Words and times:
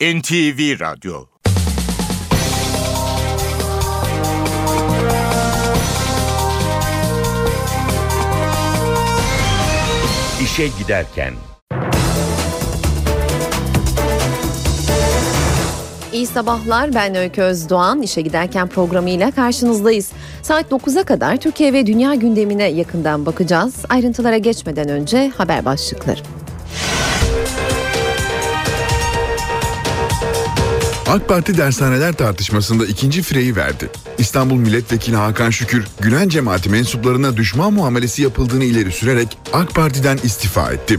NTV 0.00 0.80
Radyo 0.80 1.24
İşe 10.42 10.68
Giderken 10.78 11.34
İyi 16.12 16.26
sabahlar 16.26 16.94
ben 16.94 17.14
Öykü 17.14 17.42
Özdoğan. 17.42 18.02
İşe 18.02 18.20
giderken 18.20 18.68
programıyla 18.68 19.30
karşınızdayız. 19.30 20.12
Saat 20.42 20.70
9'a 20.70 21.02
kadar 21.02 21.36
Türkiye 21.36 21.72
ve 21.72 21.86
dünya 21.86 22.14
gündemine 22.14 22.64
yakından 22.64 23.26
bakacağız. 23.26 23.74
Ayrıntılara 23.88 24.38
geçmeden 24.38 24.88
önce 24.88 25.28
haber 25.28 25.64
başlıkları. 25.64 26.20
AK 31.10 31.28
Parti 31.28 31.58
dershaneler 31.58 32.12
tartışmasında 32.12 32.86
ikinci 32.86 33.22
fireyi 33.22 33.56
verdi. 33.56 33.90
İstanbul 34.18 34.56
Milletvekili 34.56 35.16
Hakan 35.16 35.50
Şükür, 35.50 35.86
Gülen 36.00 36.28
cemaati 36.28 36.70
mensuplarına 36.70 37.36
düşman 37.36 37.72
muamelesi 37.72 38.22
yapıldığını 38.22 38.64
ileri 38.64 38.92
sürerek 38.92 39.38
AK 39.52 39.74
Parti'den 39.74 40.18
istifa 40.22 40.72
etti. 40.72 40.98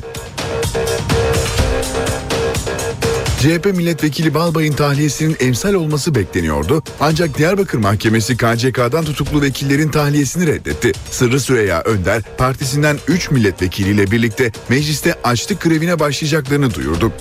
CHP 3.39 3.65
milletvekili 3.65 4.33
Balbay'ın 4.33 4.73
tahliyesinin 4.73 5.37
emsal 5.39 5.73
olması 5.73 6.15
bekleniyordu. 6.15 6.83
Ancak 6.99 7.37
Diyarbakır 7.37 7.77
Mahkemesi 7.77 8.37
KCK'dan 8.37 9.05
tutuklu 9.05 9.41
vekillerin 9.41 9.89
tahliyesini 9.89 10.47
reddetti. 10.47 10.91
Sırrı 11.11 11.39
Süreyya 11.39 11.81
Önder 11.81 12.21
partisinden 12.37 12.97
3 13.07 13.31
milletvekiliyle 13.31 14.11
birlikte 14.11 14.51
mecliste 14.69 15.15
açlık 15.23 15.61
grevine 15.61 15.99
başlayacaklarını 15.99 16.73
duyurdu. 16.73 17.11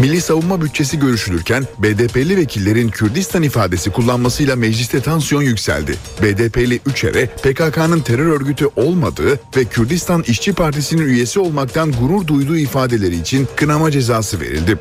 Milli 0.00 0.20
savunma 0.20 0.62
bütçesi 0.62 0.98
görüşülürken 0.98 1.64
BDP'li 1.78 2.36
vekillerin 2.36 2.88
Kürdistan 2.88 3.42
ifadesi 3.42 3.90
kullanmasıyla 3.90 4.56
mecliste 4.56 5.00
tansiyon 5.00 5.42
yükseldi. 5.42 5.94
BDP'li 6.22 6.80
3 6.86 7.04
ere 7.04 7.26
PKK'nın 7.26 8.00
terör 8.00 8.26
örgütü 8.26 8.68
olmadığı 8.76 9.40
ve 9.56 9.64
Kürdistan 9.64 10.22
İşçi 10.22 10.52
Partisi'nin 10.52 11.02
üyesi 11.02 11.40
olmaktan 11.40 11.92
gurur 11.92 12.26
duyduğu 12.26 12.56
ifadeleri 12.56 13.16
için 13.16 13.48
kınama 13.56 13.90
cezası 13.90 14.40
verildi. 14.40 14.78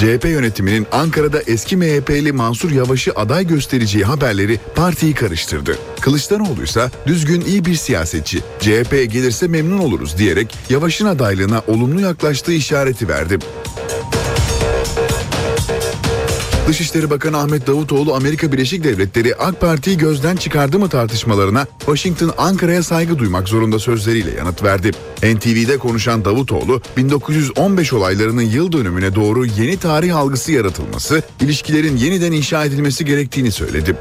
CHP 0.00 0.24
yönetiminin 0.24 0.86
Ankara'da 0.92 1.40
eski 1.46 1.76
MHP'li 1.76 2.32
Mansur 2.32 2.70
Yavaş'ı 2.70 3.12
aday 3.16 3.46
göstereceği 3.46 4.04
haberleri 4.04 4.60
partiyi 4.74 5.14
karıştırdı. 5.14 5.78
Kılıçdaroğlu 6.00 6.62
ise 6.64 6.90
düzgün 7.06 7.40
iyi 7.40 7.64
bir 7.64 7.74
siyasetçi, 7.74 8.38
CHP 8.60 8.90
gelirse 9.12 9.48
memnun 9.48 9.78
oluruz 9.78 10.18
diyerek 10.18 10.54
Yavaş'ın 10.70 11.06
adaylığına 11.06 11.62
olumlu 11.66 12.00
yaklaştığı 12.00 12.52
işareti 12.52 13.08
verdi. 13.08 13.38
Dışişleri 16.68 17.10
Bakanı 17.10 17.38
Ahmet 17.38 17.66
Davutoğlu 17.66 18.14
Amerika 18.14 18.52
Birleşik 18.52 18.84
Devletleri 18.84 19.34
AK 19.36 19.60
Parti'yi 19.60 19.98
gözden 19.98 20.36
çıkardı 20.36 20.78
mı 20.78 20.88
tartışmalarına 20.88 21.66
Washington 21.78 22.32
Ankara'ya 22.38 22.82
saygı 22.82 23.18
duymak 23.18 23.48
zorunda 23.48 23.78
sözleriyle 23.78 24.30
yanıt 24.30 24.62
verdi. 24.62 24.90
NTV'de 25.22 25.78
konuşan 25.78 26.24
Davutoğlu 26.24 26.82
1915 26.96 27.92
olaylarının 27.92 28.42
yıl 28.42 28.72
dönümüne 28.72 29.14
doğru 29.14 29.46
yeni 29.46 29.76
tarih 29.76 30.16
algısı 30.16 30.52
yaratılması, 30.52 31.22
ilişkilerin 31.40 31.96
yeniden 31.96 32.32
inşa 32.32 32.64
edilmesi 32.64 33.04
gerektiğini 33.04 33.52
söyledi. 33.52 33.96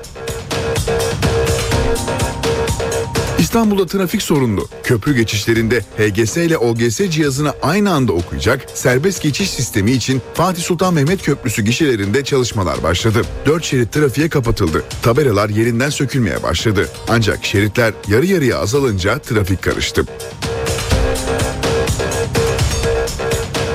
İstanbul'da 3.50 3.86
trafik 3.86 4.22
sorunlu. 4.22 4.68
Köprü 4.84 5.16
geçişlerinde 5.16 5.80
HGS 5.80 6.38
ile 6.38 6.58
OGS 6.58 6.98
cihazını 7.10 7.54
aynı 7.62 7.94
anda 7.94 8.14
okuyacak 8.14 8.66
serbest 8.74 9.24
geçiş 9.24 9.50
sistemi 9.50 9.92
için 9.92 10.22
Fatih 10.34 10.64
Sultan 10.64 10.94
Mehmet 10.94 11.24
Köprüsü 11.24 11.62
gişelerinde 11.62 12.24
çalışmalar 12.24 12.84
başladı. 12.84 13.22
4 13.46 13.64
şerit 13.64 13.92
trafiğe 13.92 14.30
kapatıldı. 14.30 14.84
Tabelalar 15.02 15.50
yerinden 15.50 15.90
sökülmeye 15.90 16.44
başladı. 16.44 16.90
Ancak 17.08 17.46
şeritler 17.46 17.94
yarı 18.08 18.26
yarıya 18.26 18.60
azalınca 18.60 19.20
trafik 19.20 19.62
karıştı. 19.62 20.06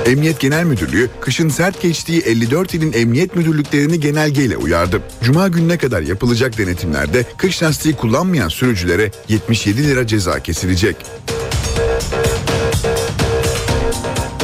Emniyet 0.05 0.39
Genel 0.39 0.63
Müdürlüğü 0.63 1.09
kışın 1.21 1.49
sert 1.49 1.81
geçtiği 1.81 2.21
54 2.21 2.73
ilin 2.73 2.93
emniyet 2.93 3.35
müdürlüklerini 3.35 3.99
genelgeyle 3.99 4.57
uyardı. 4.57 5.01
Cuma 5.23 5.47
gününe 5.47 5.77
kadar 5.77 6.01
yapılacak 6.01 6.57
denetimlerde 6.57 7.25
kış 7.37 7.63
lastiği 7.63 7.95
kullanmayan 7.95 8.49
sürücülere 8.49 9.11
77 9.29 9.87
lira 9.87 10.07
ceza 10.07 10.39
kesilecek. 10.39 10.95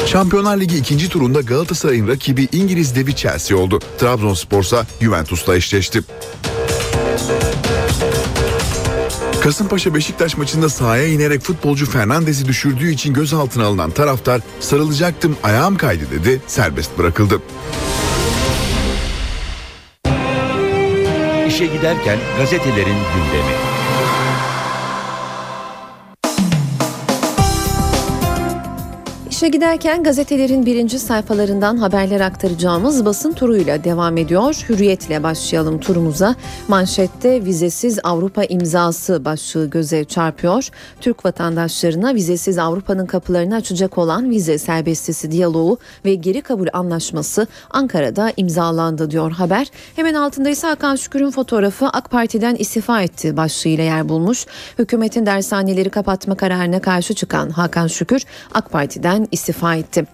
Şampiyonlar 0.06 0.60
Ligi 0.60 0.76
ikinci 0.76 1.08
turunda 1.08 1.40
Galatasaray'ın 1.40 2.08
rakibi 2.08 2.48
İngiliz 2.52 2.96
devi 2.96 3.16
Chelsea 3.16 3.56
oldu. 3.56 3.78
Trabzonspor 3.98 4.62
ise 4.62 4.76
Juventus'la 5.00 5.56
eşleşti. 5.56 6.00
Kasımpaşa 9.42 9.94
Beşiktaş 9.94 10.36
maçında 10.36 10.68
sahaya 10.68 11.06
inerek 11.06 11.40
futbolcu 11.40 11.86
Fernandez'i 11.90 12.48
düşürdüğü 12.48 12.90
için 12.90 13.14
gözaltına 13.14 13.64
alınan 13.64 13.90
taraftar 13.90 14.40
sarılacaktım 14.60 15.36
ayağım 15.42 15.76
kaydı 15.76 16.04
dedi 16.10 16.40
serbest 16.46 16.98
bırakıldı. 16.98 17.42
İşe 21.48 21.66
giderken 21.66 22.18
gazetelerin 22.38 22.98
gündemi. 23.14 23.71
İşe 29.42 29.48
giderken 29.48 30.02
gazetelerin 30.02 30.66
birinci 30.66 30.98
sayfalarından 30.98 31.76
haberler 31.76 32.20
aktaracağımız 32.20 33.04
basın 33.04 33.32
turuyla 33.32 33.84
devam 33.84 34.16
ediyor. 34.16 34.64
Hürriyetle 34.68 35.22
başlayalım 35.22 35.80
turumuza. 35.80 36.34
Manşette 36.68 37.44
vizesiz 37.44 37.98
Avrupa 38.02 38.44
imzası 38.44 39.24
başlığı 39.24 39.70
göze 39.70 40.04
çarpıyor. 40.04 40.68
Türk 41.00 41.24
vatandaşlarına 41.24 42.14
vizesiz 42.14 42.58
Avrupa'nın 42.58 43.06
kapılarını 43.06 43.54
açacak 43.54 43.98
olan 43.98 44.30
vize 44.30 44.58
serbestisi 44.58 45.30
diyaloğu 45.30 45.78
ve 46.04 46.14
geri 46.14 46.42
kabul 46.42 46.68
anlaşması 46.72 47.46
Ankara'da 47.70 48.32
imzalandı 48.36 49.10
diyor 49.10 49.32
haber. 49.32 49.66
Hemen 49.96 50.14
altında 50.14 50.50
ise 50.50 50.66
Hakan 50.66 50.96
Şükür'ün 50.96 51.30
fotoğrafı 51.30 51.86
AK 51.86 52.10
Parti'den 52.10 52.54
istifa 52.54 53.02
etti 53.02 53.36
başlığıyla 53.36 53.84
yer 53.84 54.08
bulmuş. 54.08 54.46
Hükümetin 54.78 55.26
dershaneleri 55.26 55.90
kapatma 55.90 56.34
kararına 56.34 56.80
karşı 56.80 57.14
çıkan 57.14 57.50
Hakan 57.50 57.86
Şükür 57.86 58.22
AK 58.54 58.70
Parti'den 58.70 59.31
istifa 59.32 59.76
etti. 59.76 60.04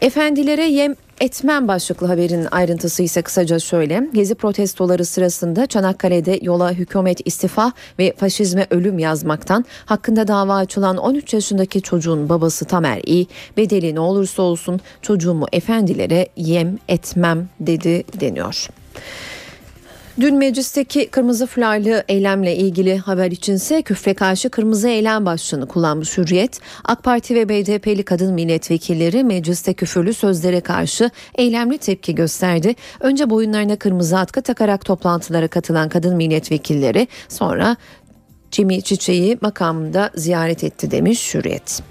Efendilere 0.00 0.64
yem 0.64 0.94
etmem 1.20 1.68
başlıklı 1.68 2.06
haberin 2.06 2.46
ayrıntısı 2.50 3.02
ise 3.02 3.22
kısaca 3.22 3.58
şöyle. 3.58 4.08
Gezi 4.14 4.34
protestoları 4.34 5.04
sırasında 5.04 5.66
Çanakkale'de 5.66 6.38
yola 6.42 6.72
hükümet 6.72 7.20
istifa 7.24 7.72
ve 7.98 8.14
faşizme 8.16 8.66
ölüm 8.70 8.98
yazmaktan 8.98 9.64
hakkında 9.86 10.28
dava 10.28 10.56
açılan 10.56 10.96
13 10.96 11.34
yaşındaki 11.34 11.82
çocuğun 11.82 12.28
babası 12.28 12.64
Tamer 12.64 13.00
İ 13.06 13.26
bedeli 13.56 13.94
ne 13.94 14.00
olursa 14.00 14.42
olsun 14.42 14.80
çocuğumu 15.02 15.46
efendilere 15.52 16.28
yem 16.36 16.78
etmem 16.88 17.48
dedi 17.60 18.04
deniyor. 18.20 18.68
Dün 20.20 20.36
meclisteki 20.36 21.08
kırmızı 21.08 21.46
fularlı 21.46 22.04
eylemle 22.08 22.56
ilgili 22.56 22.98
haber 22.98 23.30
içinse 23.30 23.82
küfre 23.82 24.14
karşı 24.14 24.50
kırmızı 24.50 24.88
eylem 24.88 25.26
başlığını 25.26 25.68
kullanmış 25.68 26.18
Hürriyet. 26.18 26.60
AK 26.84 27.02
Parti 27.02 27.34
ve 27.34 27.48
BDP'li 27.48 28.02
kadın 28.02 28.34
milletvekilleri 28.34 29.24
mecliste 29.24 29.74
küfürlü 29.74 30.14
sözlere 30.14 30.60
karşı 30.60 31.10
eylemli 31.34 31.78
tepki 31.78 32.14
gösterdi. 32.14 32.74
Önce 33.00 33.30
boyunlarına 33.30 33.76
kırmızı 33.76 34.18
atkı 34.18 34.42
takarak 34.42 34.84
toplantılara 34.84 35.48
katılan 35.48 35.88
kadın 35.88 36.16
milletvekilleri 36.16 37.08
sonra 37.28 37.76
Cemil 38.50 38.80
Çiçeği 38.80 39.38
makamında 39.40 40.10
ziyaret 40.14 40.64
etti 40.64 40.90
demiş 40.90 41.34
Hürriyet. 41.34 41.82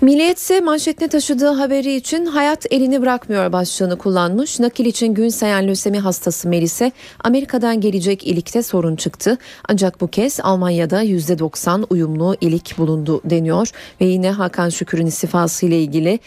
Milliyet 0.00 0.38
ise 0.38 0.60
manşetine 0.60 1.08
taşıdığı 1.08 1.48
haberi 1.48 1.94
için 1.94 2.26
hayat 2.26 2.66
elini 2.72 3.02
bırakmıyor 3.02 3.52
başlığını 3.52 3.98
kullanmış. 3.98 4.60
Nakil 4.60 4.84
için 4.84 5.14
gün 5.14 5.28
sayan 5.28 5.68
lösemi 5.68 5.98
hastası 5.98 6.48
Melis'e 6.48 6.92
Amerika'dan 7.24 7.80
gelecek 7.80 8.26
ilikte 8.26 8.62
sorun 8.62 8.96
çıktı. 8.96 9.38
Ancak 9.68 10.00
bu 10.00 10.08
kez 10.08 10.40
Almanya'da 10.42 11.04
%90 11.04 11.84
uyumlu 11.90 12.36
ilik 12.40 12.78
bulundu 12.78 13.20
deniyor. 13.24 13.70
Ve 14.00 14.04
yine 14.04 14.30
Hakan 14.30 14.68
Şükür'ün 14.68 15.06
istifası 15.06 15.66
ile 15.66 15.82
ilgili 15.82 16.20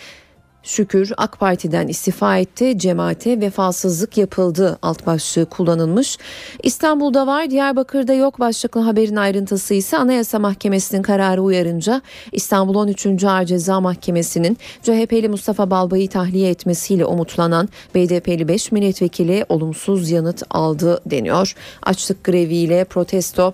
Şükür 0.64 1.14
AK 1.18 1.40
Parti'den 1.40 1.88
istifa 1.88 2.38
etti, 2.38 2.78
cemaate 2.78 3.42
vefasızlık 3.42 4.18
yapıldı 4.18 4.80
alt 4.82 5.06
başlığı 5.06 5.46
kullanılmış. 5.46 6.18
İstanbul'da 6.64 7.28
var, 7.28 7.50
Diyarbakır'da 7.50 8.14
yok 8.14 8.40
başlıklı 8.40 8.82
haberin 8.82 9.16
ayrıntısı 9.16 9.74
ise 9.74 9.98
Anayasa 9.98 10.40
Mahkemesi'nin 10.40 11.02
kararı 11.02 11.42
uyarınca 11.42 12.02
İstanbul 12.32 12.76
13. 12.76 13.24
Ağır 13.24 13.46
Ceza 13.46 13.82
Mahkemesi'nin 13.82 14.58
CHP'li 14.84 15.30
Mustafa 15.30 15.70
Balbay'ı 15.70 16.10
tahliye 16.10 16.50
etmesiyle 16.50 17.06
umutlanan 17.06 17.70
BDP'li 17.96 18.48
5 18.48 18.72
milletvekili 18.72 19.46
olumsuz 19.50 20.12
yanıt 20.12 20.44
aldı 20.50 21.02
deniyor. 21.06 21.56
Açlık 21.84 22.24
greviyle 22.24 22.84
protesto 22.84 23.54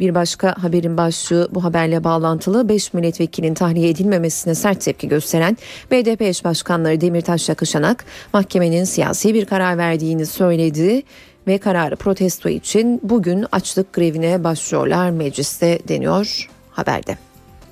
Bir 0.00 0.14
başka 0.14 0.62
haberin 0.62 0.96
başlığı 0.96 1.48
bu 1.50 1.64
haberle 1.64 2.04
bağlantılı 2.04 2.68
5 2.68 2.94
milletvekilinin 2.94 3.54
tahliye 3.54 3.88
edilmemesine 3.88 4.54
sert 4.54 4.80
tepki 4.80 5.08
gösteren 5.08 5.56
BDP 5.90 6.22
eş 6.22 6.44
başkanları 6.44 7.00
Demirtaş 7.00 7.48
Yakışanak 7.48 8.04
mahkemenin 8.32 8.84
siyasi 8.84 9.34
bir 9.34 9.44
karar 9.44 9.78
verdiğini 9.78 10.26
söyledi 10.26 11.02
ve 11.46 11.58
kararı 11.58 11.96
protesto 11.96 12.48
için 12.48 13.00
bugün 13.02 13.46
açlık 13.52 13.92
grevine 13.92 14.44
başlıyorlar 14.44 15.10
mecliste 15.10 15.78
deniyor 15.88 16.48
haberde. 16.70 17.18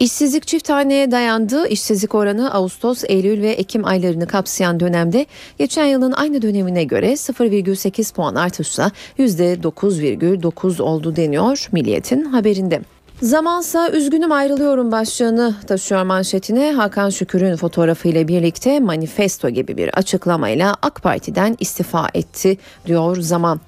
İşsizlik 0.00 0.46
çift 0.46 0.70
haneye 0.70 1.10
dayandı. 1.10 1.68
İşsizlik 1.68 2.14
oranı 2.14 2.54
Ağustos, 2.54 3.04
Eylül 3.08 3.42
ve 3.42 3.50
Ekim 3.50 3.84
aylarını 3.84 4.26
kapsayan 4.26 4.80
dönemde 4.80 5.26
geçen 5.58 5.84
yılın 5.84 6.12
aynı 6.12 6.42
dönemine 6.42 6.84
göre 6.84 7.12
0,8 7.12 8.14
puan 8.14 8.34
artışla 8.34 8.90
%9,9 9.18 10.82
oldu 10.82 11.16
deniyor 11.16 11.68
Milliyet'in 11.72 12.24
haberinde. 12.24 12.80
Zamansa 13.22 13.90
üzgünüm 13.90 14.32
ayrılıyorum 14.32 14.92
başlığını 14.92 15.54
taşıyor 15.66 16.02
manşetine 16.02 16.72
Hakan 16.72 17.10
Şükür'ün 17.10 17.56
fotoğrafıyla 17.56 18.28
birlikte 18.28 18.80
manifesto 18.80 19.50
gibi 19.50 19.76
bir 19.76 19.98
açıklamayla 19.98 20.76
AK 20.82 21.02
Parti'den 21.02 21.56
istifa 21.60 22.08
etti 22.14 22.58
diyor 22.86 23.16
zaman. 23.16 23.60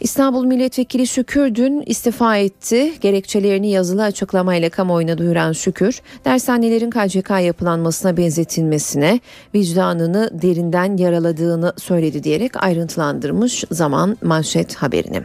İstanbul 0.00 0.44
Milletvekili 0.44 1.06
Şükür 1.06 1.54
dün 1.54 1.82
istifa 1.86 2.36
etti. 2.36 2.92
Gerekçelerini 3.00 3.70
yazılı 3.70 4.02
açıklamayla 4.02 4.70
kamuoyuna 4.70 5.18
duyuran 5.18 5.52
Şükür, 5.52 6.00
dershanelerin 6.24 6.90
KCK 6.90 7.30
yapılanmasına 7.30 8.16
benzetilmesine 8.16 9.20
vicdanını 9.54 10.30
derinden 10.42 10.96
yaraladığını 10.96 11.72
söyledi 11.76 12.24
diyerek 12.24 12.62
ayrıntılandırmış 12.62 13.64
zaman 13.70 14.16
manşet 14.22 14.74
haberini. 14.74 15.22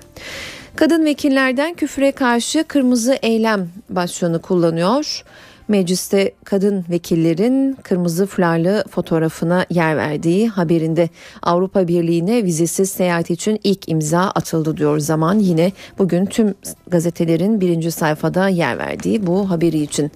Kadın 0.75 1.05
vekillerden 1.05 1.73
küfre 1.73 2.11
karşı 2.11 2.63
kırmızı 2.63 3.17
eylem 3.21 3.69
başlığını 3.89 4.41
kullanıyor. 4.41 5.23
Mecliste 5.67 6.33
kadın 6.43 6.85
vekillerin 6.89 7.73
kırmızı 7.83 8.25
flarlı 8.25 8.83
fotoğrafına 8.89 9.65
yer 9.69 9.97
verdiği 9.97 10.49
haberinde 10.49 11.09
Avrupa 11.41 11.87
Birliği'ne 11.87 12.43
vizesiz 12.43 12.89
seyahat 12.89 13.29
için 13.29 13.59
ilk 13.63 13.89
imza 13.89 14.21
atıldı 14.21 14.77
diyor 14.77 14.99
zaman 14.99 15.39
yine 15.39 15.71
bugün 15.97 16.25
tüm 16.25 16.55
gazetelerin 16.87 17.61
birinci 17.61 17.91
sayfada 17.91 18.47
yer 18.47 18.77
verdiği 18.77 19.27
bu 19.27 19.49
haberi 19.49 19.79
için. 19.79 20.11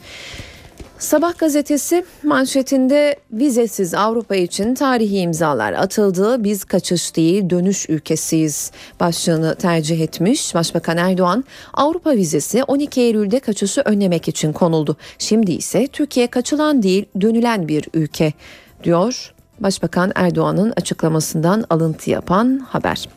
Sabah 0.99 1.37
gazetesi 1.37 2.05
manşetinde 2.23 3.15
vizesiz 3.31 3.93
Avrupa 3.93 4.35
için 4.35 4.75
tarihi 4.75 5.17
imzalar 5.17 5.73
atıldı. 5.73 6.43
Biz 6.43 6.63
kaçış 6.63 7.15
değil 7.15 7.49
dönüş 7.49 7.89
ülkesiyiz 7.89 8.71
başlığını 8.99 9.55
tercih 9.55 10.01
etmiş. 10.01 10.55
Başbakan 10.55 10.97
Erdoğan 10.97 11.43
Avrupa 11.73 12.11
vizesi 12.11 12.63
12 12.63 13.01
Eylül'de 13.01 13.39
kaçışı 13.39 13.81
önlemek 13.81 14.27
için 14.27 14.53
konuldu. 14.53 14.97
Şimdi 15.17 15.51
ise 15.51 15.87
Türkiye 15.87 16.27
kaçılan 16.27 16.83
değil 16.83 17.05
dönülen 17.21 17.67
bir 17.67 17.87
ülke 17.93 18.33
diyor. 18.83 19.33
Başbakan 19.59 20.11
Erdoğan'ın 20.15 20.73
açıklamasından 20.77 21.65
alıntı 21.69 22.09
yapan 22.09 22.59
haber. 22.69 23.07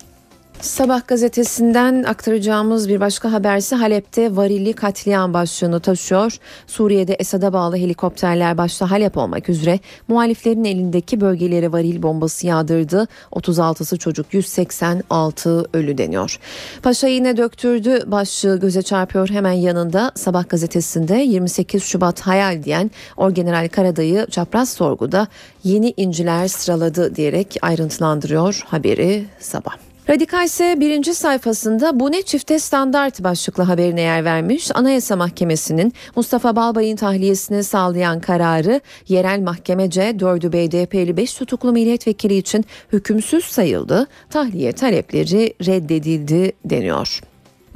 Sabah 0.63 1.09
gazetesinden 1.09 2.03
aktaracağımız 2.03 2.89
bir 2.89 3.01
başka 3.01 3.33
haberse 3.33 3.77
Halep'te 3.77 4.37
varilli 4.37 4.73
katliam 4.73 5.35
başlığını 5.35 5.81
taşıyor. 5.81 6.37
Suriye'de 6.67 7.15
Esad'a 7.15 7.53
bağlı 7.53 7.77
helikopterler 7.77 8.59
başta 8.59 8.91
Halep 8.91 9.17
olmak 9.17 9.49
üzere 9.49 9.81
muhaliflerin 10.09 10.65
elindeki 10.65 11.21
bölgelere 11.21 11.73
varil 11.73 12.03
bombası 12.03 12.47
yağdırdı. 12.47 13.09
36'sı 13.33 13.99
çocuk 13.99 14.35
186 14.35 15.67
ölü 15.73 15.99
deniyor. 15.99 16.39
Paşa 16.83 17.07
yine 17.07 17.37
döktürdü 17.37 18.03
başlığı 18.07 18.61
göze 18.61 18.83
çarpıyor 18.83 19.31
hemen 19.31 19.53
yanında 19.53 20.13
Sabah 20.15 20.49
gazetesinde 20.49 21.15
28 21.15 21.85
Şubat 21.85 22.21
hayal 22.21 22.63
diyen 22.63 22.91
Orgeneral 23.17 23.69
Karadayı 23.69 24.27
çapraz 24.31 24.71
sorguda 24.71 25.27
yeni 25.65 25.95
inciler 25.97 26.49
sıraladı 26.49 27.17
diyerek 27.17 27.57
ayrıntılandırıyor 27.63 28.63
haberi 28.67 29.25
Sabah. 29.39 29.90
Radikal 30.11 30.45
ise 30.45 30.77
birinci 30.81 31.15
sayfasında 31.15 32.01
bu 32.01 32.13
ne 32.13 32.23
çifte 32.23 32.59
standart 32.59 33.23
başlıklı 33.23 33.63
haberine 33.63 34.01
yer 34.01 34.25
vermiş. 34.25 34.71
Anayasa 34.75 35.17
Mahkemesi'nin 35.17 35.93
Mustafa 36.17 36.57
Balbay'ın 36.57 36.97
tahliyesini 36.97 37.65
sağlayan 37.65 38.21
kararı 38.21 38.81
yerel 39.09 39.41
mahkemece 39.41 40.03
4'ü 40.03 40.53
BDP'li 40.53 41.17
5 41.17 41.35
tutuklu 41.35 41.73
milletvekili 41.73 42.37
için 42.37 42.65
hükümsüz 42.93 43.45
sayıldı. 43.45 44.07
Tahliye 44.31 44.73
talepleri 44.73 45.55
reddedildi 45.67 46.53
deniyor. 46.65 47.21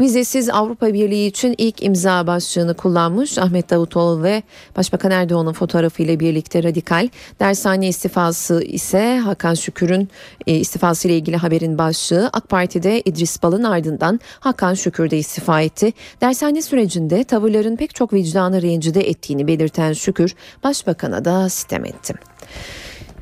Vizesiz 0.00 0.50
Avrupa 0.50 0.92
Birliği 0.92 1.26
için 1.26 1.54
ilk 1.58 1.82
imza 1.82 2.26
başlığını 2.26 2.74
kullanmış 2.74 3.38
Ahmet 3.38 3.70
Davutoğlu 3.70 4.22
ve 4.22 4.42
Başbakan 4.76 5.10
Erdoğan'ın 5.10 5.52
fotoğrafıyla 5.52 6.20
birlikte 6.20 6.62
radikal. 6.62 7.08
Dershane 7.40 7.88
istifası 7.88 8.62
ise 8.62 9.18
Hakan 9.18 9.54
Şükür'ün 9.54 10.08
e, 10.46 10.54
istifası 10.54 11.08
ile 11.08 11.16
ilgili 11.16 11.36
haberin 11.36 11.78
başlığı 11.78 12.30
AK 12.32 12.48
Parti'de 12.48 13.02
İdris 13.04 13.42
Bal'ın 13.42 13.62
ardından 13.62 14.20
Hakan 14.40 14.74
Şükür 14.74 15.10
de 15.10 15.18
istifa 15.18 15.60
etti. 15.60 15.92
Dershane 16.20 16.62
sürecinde 16.62 17.24
tavırların 17.24 17.76
pek 17.76 17.94
çok 17.94 18.12
vicdanı 18.12 18.62
rencide 18.62 19.08
ettiğini 19.08 19.46
belirten 19.46 19.92
Şükür 19.92 20.34
Başbakan'a 20.64 21.24
da 21.24 21.48
sitem 21.48 21.84
etti. 21.84 22.14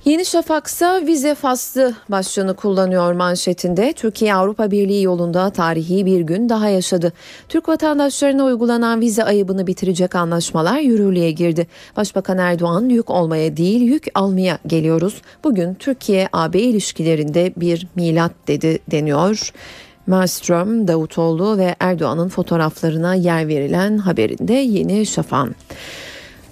Yeni 0.04 0.24
Şafak'sa 0.24 1.06
vize 1.06 1.34
faslı 1.34 1.94
başlığını 2.08 2.54
kullanıyor 2.54 3.12
manşetinde. 3.12 3.92
Türkiye 3.92 4.34
Avrupa 4.34 4.70
Birliği 4.70 5.02
yolunda 5.02 5.50
tarihi 5.50 6.06
bir 6.06 6.20
gün 6.20 6.48
daha 6.48 6.68
yaşadı. 6.68 7.12
Türk 7.48 7.68
vatandaşlarına 7.68 8.44
uygulanan 8.44 9.00
vize 9.00 9.24
ayıbını 9.24 9.66
bitirecek 9.66 10.14
anlaşmalar 10.14 10.78
yürürlüğe 10.78 11.30
girdi. 11.30 11.66
Başbakan 11.96 12.38
Erdoğan 12.38 12.88
yük 12.88 13.10
olmaya 13.10 13.56
değil 13.56 13.80
yük 13.80 14.06
almaya 14.14 14.58
geliyoruz. 14.66 15.22
Bugün 15.44 15.74
Türkiye-AB 15.74 16.60
ilişkilerinde 16.60 17.52
bir 17.56 17.86
milat 17.94 18.32
dedi 18.48 18.78
deniyor. 18.90 19.52
Malmström, 20.06 20.88
Davutoğlu 20.88 21.58
ve 21.58 21.76
Erdoğan'ın 21.80 22.28
fotoğraflarına 22.28 23.14
yer 23.14 23.48
verilen 23.48 23.98
haberinde 23.98 24.54
Yeni 24.54 25.06
Şafak'ın. 25.06 25.54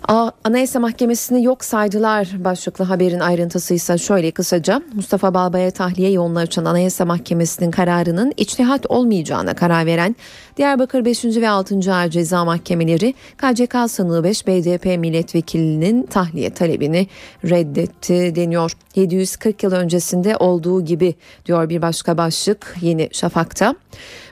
Anayasa 0.08 0.80
Mahkemesi'ni 0.80 1.44
yok 1.44 1.64
saydılar 1.64 2.28
başlıklı 2.38 2.84
haberin 2.84 3.20
ayrıntısı 3.20 3.74
ise 3.74 3.98
şöyle 3.98 4.30
kısaca 4.30 4.82
Mustafa 4.94 5.34
Balbay'a 5.34 5.70
tahliye 5.70 6.10
yolunu 6.10 6.38
açan 6.38 6.64
Anayasa 6.64 7.04
Mahkemesi'nin 7.04 7.70
kararının 7.70 8.32
içtihat 8.36 8.86
olmayacağına 8.90 9.54
karar 9.54 9.86
veren 9.86 10.16
Diyarbakır 10.56 11.04
5. 11.04 11.24
ve 11.24 11.48
6. 11.48 11.94
Ağır 11.94 12.10
Ceza 12.10 12.44
Mahkemeleri 12.44 13.14
KCK 13.36 13.76
sanığı 13.90 14.24
5 14.24 14.46
BDP 14.46 14.84
milletvekilinin 14.84 16.02
tahliye 16.02 16.50
talebini 16.50 17.06
reddetti 17.44 18.34
deniyor. 18.34 18.72
740 18.94 19.62
yıl 19.62 19.72
öncesinde 19.72 20.36
olduğu 20.36 20.84
gibi 20.84 21.14
diyor 21.46 21.68
bir 21.68 21.82
başka 21.82 22.18
başlık 22.18 22.76
Yeni 22.80 23.08
Şafak'ta. 23.12 23.74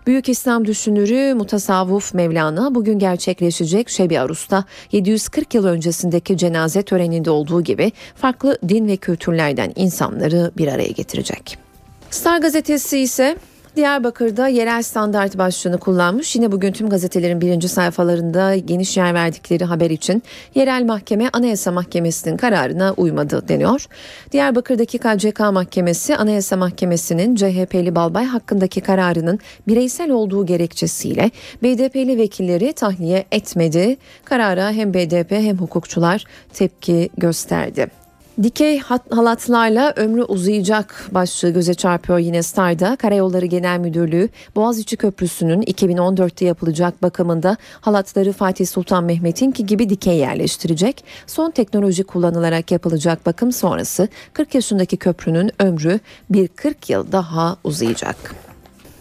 Büyük 0.08 0.28
İslam 0.28 0.64
düşünürü 0.64 1.34
mutasavvuf 1.34 2.14
Mevlana 2.14 2.74
bugün 2.74 2.98
gerçekleşecek 2.98 3.88
Şebi 3.88 4.20
Arus'ta 4.20 4.64
740 4.92 5.54
yıl 5.54 5.64
öncesindeki 5.64 6.36
cenaze 6.36 6.82
töreninde 6.82 7.30
olduğu 7.30 7.62
gibi 7.62 7.92
farklı 8.14 8.58
din 8.68 8.88
ve 8.88 8.96
kültürlerden 8.96 9.72
insanları 9.76 10.50
bir 10.56 10.68
araya 10.68 10.88
getirecek. 10.88 11.58
Star 12.10 12.38
gazetesi 12.38 12.98
ise 12.98 13.36
Diyarbakır'da 13.78 14.48
yerel 14.48 14.82
standart 14.82 15.38
başlığını 15.38 15.78
kullanmış. 15.78 16.36
Yine 16.36 16.52
bugün 16.52 16.72
tüm 16.72 16.88
gazetelerin 16.88 17.40
birinci 17.40 17.68
sayfalarında 17.68 18.56
geniş 18.56 18.96
yer 18.96 19.14
verdikleri 19.14 19.64
haber 19.64 19.90
için 19.90 20.22
yerel 20.54 20.84
mahkeme 20.84 21.30
Anayasa 21.32 21.72
Mahkemesi'nin 21.72 22.36
kararına 22.36 22.94
uymadı 22.96 23.48
deniyor. 23.48 23.86
Diyarbakır'daki 24.32 24.98
KCK 24.98 25.40
Mahkemesi 25.40 26.16
Anayasa 26.16 26.56
Mahkemesi'nin 26.56 27.34
CHP'li 27.34 27.94
Balbay 27.94 28.24
hakkındaki 28.24 28.80
kararının 28.80 29.38
bireysel 29.68 30.10
olduğu 30.10 30.46
gerekçesiyle 30.46 31.30
BDP'li 31.62 32.18
vekilleri 32.18 32.72
tahliye 32.72 33.24
etmedi. 33.32 33.96
Karara 34.24 34.72
hem 34.72 34.94
BDP 34.94 35.30
hem 35.30 35.58
hukukçular 35.58 36.24
tepki 36.52 37.08
gösterdi. 37.18 37.97
Dikey 38.42 38.78
halatlarla 39.10 39.92
ömrü 39.96 40.22
uzayacak 40.22 41.08
başlığı 41.12 41.50
göze 41.50 41.74
çarpıyor 41.74 42.18
yine 42.18 42.42
Star'da. 42.42 42.96
Karayolları 42.96 43.46
Genel 43.46 43.78
Müdürlüğü 43.78 44.28
Boğaziçi 44.56 44.96
Köprüsü'nün 44.96 45.62
2014'te 45.62 46.44
yapılacak 46.44 47.02
bakımında 47.02 47.56
halatları 47.80 48.32
Fatih 48.32 48.66
Sultan 48.66 49.04
Mehmet'inki 49.04 49.66
gibi 49.66 49.90
dikey 49.90 50.16
yerleştirecek. 50.16 51.04
Son 51.26 51.50
teknoloji 51.50 52.04
kullanılarak 52.04 52.70
yapılacak 52.70 53.26
bakım 53.26 53.52
sonrası 53.52 54.08
40 54.32 54.54
yaşındaki 54.54 54.96
köprünün 54.96 55.50
ömrü 55.58 56.00
bir 56.30 56.48
40 56.48 56.90
yıl 56.90 57.12
daha 57.12 57.56
uzayacak. 57.64 58.47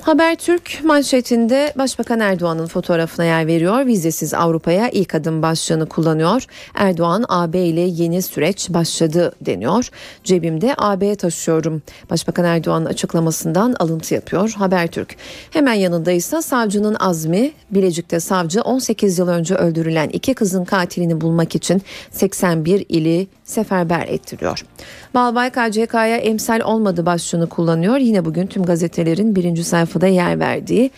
Habertürk 0.07 0.79
manşetinde 0.83 1.73
Başbakan 1.77 2.19
Erdoğan'ın 2.19 2.67
fotoğrafına 2.67 3.25
yer 3.25 3.47
veriyor. 3.47 3.85
Vizesiz 3.85 4.33
Avrupa'ya 4.33 4.89
ilk 4.89 5.15
adım 5.15 5.41
başlığını 5.41 5.89
kullanıyor. 5.89 6.45
Erdoğan 6.75 7.25
AB 7.29 7.59
ile 7.59 7.81
yeni 7.81 8.21
süreç 8.21 8.69
başladı 8.69 9.31
deniyor. 9.41 9.89
Cebimde 10.23 10.75
AB 10.77 11.15
taşıyorum. 11.15 11.81
Başbakan 12.09 12.45
Erdoğan'ın 12.45 12.85
açıklamasından 12.85 13.75
alıntı 13.79 14.13
yapıyor 14.13 14.53
Habertürk. 14.57 15.15
Hemen 15.51 15.73
yanında 15.73 16.11
ise 16.11 16.41
savcının 16.41 16.95
azmi 16.99 17.51
Bilecik'te 17.71 18.19
savcı 18.19 18.61
18 18.61 19.19
yıl 19.19 19.27
önce 19.27 19.55
öldürülen 19.55 20.09
iki 20.09 20.33
kızın 20.33 20.65
katilini 20.65 21.21
bulmak 21.21 21.55
için 21.55 21.81
81 22.11 22.85
ili 22.89 23.27
seferber 23.43 24.07
ettiriyor. 24.07 24.65
Balbay 25.13 25.49
KCK'ya 25.49 26.17
emsal 26.17 26.59
olmadı 26.59 27.05
başlığını 27.05 27.49
kullanıyor. 27.49 27.97
Yine 27.97 28.25
bugün 28.25 28.47
tüm 28.47 28.63
gazetelerin 28.63 29.35
birinci 29.35 29.63
sayfada 29.97 30.07
yer 30.07 30.39
verdiği 30.39 30.91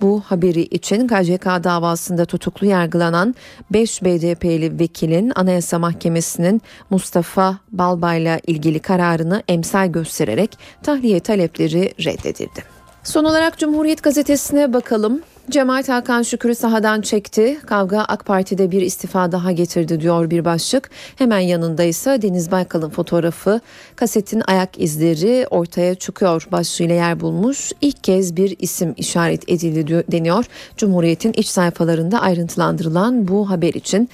bu 0.00 0.22
haberi 0.26 0.62
için 0.62 1.06
KCK 1.06 1.46
davasında 1.64 2.24
tutuklu 2.24 2.66
yargılanan 2.66 3.34
5 3.70 4.02
BDP'li 4.02 4.78
vekilin 4.78 5.32
Anayasa 5.34 5.78
Mahkemesi'nin 5.78 6.62
Mustafa 6.90 7.58
Balbay'la 7.72 8.40
ilgili 8.46 8.78
kararını 8.78 9.42
emsal 9.48 9.88
göstererek 9.88 10.58
tahliye 10.82 11.20
talepleri 11.20 11.94
reddedildi. 12.04 12.64
Son 13.02 13.24
olarak 13.24 13.58
Cumhuriyet 13.58 14.02
Gazetesi'ne 14.02 14.72
bakalım. 14.72 15.20
Cemaat 15.50 15.88
Hakan 15.88 16.22
Şükür'ü 16.22 16.54
sahadan 16.54 17.00
çekti. 17.00 17.58
Kavga 17.66 18.00
AK 18.00 18.24
Parti'de 18.26 18.70
bir 18.70 18.82
istifa 18.82 19.32
daha 19.32 19.52
getirdi 19.52 20.00
diyor 20.00 20.30
bir 20.30 20.44
başlık. 20.44 20.90
Hemen 21.16 21.38
yanında 21.38 21.82
ise 21.82 22.22
Deniz 22.22 22.50
Baykal'ın 22.50 22.90
fotoğrafı, 22.90 23.60
kasetin 23.96 24.42
ayak 24.46 24.80
izleri 24.80 25.46
ortaya 25.50 25.94
çıkıyor 25.94 26.48
başlığıyla 26.52 26.94
yer 26.94 27.20
bulmuş. 27.20 27.72
İlk 27.80 28.04
kez 28.04 28.36
bir 28.36 28.56
isim 28.58 28.94
işaret 28.96 29.48
edildi 29.48 30.04
deniyor. 30.12 30.44
Cumhuriyet'in 30.76 31.32
iç 31.32 31.46
sayfalarında 31.46 32.20
ayrıntılandırılan 32.20 33.28
bu 33.28 33.50
haber 33.50 33.74
için. 33.74 34.08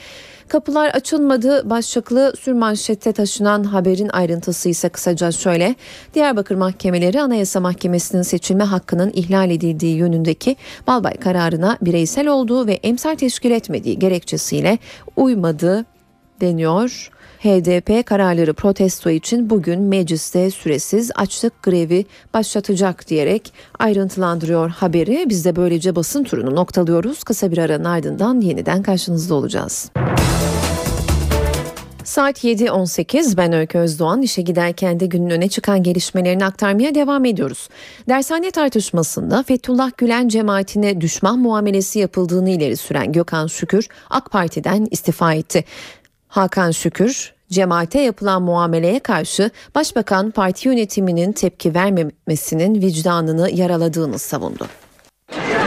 Kapılar 0.50 0.88
açılmadı 0.88 1.70
başlıklı 1.70 2.32
sürmanşette 2.40 3.12
taşınan 3.12 3.64
haberin 3.64 4.08
ayrıntısı 4.08 4.68
ise 4.68 4.88
kısaca 4.88 5.32
şöyle. 5.32 5.74
Diyarbakır 6.14 6.54
mahkemeleri 6.54 7.22
Anayasa 7.22 7.60
Mahkemesi'nin 7.60 8.22
seçilme 8.22 8.64
hakkının 8.64 9.10
ihlal 9.14 9.50
edildiği 9.50 9.96
yönündeki 9.96 10.56
Balbay 10.86 11.14
kararına 11.14 11.78
bireysel 11.82 12.28
olduğu 12.28 12.66
ve 12.66 12.72
emsal 12.72 13.14
teşkil 13.14 13.50
etmediği 13.50 13.98
gerekçesiyle 13.98 14.78
uymadı 15.16 15.84
deniyor. 16.40 17.10
HDP 17.40 18.06
kararları 18.06 18.54
protesto 18.54 19.10
için 19.10 19.50
bugün 19.50 19.80
mecliste 19.80 20.50
süresiz 20.50 21.10
açlık 21.14 21.62
grevi 21.62 22.06
başlatacak 22.34 23.08
diyerek 23.08 23.52
ayrıntılandırıyor 23.78 24.70
haberi. 24.70 25.24
Biz 25.28 25.44
de 25.44 25.56
böylece 25.56 25.96
basın 25.96 26.24
turunu 26.24 26.54
noktalıyoruz. 26.54 27.24
Kısa 27.24 27.52
bir 27.52 27.58
aranın 27.58 27.84
ardından 27.84 28.40
yeniden 28.40 28.82
karşınızda 28.82 29.34
olacağız. 29.34 29.90
Saat 32.04 32.44
7.18 32.44 33.36
ben 33.36 33.52
Öykü 33.52 33.78
Özdoğan 33.78 34.22
işe 34.22 34.42
giderken 34.42 35.00
de 35.00 35.06
günün 35.06 35.30
öne 35.30 35.48
çıkan 35.48 35.82
gelişmelerini 35.82 36.44
aktarmaya 36.44 36.94
devam 36.94 37.24
ediyoruz. 37.24 37.68
Dershane 38.08 38.50
tartışmasında 38.50 39.42
Fethullah 39.42 39.90
Gülen 39.96 40.28
cemaatine 40.28 41.00
düşman 41.00 41.38
muamelesi 41.38 41.98
yapıldığını 41.98 42.50
ileri 42.50 42.76
süren 42.76 43.12
Gökhan 43.12 43.46
Şükür 43.46 43.88
AK 44.10 44.30
Parti'den 44.30 44.88
istifa 44.90 45.34
etti. 45.34 45.64
Hakan 46.30 46.70
Şükür 46.70 47.32
cemaate 47.50 48.00
yapılan 48.00 48.42
muameleye 48.42 49.00
karşı 49.00 49.50
Başbakan 49.74 50.30
parti 50.30 50.68
yönetiminin 50.68 51.32
tepki 51.32 51.74
vermemesinin 51.74 52.82
vicdanını 52.82 53.50
yaraladığını 53.50 54.18
savundu. 54.18 54.66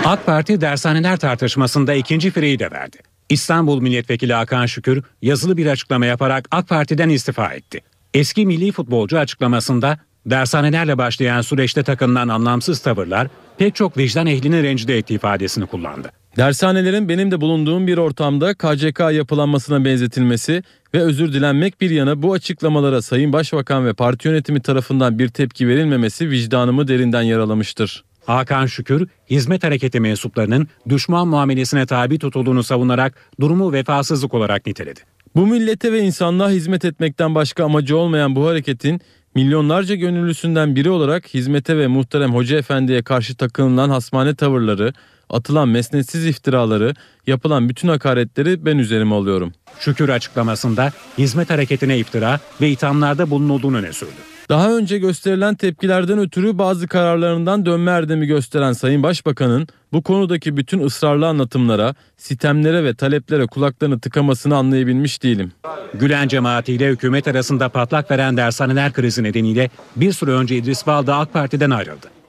AK 0.05 0.25
Parti 0.25 0.61
dershaneler 0.61 1.17
tartışmasında 1.17 1.93
ikinci 1.93 2.31
fireyi 2.31 2.59
de 2.59 2.71
verdi. 2.71 2.97
İstanbul 3.29 3.81
Milletvekili 3.81 4.33
Hakan 4.33 4.65
Şükür 4.65 5.03
yazılı 5.21 5.57
bir 5.57 5.65
açıklama 5.67 6.05
yaparak 6.05 6.47
AK 6.51 6.69
Parti'den 6.69 7.09
istifa 7.09 7.53
etti. 7.53 7.81
Eski 8.13 8.45
milli 8.45 8.71
futbolcu 8.71 9.19
açıklamasında 9.19 9.99
dershanelerle 10.25 10.97
başlayan 10.97 11.41
süreçte 11.41 11.83
takınılan 11.83 12.27
anlamsız 12.27 12.79
tavırlar 12.79 13.27
pek 13.57 13.75
çok 13.75 13.97
vicdan 13.97 14.27
ehlini 14.27 14.63
rencide 14.63 14.97
ettiği 14.97 15.15
ifadesini 15.15 15.65
kullandı. 15.65 16.11
Dershanelerin 16.37 17.09
benim 17.09 17.31
de 17.31 17.41
bulunduğum 17.41 17.87
bir 17.87 17.97
ortamda 17.97 18.53
KCK 18.53 18.99
yapılanmasına 18.99 19.85
benzetilmesi 19.85 20.63
ve 20.93 21.01
özür 21.01 21.33
dilenmek 21.33 21.81
bir 21.81 21.89
yana 21.89 22.21
bu 22.21 22.33
açıklamalara 22.33 23.01
Sayın 23.01 23.33
Başbakan 23.33 23.85
ve 23.85 23.93
parti 23.93 24.27
yönetimi 24.27 24.61
tarafından 24.61 25.19
bir 25.19 25.27
tepki 25.27 25.67
verilmemesi 25.67 26.29
vicdanımı 26.29 26.87
derinden 26.87 27.21
yaralamıştır. 27.21 28.03
Hakan 28.25 28.65
Şükür, 28.65 29.07
hizmet 29.29 29.63
hareketi 29.63 29.99
mensuplarının 29.99 30.67
düşman 30.89 31.27
muamelesine 31.27 31.85
tabi 31.85 32.19
tutulduğunu 32.19 32.63
savunarak 32.63 33.15
durumu 33.41 33.73
vefasızlık 33.73 34.33
olarak 34.33 34.65
niteledi. 34.65 34.99
Bu 35.35 35.47
millete 35.47 35.91
ve 35.91 35.99
insanlığa 35.99 36.49
hizmet 36.49 36.85
etmekten 36.85 37.35
başka 37.35 37.65
amacı 37.65 37.97
olmayan 37.97 38.35
bu 38.35 38.47
hareketin 38.47 39.01
milyonlarca 39.35 39.95
gönüllüsünden 39.95 40.75
biri 40.75 40.89
olarak 40.89 41.33
hizmete 41.33 41.77
ve 41.77 41.87
muhterem 41.87 42.33
hoca 42.33 42.57
efendiye 42.57 43.03
karşı 43.03 43.35
takınılan 43.35 43.89
hasmane 43.89 44.35
tavırları, 44.35 44.93
atılan 45.29 45.69
mesnetsiz 45.69 46.25
iftiraları, 46.25 46.93
yapılan 47.27 47.69
bütün 47.69 47.87
hakaretleri 47.87 48.65
ben 48.65 48.77
üzerime 48.77 49.15
alıyorum. 49.15 49.53
Şükür 49.79 50.09
açıklamasında 50.09 50.91
hizmet 51.17 51.49
hareketine 51.49 51.97
iftira 51.97 52.39
ve 52.61 52.69
ithamlarda 52.69 53.29
bulunulduğunu 53.29 53.77
öne 53.77 53.93
sürdü. 53.93 54.11
Daha 54.49 54.77
önce 54.77 54.97
gösterilen 54.97 55.55
tepkilerden 55.55 56.19
ötürü 56.19 56.57
bazı 56.57 56.87
kararlarından 56.87 57.65
dönme 57.65 57.91
erdemi 57.91 58.27
gösteren 58.27 58.73
Sayın 58.73 59.03
Başbakan'ın 59.03 59.67
bu 59.93 60.03
konudaki 60.03 60.57
bütün 60.57 60.79
ısrarlı 60.85 61.27
anlatımlara, 61.27 61.95
sitemlere 62.17 62.83
ve 62.83 62.93
taleplere 62.95 63.47
kulaklarını 63.47 63.99
tıkamasını 63.99 64.55
anlayabilmiş 64.55 65.23
değilim. 65.23 65.51
Gülen 65.93 66.27
cemaatiyle 66.27 66.89
hükümet 66.89 67.27
arasında 67.27 67.69
patlak 67.69 68.11
veren 68.11 68.37
dershaneler 68.37 68.93
krizi 68.93 69.23
nedeniyle 69.23 69.69
bir 69.95 70.11
süre 70.11 70.31
önce 70.31 70.55
İdris 70.55 70.87
Balda 70.87 71.15
AK 71.15 71.33
Parti'den 71.33 71.69
ayrıldı. 71.69 72.22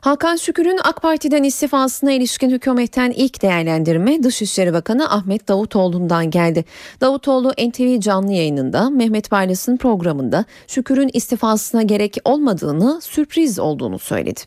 Hakan 0.00 0.36
Şükür'ün 0.36 0.78
AK 0.84 1.02
Parti'den 1.02 1.42
istifasına 1.42 2.12
ilişkin 2.12 2.50
hükümetten 2.50 3.10
ilk 3.10 3.42
değerlendirme 3.42 4.22
Dışişleri 4.22 4.72
Bakanı 4.72 5.10
Ahmet 5.10 5.48
Davutoğlu'ndan 5.48 6.30
geldi. 6.30 6.64
Davutoğlu 7.00 7.50
NTV 7.50 8.00
canlı 8.00 8.32
yayınında 8.32 8.90
Mehmet 8.90 9.30
Barlas'ın 9.30 9.76
programında 9.76 10.44
Şükür'ün 10.66 11.10
istifasına 11.12 11.82
gerek 11.82 12.16
olmadığını, 12.24 13.00
sürpriz 13.02 13.58
olduğunu 13.58 13.98
söyledi. 13.98 14.40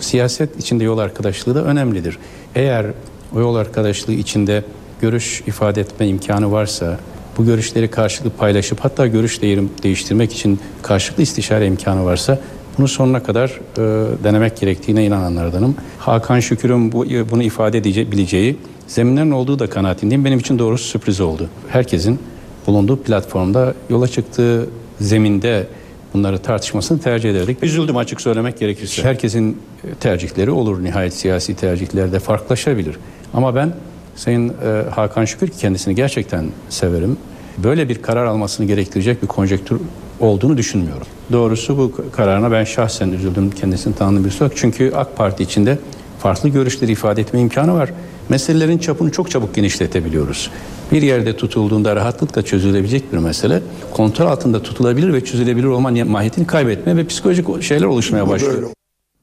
Siyaset 0.00 0.60
içinde 0.60 0.84
yol 0.84 0.98
arkadaşlığı 0.98 1.54
da 1.54 1.64
önemlidir. 1.64 2.18
Eğer 2.54 2.86
o 3.36 3.40
yol 3.40 3.54
arkadaşlığı 3.54 4.12
içinde 4.12 4.64
görüş 5.00 5.42
ifade 5.46 5.80
etme 5.80 6.08
imkanı 6.08 6.52
varsa, 6.52 6.98
bu 7.38 7.44
görüşleri 7.44 7.90
karşılıklı 7.90 8.38
paylaşıp 8.38 8.80
hatta 8.80 9.06
görüş 9.06 9.42
değiştirmek 9.82 10.32
için 10.32 10.60
karşılıklı 10.82 11.22
istişare 11.22 11.66
imkanı 11.66 12.04
varsa 12.04 12.38
bunu 12.78 12.88
sonuna 12.88 13.22
kadar 13.22 13.48
e, 13.48 13.80
denemek 14.24 14.60
gerektiğine 14.60 15.04
inananlardanım. 15.04 15.74
Hakan 15.98 16.40
Şükür'ün 16.40 16.92
bu, 16.92 17.06
bunu 17.30 17.42
ifade 17.42 17.78
edebileceği 17.78 18.56
zeminlerin 18.86 19.30
olduğu 19.30 19.58
da 19.58 19.66
kanaatindeyim. 19.66 20.24
Benim 20.24 20.38
için 20.38 20.58
doğrusu 20.58 20.84
sürpriz 20.84 21.20
oldu. 21.20 21.48
Herkesin 21.68 22.18
bulunduğu 22.66 23.02
platformda 23.02 23.74
yola 23.90 24.08
çıktığı 24.08 24.68
zeminde 25.00 25.66
bunları 26.14 26.38
tartışmasını 26.38 27.00
tercih 27.00 27.30
ederdik. 27.30 27.62
Üzüldüm 27.62 27.96
açık 27.96 28.20
söylemek 28.20 28.58
gerekirse. 28.58 29.02
Herkesin 29.02 29.58
tercihleri 30.00 30.50
olur 30.50 30.84
nihayet 30.84 31.14
siyasi 31.14 31.56
tercihlerde 31.56 32.18
farklılaşabilir. 32.18 32.96
Ama 33.34 33.54
ben 33.54 33.74
Sayın 34.16 34.48
e, 34.48 34.90
Hakan 34.90 35.24
Şükür 35.24 35.48
kendisini 35.48 35.94
gerçekten 35.94 36.46
severim. 36.68 37.16
Böyle 37.58 37.88
bir 37.88 38.02
karar 38.02 38.24
almasını 38.24 38.66
gerektirecek 38.66 39.22
bir 39.22 39.26
konjektür 39.26 39.80
olduğunu 40.22 40.56
düşünmüyorum. 40.56 41.06
Doğrusu 41.32 41.78
bu 41.78 41.92
kararına 42.12 42.52
ben 42.52 42.64
şahsen 42.64 43.08
üzüldüm 43.08 43.50
kendisini 43.50 43.94
tanıdığım 43.94 44.24
bir 44.24 44.40
olarak. 44.40 44.56
Çünkü 44.56 44.92
AK 44.94 45.16
Parti 45.16 45.42
içinde 45.42 45.78
farklı 46.18 46.48
görüşleri 46.48 46.92
ifade 46.92 47.20
etme 47.20 47.40
imkanı 47.40 47.74
var. 47.74 47.92
Meselelerin 48.28 48.78
çapını 48.78 49.12
çok 49.12 49.30
çabuk 49.30 49.54
genişletebiliyoruz. 49.54 50.50
Bir 50.92 51.02
yerde 51.02 51.36
tutulduğunda 51.36 51.96
rahatlıkla 51.96 52.42
çözülebilecek 52.42 53.12
bir 53.12 53.18
mesele 53.18 53.62
kontrol 53.90 54.26
altında 54.26 54.62
tutulabilir 54.62 55.12
ve 55.12 55.24
çözülebilir 55.24 55.66
olma 55.66 55.90
mahiyetini 55.90 56.46
kaybetme 56.46 56.96
ve 56.96 57.06
psikolojik 57.06 57.62
şeyler 57.62 57.86
oluşmaya 57.86 58.28
başlıyor. 58.28 58.70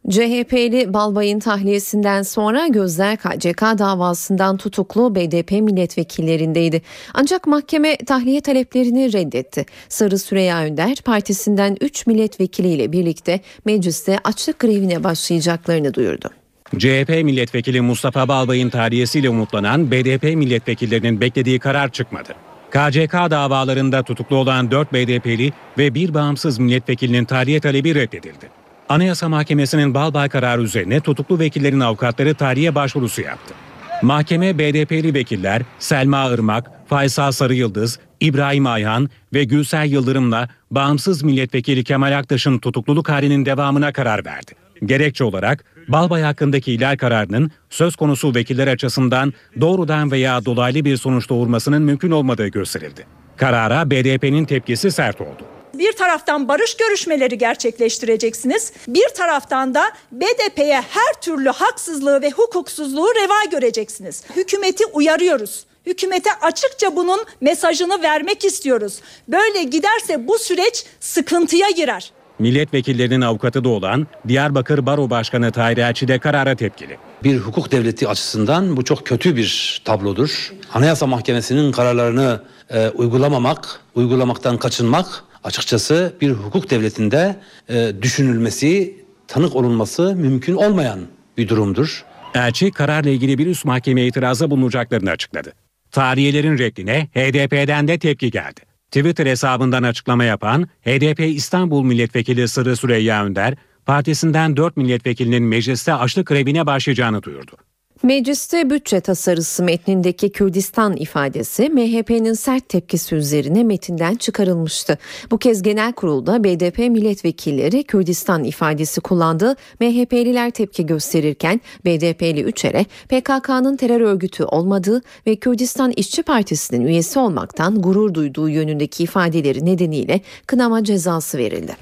CHP'li 0.07 0.93
Balbay'ın 0.93 1.39
tahliyesinden 1.39 2.21
sonra 2.21 2.67
gözler 2.67 3.17
KCK 3.17 3.61
davasından 3.61 4.57
tutuklu 4.57 5.15
BDP 5.15 5.51
milletvekillerindeydi. 5.51 6.81
Ancak 7.13 7.47
mahkeme 7.47 7.97
tahliye 7.97 8.41
taleplerini 8.41 9.13
reddetti. 9.13 9.65
Sarı 9.89 10.17
Süreyya 10.17 10.63
Önder 10.63 10.97
partisinden 11.05 11.77
3 11.81 12.07
milletvekiliyle 12.07 12.91
birlikte 12.91 13.39
mecliste 13.65 14.19
açlık 14.23 14.59
grevine 14.59 15.03
başlayacaklarını 15.03 15.93
duyurdu. 15.93 16.29
CHP 16.77 17.09
milletvekili 17.09 17.81
Mustafa 17.81 18.27
Balbay'ın 18.27 18.69
tahliyesiyle 18.69 19.29
umutlanan 19.29 19.91
BDP 19.91 20.23
milletvekillerinin 20.23 21.21
beklediği 21.21 21.59
karar 21.59 21.91
çıkmadı. 21.91 22.35
KCK 22.69 23.13
davalarında 23.13 24.03
tutuklu 24.03 24.35
olan 24.35 24.71
4 24.71 24.93
BDP'li 24.93 25.53
ve 25.77 25.95
bir 25.95 26.13
bağımsız 26.13 26.59
milletvekilinin 26.59 27.25
tahliye 27.25 27.59
talebi 27.59 27.95
reddedildi. 27.95 28.58
Anayasa 28.89 29.29
Mahkemesi'nin 29.29 29.93
Balbay 29.93 30.29
kararı 30.29 30.61
üzerine 30.61 30.99
tutuklu 30.99 31.39
vekillerin 31.39 31.79
avukatları 31.79 32.35
tarihe 32.35 32.75
başvurusu 32.75 33.21
yaptı. 33.21 33.53
Mahkeme 34.01 34.57
BDP'li 34.57 35.13
vekiller 35.13 35.61
Selma 35.79 36.29
Irmak, 36.29 36.71
Faysal 36.87 37.31
Sarı 37.31 37.53
Yıldız, 37.53 37.99
İbrahim 38.19 38.67
Ayhan 38.67 39.09
ve 39.33 39.43
Gülser 39.43 39.85
Yıldırım'la 39.85 40.49
bağımsız 40.71 41.23
milletvekili 41.23 41.83
Kemal 41.83 42.17
Aktaş'ın 42.17 42.59
tutukluluk 42.59 43.09
halinin 43.09 43.45
devamına 43.45 43.93
karar 43.93 44.25
verdi. 44.25 44.51
Gerekçe 44.85 45.23
olarak 45.23 45.65
Balbay 45.87 46.21
hakkındaki 46.21 46.73
ihlal 46.73 46.97
kararının 46.97 47.51
söz 47.69 47.95
konusu 47.95 48.35
vekiller 48.35 48.67
açısından 48.67 49.33
doğrudan 49.61 50.11
veya 50.11 50.45
dolaylı 50.45 50.85
bir 50.85 50.97
sonuç 50.97 51.29
doğurmasının 51.29 51.81
mümkün 51.81 52.11
olmadığı 52.11 52.47
gösterildi. 52.47 53.05
Karara 53.37 53.91
BDP'nin 53.91 54.45
tepkisi 54.45 54.91
sert 54.91 55.21
oldu. 55.21 55.58
Bir 55.73 55.91
taraftan 55.91 56.47
barış 56.47 56.77
görüşmeleri 56.77 57.37
gerçekleştireceksiniz. 57.37 58.73
Bir 58.87 59.09
taraftan 59.09 59.73
da 59.73 59.91
BDP'ye 60.11 60.81
her 60.89 61.21
türlü 61.21 61.49
haksızlığı 61.49 62.21
ve 62.21 62.31
hukuksuzluğu 62.31 63.07
reva 63.15 63.51
göreceksiniz. 63.51 64.23
Hükümeti 64.35 64.85
uyarıyoruz. 64.85 65.65
Hükümete 65.85 66.29
açıkça 66.41 66.95
bunun 66.95 67.19
mesajını 67.41 68.01
vermek 68.03 68.45
istiyoruz. 68.45 69.01
Böyle 69.27 69.63
giderse 69.63 70.27
bu 70.27 70.39
süreç 70.39 70.85
sıkıntıya 70.99 71.69
girer. 71.69 72.11
Milletvekillerinin 72.39 73.21
avukatı 73.21 73.63
da 73.63 73.69
olan 73.69 74.07
Diyarbakır 74.27 74.85
Baro 74.85 75.09
Başkanı 75.09 75.51
Tahir 75.51 75.77
Elçi 75.77 76.07
de 76.07 76.19
karara 76.19 76.55
tepkili. 76.55 76.97
Bir 77.23 77.37
hukuk 77.37 77.71
devleti 77.71 78.07
açısından 78.07 78.77
bu 78.77 78.83
çok 78.83 79.05
kötü 79.05 79.35
bir 79.35 79.81
tablodur. 79.85 80.53
Anayasa 80.73 81.07
Mahkemesi'nin 81.07 81.71
kararlarını 81.71 82.43
e, 82.69 82.89
uygulamamak, 82.89 83.81
uygulamaktan 83.95 84.57
kaçınmak 84.57 85.23
açıkçası 85.43 86.13
bir 86.21 86.31
hukuk 86.31 86.69
devletinde 86.69 87.35
e, 87.69 87.91
düşünülmesi, 88.01 88.95
tanık 89.27 89.55
olunması 89.55 90.15
mümkün 90.15 90.55
olmayan 90.55 90.99
bir 91.37 91.47
durumdur. 91.47 92.05
Elçi 92.33 92.71
kararla 92.71 93.09
ilgili 93.09 93.37
bir 93.37 93.47
üst 93.47 93.65
mahkemeye 93.65 94.07
itiraza 94.07 94.51
bulunacaklarını 94.51 95.09
açıkladı. 95.09 95.53
Tarihelerin 95.91 96.57
reddine 96.57 97.07
HDP'den 97.13 97.87
de 97.87 97.99
tepki 97.99 98.31
geldi. 98.31 98.61
Twitter 98.91 99.25
hesabından 99.25 99.83
açıklama 99.83 100.23
yapan 100.23 100.69
HDP 100.81 101.19
İstanbul 101.19 101.83
Milletvekili 101.83 102.47
Sırrı 102.47 102.75
Süreyya 102.75 103.25
Önder, 103.25 103.55
partisinden 103.85 104.57
4 104.57 104.77
milletvekilinin 104.77 105.43
mecliste 105.43 105.93
açlık 105.93 106.27
grevine 106.27 106.65
başlayacağını 106.65 107.23
duyurdu. 107.23 107.57
Mecliste 108.03 108.69
bütçe 108.69 109.01
tasarısı 109.01 109.63
metnindeki 109.63 110.31
Kürdistan 110.31 110.97
ifadesi 110.97 111.69
MHP'nin 111.69 112.33
sert 112.33 112.69
tepkisi 112.69 113.15
üzerine 113.15 113.63
metinden 113.63 114.15
çıkarılmıştı. 114.15 114.97
Bu 115.31 115.37
kez 115.37 115.61
genel 115.61 115.93
kurulda 115.93 116.43
BDP 116.43 116.77
milletvekilleri 116.77 117.83
Kürdistan 117.83 118.43
ifadesi 118.43 119.01
kullandı. 119.01 119.55
MHP'liler 119.79 120.51
tepki 120.51 120.85
gösterirken 120.85 121.61
BDP'li 121.85 122.41
Üçer'e 122.41 122.83
PKK'nın 122.83 123.77
terör 123.77 124.01
örgütü 124.01 124.43
olmadığı 124.43 125.01
ve 125.27 125.35
Kürdistan 125.35 125.93
İşçi 125.95 126.23
Partisi'nin 126.23 126.85
üyesi 126.85 127.19
olmaktan 127.19 127.81
gurur 127.81 128.13
duyduğu 128.13 128.49
yönündeki 128.49 129.03
ifadeleri 129.03 129.65
nedeniyle 129.65 130.21
kınama 130.47 130.83
cezası 130.83 131.37
verildi. 131.37 131.77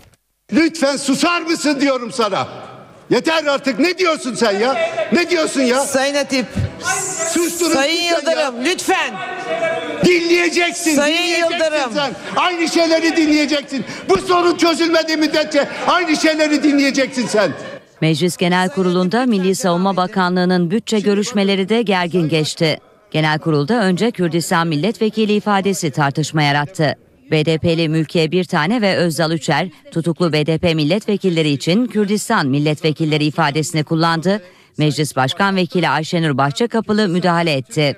Lütfen 0.54 0.98
susar 0.98 1.42
mısın 1.42 1.78
diyorum 1.82 2.12
sana. 2.12 2.77
Yeter 3.10 3.46
artık 3.46 3.80
ne 3.80 3.98
diyorsun 3.98 4.36
sen 4.36 4.60
ya? 4.60 4.76
Ne 5.12 5.30
diyorsun 5.30 5.62
ya? 5.62 5.80
Sayın 5.80 6.16
Hatip. 6.16 6.46
Sustunuz 7.34 7.74
Sayın 7.74 7.98
lütfen 7.98 8.32
ya. 8.32 8.42
Yıldırım 8.42 8.66
lütfen. 8.66 9.14
Dinleyeceksin. 10.06 10.96
Sayın 10.96 11.18
dinleyeceksin 11.18 11.54
Yıldırım. 11.54 11.92
Sen. 11.94 12.12
Aynı 12.36 12.68
şeyleri 12.68 13.18
dinleyeceksin. 13.18 13.86
Bu 14.10 14.18
sorun 14.18 14.58
çözülmediği 14.58 15.18
müddetçe 15.18 15.68
aynı 15.88 16.16
şeyleri 16.18 16.64
dinleyeceksin 16.64 17.28
sen. 17.28 17.52
Meclis 18.02 18.38
Genel 18.38 18.70
Kurulu'nda 18.70 19.26
Milli 19.26 19.56
Savunma 19.56 19.98
Bakanlığı'nın 19.98 20.72
bütçe 20.72 21.00
görüşmeleri 21.00 21.70
de 21.70 21.82
gergin 21.82 22.30
geçti. 22.30 22.80
Genel 23.12 23.40
Kurul'da 23.40 23.74
önce 23.74 24.12
Kürdistan 24.12 24.68
Milletvekili 24.68 25.34
ifadesi 25.34 25.92
tartışma 25.92 26.44
yarattı. 26.44 26.96
BDP'li 27.32 27.90
Mülkiye 27.90 28.32
Bir 28.32 28.44
Tane 28.44 28.82
ve 28.82 28.96
Özdal 28.96 29.32
Üçer 29.32 29.70
tutuklu 29.92 30.34
BDP 30.34 30.64
milletvekilleri 30.76 31.50
için 31.50 31.88
Kürdistan 31.88 32.48
milletvekilleri 32.48 33.26
ifadesini 33.26 33.84
kullandı. 33.84 34.42
Meclis 34.78 35.16
Başkan 35.16 35.56
Vekili 35.56 35.90
Ayşenur 35.90 36.38
Bahçekapılı 36.38 37.08
müdahale 37.08 37.54
etti. 37.54 37.98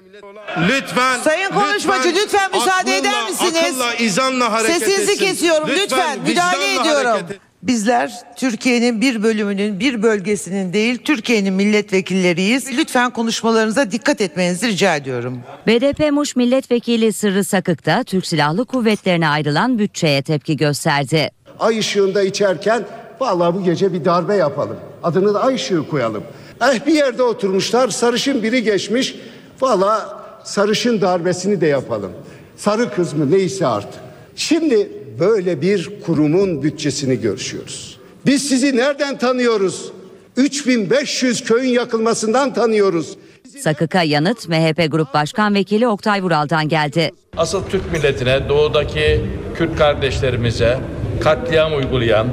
Lütfen. 0.69 1.19
Sayın 1.19 1.49
konuşmacı 1.51 2.09
lütfen 2.15 2.51
müsaade 2.53 2.97
eder 2.97 3.09
akılla, 3.09 3.29
misiniz? 3.29 3.55
Akılla, 3.81 3.95
izanla 3.95 4.51
hareket 4.51 4.77
Sesinizi 4.79 5.11
etsin. 5.11 5.25
kesiyorum 5.25 5.69
lütfen, 5.69 6.19
müdahale 6.19 6.59
vicdanla 6.61 6.81
ediyorum. 6.81 7.11
hareket 7.11 7.31
et- 7.31 7.48
Bizler 7.63 8.11
Türkiye'nin 8.35 9.01
bir 9.01 9.23
bölümünün 9.23 9.79
bir 9.79 10.03
bölgesinin 10.03 10.73
değil 10.73 10.97
Türkiye'nin 11.03 11.53
milletvekilleriyiz. 11.53 12.77
Lütfen 12.77 13.13
konuşmalarınıza 13.13 13.91
dikkat 13.91 14.21
etmenizi 14.21 14.67
rica 14.67 14.95
ediyorum. 14.95 15.39
BDP 15.67 16.11
Muş 16.11 16.35
Milletvekili 16.35 17.13
Sırrı 17.13 17.43
Sakık 17.43 17.85
da 17.85 18.03
Türk 18.03 18.25
Silahlı 18.25 18.65
Kuvvetlerine 18.65 19.27
ayrılan 19.27 19.79
bütçeye 19.79 20.21
tepki 20.21 20.57
gösterdi. 20.57 21.29
Ay 21.59 21.79
ışığında 21.79 22.23
içerken 22.23 22.83
vallahi 23.19 23.55
bu 23.55 23.63
gece 23.63 23.93
bir 23.93 24.05
darbe 24.05 24.35
yapalım. 24.35 24.77
Adını 25.03 25.33
da 25.33 25.43
ay 25.43 25.55
ışığı 25.55 25.89
koyalım. 25.89 26.23
Eh 26.61 26.85
bir 26.85 26.93
yerde 26.93 27.23
oturmuşlar 27.23 27.89
sarışın 27.89 28.43
biri 28.43 28.63
geçmiş. 28.63 29.15
Vallahi 29.61 30.03
sarışın 30.43 31.01
darbesini 31.01 31.61
de 31.61 31.67
yapalım. 31.67 32.11
Sarı 32.57 32.91
kız 32.91 33.13
mı 33.13 33.31
neyse 33.31 33.67
artık. 33.67 34.01
Şimdi 34.35 34.98
böyle 35.19 35.61
bir 35.61 35.89
kurumun 36.05 36.63
bütçesini 36.63 37.21
görüşüyoruz. 37.21 37.97
Biz 38.25 38.49
sizi 38.49 38.77
nereden 38.77 39.17
tanıyoruz? 39.17 39.91
3500 40.37 41.43
köyün 41.43 41.69
yakılmasından 41.69 42.53
tanıyoruz. 42.53 43.17
Sakık'a 43.59 44.03
yanıt 44.03 44.49
MHP 44.49 44.91
Grup 44.91 45.13
Başkan 45.13 45.55
Vekili 45.55 45.87
Oktay 45.87 46.23
Vural'dan 46.23 46.69
geldi. 46.69 47.11
Asıl 47.37 47.63
Türk 47.63 47.91
milletine, 47.91 48.49
doğudaki 48.49 49.21
Kürt 49.55 49.77
kardeşlerimize 49.77 50.79
katliam 51.21 51.73
uygulayan, 51.75 52.27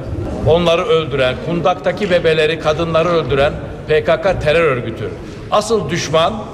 onları 0.46 0.84
öldüren, 0.84 1.36
kundaktaki 1.46 2.10
bebeleri, 2.10 2.60
kadınları 2.60 3.08
öldüren 3.08 3.52
PKK 3.88 4.42
terör 4.42 4.76
örgütü. 4.76 5.10
Asıl 5.50 5.90
düşman 5.90 6.44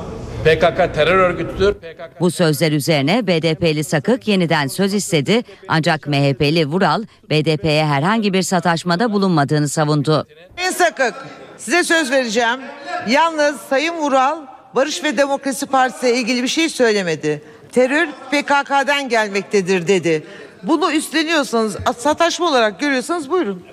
PKK 0.45 0.95
terör 0.95 1.19
örgütüdür. 1.19 1.75
PKK... 1.75 2.21
Bu 2.21 2.31
sözler 2.31 2.73
üzerine 2.73 3.27
BDP'li 3.27 3.85
Sakık 3.85 4.29
yeniden 4.29 4.67
söz 4.67 4.95
istedi 4.95 5.43
ancak 5.69 6.07
MHP'li 6.07 6.67
Vural 6.67 7.03
BDP'ye 7.31 7.87
herhangi 7.87 8.33
bir 8.33 8.43
sataşmada 8.43 9.13
bulunmadığını 9.13 9.69
savundu. 9.69 10.27
Sayın 10.59 10.73
Sakık 10.73 11.15
size 11.57 11.85
söz 11.85 12.11
vereceğim. 12.11 12.61
Yalnız 13.09 13.61
Sayın 13.61 13.95
Vural 13.95 14.39
Barış 14.75 15.05
ve 15.05 15.17
Demokrasi 15.17 15.67
Partisi 15.67 16.09
ile 16.09 16.17
ilgili 16.17 16.43
bir 16.43 16.49
şey 16.49 16.69
söylemedi. 16.69 17.43
Terör 17.73 18.07
PKK'dan 18.07 19.09
gelmektedir 19.09 19.89
dedi. 19.89 20.23
Bunu 20.63 20.93
üstleniyorsanız 20.93 21.77
sataşma 21.99 22.47
olarak 22.49 22.81
görüyorsanız 22.81 23.31
buyurun. 23.31 23.67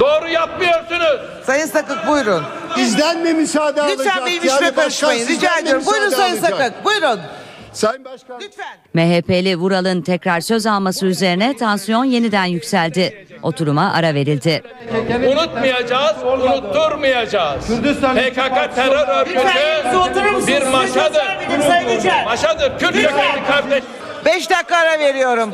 Doğru 0.00 0.28
yapmıyorsunuz. 0.28 1.20
Sayın 1.46 1.66
Sakık 1.66 2.06
buyurun. 2.08 2.42
Bizden 2.76 3.18
mi 3.18 3.34
müsaade 3.34 3.82
alacak? 3.82 3.98
Lütfen 3.98 4.26
benim 4.26 4.34
Yani 4.34 4.46
işime 4.46 4.60
başkan 4.60 4.74
karışmayın 4.74 5.28
rica 5.28 5.58
ediyorum. 5.58 5.82
Buyurun 5.86 6.08
Sayın 6.10 6.36
alacak? 6.36 6.58
Sakık 6.58 6.84
buyurun. 6.84 7.20
Sayın 7.72 8.04
Başkan. 8.04 8.40
Lütfen. 8.40 8.76
MHP'li 8.94 9.56
Vural'ın 9.56 10.02
tekrar 10.02 10.40
söz 10.40 10.66
alması 10.66 11.06
üzerine 11.06 11.56
tansiyon 11.56 12.04
yeniden 12.04 12.44
yükseldi. 12.44 13.26
Oturuma 13.42 13.92
ara 13.92 14.14
verildi. 14.14 14.62
Unutmayacağız, 15.32 16.16
unutturmayacağız. 16.24 17.66
PKK 17.66 18.74
terör 18.74 19.26
Lütfen 19.26 19.94
örgütü 19.96 20.46
bir 20.46 20.62
maşadır. 20.66 21.02
söz 21.02 21.14
vermedim 21.16 21.62
Sayın 21.62 21.88
Yücel. 21.88 22.24
Maşadır. 22.24 22.78
Kürt 22.78 22.96
kardeş. 23.46 23.84
Beş 24.24 24.50
dakika 24.50 24.76
ara 24.76 24.98
veriyorum. 24.98 25.50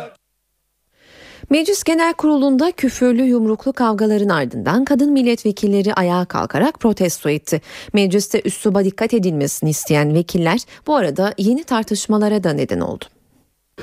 Meclis 1.52 1.84
Genel 1.84 2.14
Kurulu'nda 2.14 2.72
küfürlü 2.72 3.22
yumruklu 3.22 3.72
kavgaların 3.72 4.28
ardından 4.28 4.84
kadın 4.84 5.12
milletvekilleri 5.12 5.94
ayağa 5.94 6.24
kalkarak 6.24 6.80
protesto 6.80 7.28
etti. 7.28 7.60
Mecliste 7.92 8.42
üsluba 8.44 8.84
dikkat 8.84 9.14
edilmesini 9.14 9.70
isteyen 9.70 10.14
vekiller 10.14 10.60
bu 10.86 10.96
arada 10.96 11.34
yeni 11.38 11.64
tartışmalara 11.64 12.44
da 12.44 12.52
neden 12.52 12.80
oldu. 12.80 13.04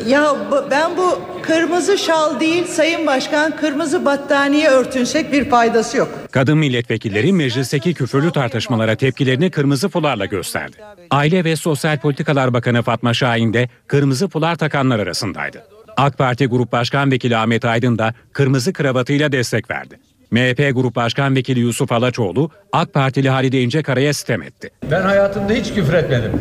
Ya 0.08 0.36
ben 0.72 0.98
bu 0.98 1.20
kırmızı 1.42 1.98
şal 1.98 2.40
değil 2.40 2.66
Sayın 2.66 3.08
Başkan 3.08 3.56
kırmızı 3.56 4.06
battaniye 4.06 4.70
örtünsek 4.70 5.34
bir 5.34 5.50
faydası 5.50 5.98
yok. 5.98 6.10
Kadın 6.32 6.58
milletvekilleri 6.58 7.34
meclisteki 7.34 7.94
küfürlü 7.94 8.32
tartışmalara 8.32 8.96
tepkilerini 8.96 9.52
kırmızı 9.52 9.90
fularla 9.90 10.26
gösterdi. 10.26 10.78
Aile 11.12 11.44
ve 11.44 11.56
Sosyal 11.56 12.00
Politikalar 12.00 12.54
Bakanı 12.54 12.82
Fatma 12.82 13.14
Şahin 13.14 13.54
de 13.54 13.70
kırmızı 13.88 14.28
fular 14.28 14.56
takanlar 14.56 15.00
arasındaydı. 15.00 15.79
AK 16.00 16.18
Parti 16.18 16.46
Grup 16.46 16.72
Başkan 16.72 17.12
Vekili 17.12 17.38
Ahmet 17.38 17.66
Aydın 17.66 17.98
da 17.98 18.14
kırmızı 18.34 18.74
kravatıyla 18.74 19.32
destek 19.32 19.72
verdi. 19.72 20.00
MHP 20.32 20.76
Grup 20.76 20.96
Başkan 20.96 21.36
Vekili 21.36 21.60
Yusuf 21.60 21.92
Alaçoğlu 21.92 22.50
AK 22.74 22.94
Partili 22.94 23.30
Halide 23.30 23.62
İncekara'ya 23.62 24.14
sitem 24.14 24.42
etti. 24.42 24.70
Ben 24.92 25.02
hayatımda 25.02 25.54
hiç 25.54 25.74
küfür 25.74 25.94
etmedim. 25.94 26.32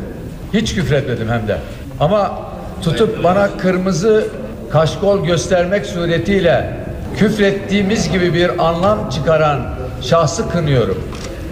Hiç 0.55 0.75
küfür 0.75 0.95
etmedim 0.95 1.29
hem 1.29 1.49
de. 1.49 1.59
Ama 2.01 2.43
tutup 2.83 3.25
bana 3.25 3.57
kırmızı 3.57 4.29
kaşkol 4.71 5.27
göstermek 5.27 5.87
suretiyle 5.87 6.77
küfrettiğimiz 7.17 8.13
gibi 8.13 8.35
bir 8.35 8.67
anlam 8.69 9.11
çıkaran 9.11 9.75
şahsı 10.03 10.51
kınıyorum. 10.51 11.05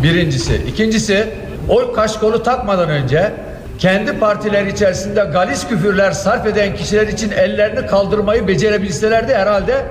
Birincisi. 0.03 0.62
İkincisi 0.69 1.29
oy 1.69 1.92
kaşkolu 1.92 2.42
takmadan 2.42 2.88
önce 2.88 3.33
kendi 3.79 4.19
partileri 4.19 4.71
içerisinde 4.73 5.21
galis 5.33 5.69
küfürler 5.69 6.12
sarf 6.12 6.47
eden 6.47 6.77
kişiler 6.77 7.09
için 7.09 7.31
ellerini 7.31 7.87
kaldırmayı 7.87 8.49
becerebilselerdi 8.49 9.35
herhalde 9.35 9.87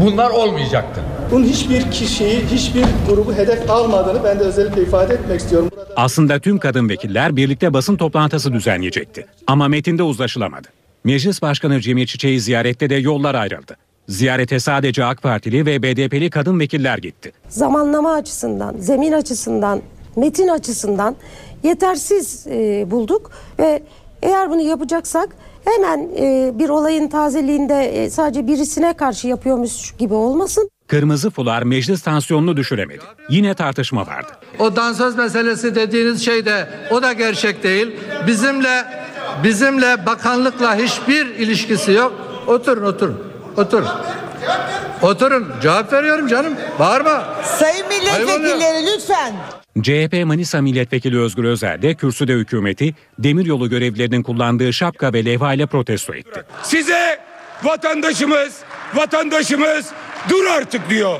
bunlar 0.00 0.30
olmayacaktı. 0.30 1.00
Bunun 1.30 1.44
hiçbir 1.44 1.90
kişiyi, 1.90 2.44
hiçbir 2.46 2.84
grubu 3.08 3.34
hedef 3.34 3.70
almadığını 3.70 4.24
ben 4.24 4.40
de 4.40 4.44
özellikle 4.44 4.82
ifade 4.82 5.14
etmek 5.14 5.40
istiyorum. 5.40 5.70
Aslında 5.96 6.38
tüm 6.38 6.58
kadın 6.58 6.88
vekiller 6.88 7.36
birlikte 7.36 7.72
basın 7.74 7.96
toplantısı 7.96 8.52
düzenleyecekti. 8.52 9.26
Ama 9.46 9.68
metinde 9.68 10.02
uzlaşılamadı. 10.02 10.68
Meclis 11.04 11.42
Başkanı 11.42 11.80
Cemil 11.80 12.06
Çiçek'i 12.06 12.40
ziyarette 12.40 12.90
de 12.90 12.94
yollar 12.94 13.34
ayrıldı. 13.34 13.76
Ziyarete 14.08 14.60
sadece 14.60 15.04
AK 15.04 15.22
Partili 15.22 15.66
ve 15.66 15.82
BDP'li 15.82 16.30
kadın 16.30 16.60
vekiller 16.60 16.98
gitti. 16.98 17.32
Zamanlama 17.48 18.12
açısından, 18.14 18.76
zemin 18.78 19.12
açısından, 19.12 19.82
metin 20.16 20.48
açısından 20.48 21.16
yetersiz 21.66 22.46
e, 22.46 22.90
bulduk 22.90 23.30
ve 23.58 23.82
eğer 24.22 24.50
bunu 24.50 24.60
yapacaksak 24.60 25.28
hemen 25.64 26.08
e, 26.18 26.50
bir 26.58 26.68
olayın 26.68 27.08
tazeliğinde 27.08 27.84
e, 27.84 28.10
sadece 28.10 28.46
birisine 28.46 28.92
karşı 28.92 29.28
yapıyormuş 29.28 29.92
gibi 29.98 30.14
olmasın. 30.14 30.70
Kırmızı 30.88 31.30
fular 31.30 31.62
meclis 31.62 32.02
tansiyonunu 32.02 32.56
düşüremedi. 32.56 33.04
Yine 33.28 33.54
tartışma 33.54 34.06
vardı. 34.06 34.32
O 34.58 34.76
dansöz 34.76 35.16
meselesi 35.16 35.74
dediğiniz 35.74 36.24
şey 36.24 36.44
de 36.44 36.68
o 36.90 37.02
da 37.02 37.12
gerçek 37.12 37.62
değil. 37.62 37.96
Bizimle 38.26 38.84
bizimle 39.44 40.06
bakanlıkla 40.06 40.76
hiçbir 40.76 41.26
ilişkisi 41.26 41.92
yok. 41.92 42.12
Oturun 42.46 42.84
oturun. 42.84 43.22
Oturun. 43.56 43.88
Oturun. 45.02 45.46
Cevap 45.62 45.92
veriyorum 45.92 46.26
canım. 46.28 46.54
Bağırma. 46.78 47.24
Sayın 47.44 47.88
milletvekilleri 47.88 48.86
lütfen. 48.86 49.34
CHP 49.82 50.24
Manisa 50.24 50.60
Milletvekili 50.60 51.20
Özgür 51.20 51.44
Özel 51.44 51.82
de 51.82 51.94
kürsüde 51.94 52.32
hükümeti 52.32 52.94
demiryolu 53.18 53.70
görevlilerinin 53.70 54.22
kullandığı 54.22 54.72
şapka 54.72 55.12
ve 55.12 55.24
levha 55.24 55.54
ile 55.54 55.66
protesto 55.66 56.14
etti. 56.14 56.42
Size 56.62 57.18
vatandaşımız, 57.64 58.60
vatandaşımız 58.94 59.92
dur 60.28 60.44
artık 60.44 60.90
diyor. 60.90 61.18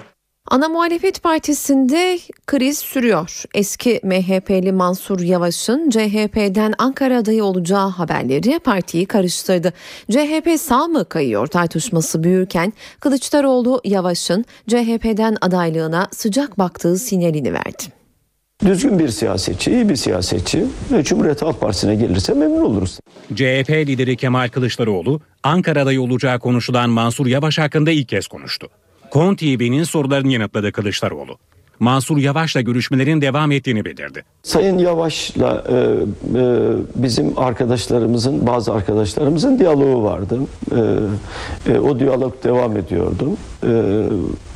Ana 0.50 0.68
muhalefet 0.68 1.22
partisinde 1.22 2.18
kriz 2.46 2.78
sürüyor. 2.78 3.42
Eski 3.54 4.00
MHP'li 4.02 4.72
Mansur 4.72 5.20
Yavaş'ın 5.20 5.90
CHP'den 5.90 6.74
Ankara 6.78 7.18
adayı 7.18 7.44
olacağı 7.44 7.88
haberleri 7.88 8.58
partiyi 8.58 9.06
karıştırdı. 9.06 9.72
CHP 10.10 10.60
sağ 10.60 10.86
mı 10.86 11.08
kayıyor 11.08 11.46
tartışması 11.46 12.24
büyürken 12.24 12.72
Kılıçdaroğlu 13.00 13.80
Yavaş'ın 13.84 14.44
CHP'den 14.68 15.36
adaylığına 15.40 16.08
sıcak 16.12 16.58
baktığı 16.58 16.98
sinyalini 16.98 17.52
verdi. 17.52 17.95
Düzgün 18.64 18.98
bir 18.98 19.08
siyasetçi, 19.08 19.70
iyi 19.70 19.88
bir 19.88 19.96
siyasetçi 19.96 20.64
ve 20.92 21.02
Cumhuriyet 21.04 21.42
Halk 21.42 21.60
Partisi'ne 21.60 21.94
gelirse 21.94 22.34
memnun 22.34 22.62
oluruz. 22.62 22.98
CHP 23.34 23.70
lideri 23.70 24.16
Kemal 24.16 24.48
Kılıçdaroğlu 24.48 25.20
Ankara 25.42 25.82
adayı 25.82 26.02
olacağı 26.02 26.38
konuşulan 26.38 26.90
Mansur 26.90 27.26
Yavaş 27.26 27.58
hakkında 27.58 27.90
ilk 27.90 28.08
kez 28.08 28.26
konuştu. 28.26 28.68
Kon 29.10 29.34
TV'nin 29.34 29.84
sorularını 29.84 30.32
yanıtladı 30.32 30.72
Kılıçdaroğlu. 30.72 31.38
Mansur 31.80 32.18
Yavaş'la 32.18 32.60
görüşmelerin 32.60 33.20
devam 33.20 33.52
ettiğini 33.52 33.84
bildirdi. 33.84 34.24
Sayın 34.42 34.78
Yavaş'la 34.78 35.64
e, 35.68 35.74
e, 35.74 36.72
bizim 36.96 37.38
arkadaşlarımızın, 37.38 38.46
bazı 38.46 38.72
arkadaşlarımızın 38.72 39.58
diyaloğu 39.58 40.02
vardı. 40.02 40.38
E, 41.66 41.72
e, 41.72 41.78
o 41.78 41.98
diyalog 41.98 42.44
devam 42.44 42.76
ediyordu. 42.76 43.30
E, 43.62 44.02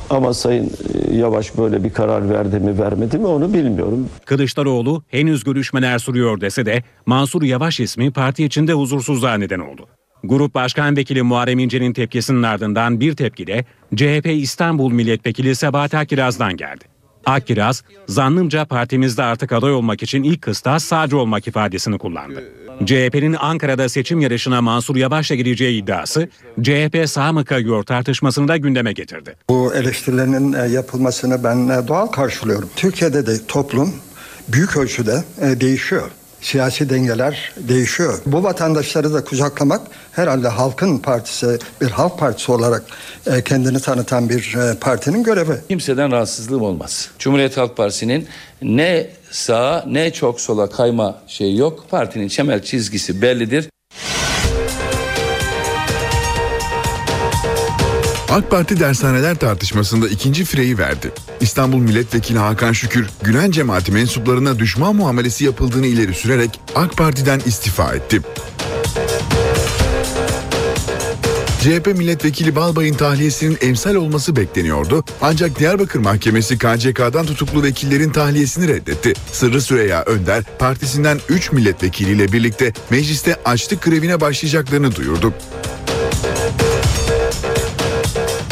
ama 0.09 0.33
Sayın 0.33 0.71
Yavaş 1.13 1.57
böyle 1.57 1.83
bir 1.83 1.93
karar 1.93 2.29
verdi 2.29 2.59
mi 2.59 2.79
vermedi 2.79 3.17
mi 3.17 3.25
onu 3.25 3.53
bilmiyorum. 3.53 4.09
Kılıçdaroğlu 4.25 5.03
henüz 5.07 5.43
görüşmeler 5.43 5.99
sürüyor 5.99 6.41
dese 6.41 6.65
de 6.65 6.83
Mansur 7.05 7.43
Yavaş 7.43 7.79
ismi 7.79 8.11
parti 8.11 8.45
içinde 8.45 8.73
huzursuzluğa 8.73 9.33
neden 9.33 9.59
oldu. 9.59 9.87
Grup 10.23 10.55
Başkan 10.55 10.97
Vekili 10.97 11.21
Muharrem 11.21 11.59
İnce'nin 11.59 11.93
tepkisinin 11.93 12.43
ardından 12.43 12.99
bir 12.99 13.15
tepki 13.15 13.47
de 13.47 13.65
CHP 13.95 14.25
İstanbul 14.25 14.91
Milletvekili 14.91 15.55
Sebahat 15.55 15.93
Akkiraz'dan 15.93 16.57
geldi. 16.57 16.90
Akkiraz, 17.25 17.83
zannımca 18.07 18.65
partimizde 18.65 19.23
artık 19.23 19.51
aday 19.51 19.73
olmak 19.73 20.03
için 20.03 20.23
ilk 20.23 20.41
kıstas 20.41 20.83
sağcı 20.83 21.17
olmak 21.17 21.47
ifadesini 21.47 21.97
kullandı. 21.97 22.43
CHP'nin 22.85 23.35
Ankara'da 23.39 23.89
seçim 23.89 24.19
yarışına 24.19 24.61
Mansur 24.61 24.95
Yavaş'la 24.95 25.35
gireceği 25.35 25.83
iddiası, 25.83 26.29
CHP 26.61 27.09
sağ 27.09 27.31
mı 27.33 27.45
kayıyor 27.45 27.83
tartışmasını 27.83 28.47
da 28.47 28.57
gündeme 28.57 28.93
getirdi. 28.93 29.35
Bu 29.49 29.73
eleştirilerin 29.73 30.53
e, 30.53 30.67
yapılmasını 30.67 31.43
ben 31.43 31.67
e, 31.67 31.87
doğal 31.87 32.07
karşılıyorum. 32.07 32.69
Türkiye'de 32.75 33.25
de 33.25 33.45
toplum 33.47 33.93
büyük 34.47 34.77
ölçüde 34.77 35.23
e, 35.41 35.61
değişiyor 35.61 36.11
siyasi 36.41 36.89
dengeler 36.89 37.53
değişiyor. 37.57 38.21
Bu 38.25 38.43
vatandaşları 38.43 39.13
da 39.13 39.23
kucaklamak 39.23 39.81
herhalde 40.11 40.47
halkın 40.47 40.97
partisi, 40.97 41.59
bir 41.81 41.89
halk 41.89 42.19
partisi 42.19 42.51
olarak 42.51 42.83
kendini 43.45 43.79
tanıtan 43.79 44.29
bir 44.29 44.55
partinin 44.81 45.23
görevi. 45.23 45.55
Kimseden 45.67 46.11
rahatsızlığım 46.11 46.61
olmaz. 46.61 47.09
Cumhuriyet 47.19 47.57
Halk 47.57 47.77
Partisi'nin 47.77 48.27
ne 48.61 49.09
sağa 49.31 49.83
ne 49.87 50.13
çok 50.13 50.41
sola 50.41 50.69
kayma 50.69 51.21
şeyi 51.27 51.57
yok. 51.57 51.85
Partinin 51.89 52.27
temel 52.27 52.63
çizgisi 52.63 53.21
bellidir. 53.21 53.69
AK 58.31 58.51
Parti 58.51 58.79
dershaneler 58.79 59.35
tartışmasında 59.35 60.07
ikinci 60.07 60.45
fireyi 60.45 60.77
verdi. 60.77 61.11
İstanbul 61.41 61.77
Milletvekili 61.77 62.39
Hakan 62.39 62.73
Şükür, 62.73 63.09
Gülen 63.23 63.51
cemaati 63.51 63.91
mensuplarına 63.91 64.59
düşman 64.59 64.95
muamelesi 64.95 65.45
yapıldığını 65.45 65.87
ileri 65.87 66.13
sürerek 66.13 66.59
AK 66.75 66.97
Parti'den 66.97 67.41
istifa 67.45 67.93
etti. 67.93 68.21
CHP 71.61 71.87
milletvekili 71.87 72.55
Balbay'ın 72.55 72.93
tahliyesinin 72.93 73.57
emsal 73.61 73.95
olması 73.95 74.35
bekleniyordu. 74.35 75.03
Ancak 75.21 75.59
Diyarbakır 75.59 75.99
Mahkemesi 75.99 76.57
KCK'dan 76.57 77.25
tutuklu 77.25 77.63
vekillerin 77.63 78.09
tahliyesini 78.09 78.67
reddetti. 78.67 79.13
Sırrı 79.31 79.61
Süreyya 79.61 80.03
Önder 80.03 80.43
partisinden 80.59 81.19
3 81.29 81.51
milletvekiliyle 81.51 82.31
birlikte 82.31 82.73
mecliste 82.89 83.35
açlık 83.45 83.81
grevine 83.81 84.21
başlayacaklarını 84.21 84.95
duyurdu. 84.95 85.33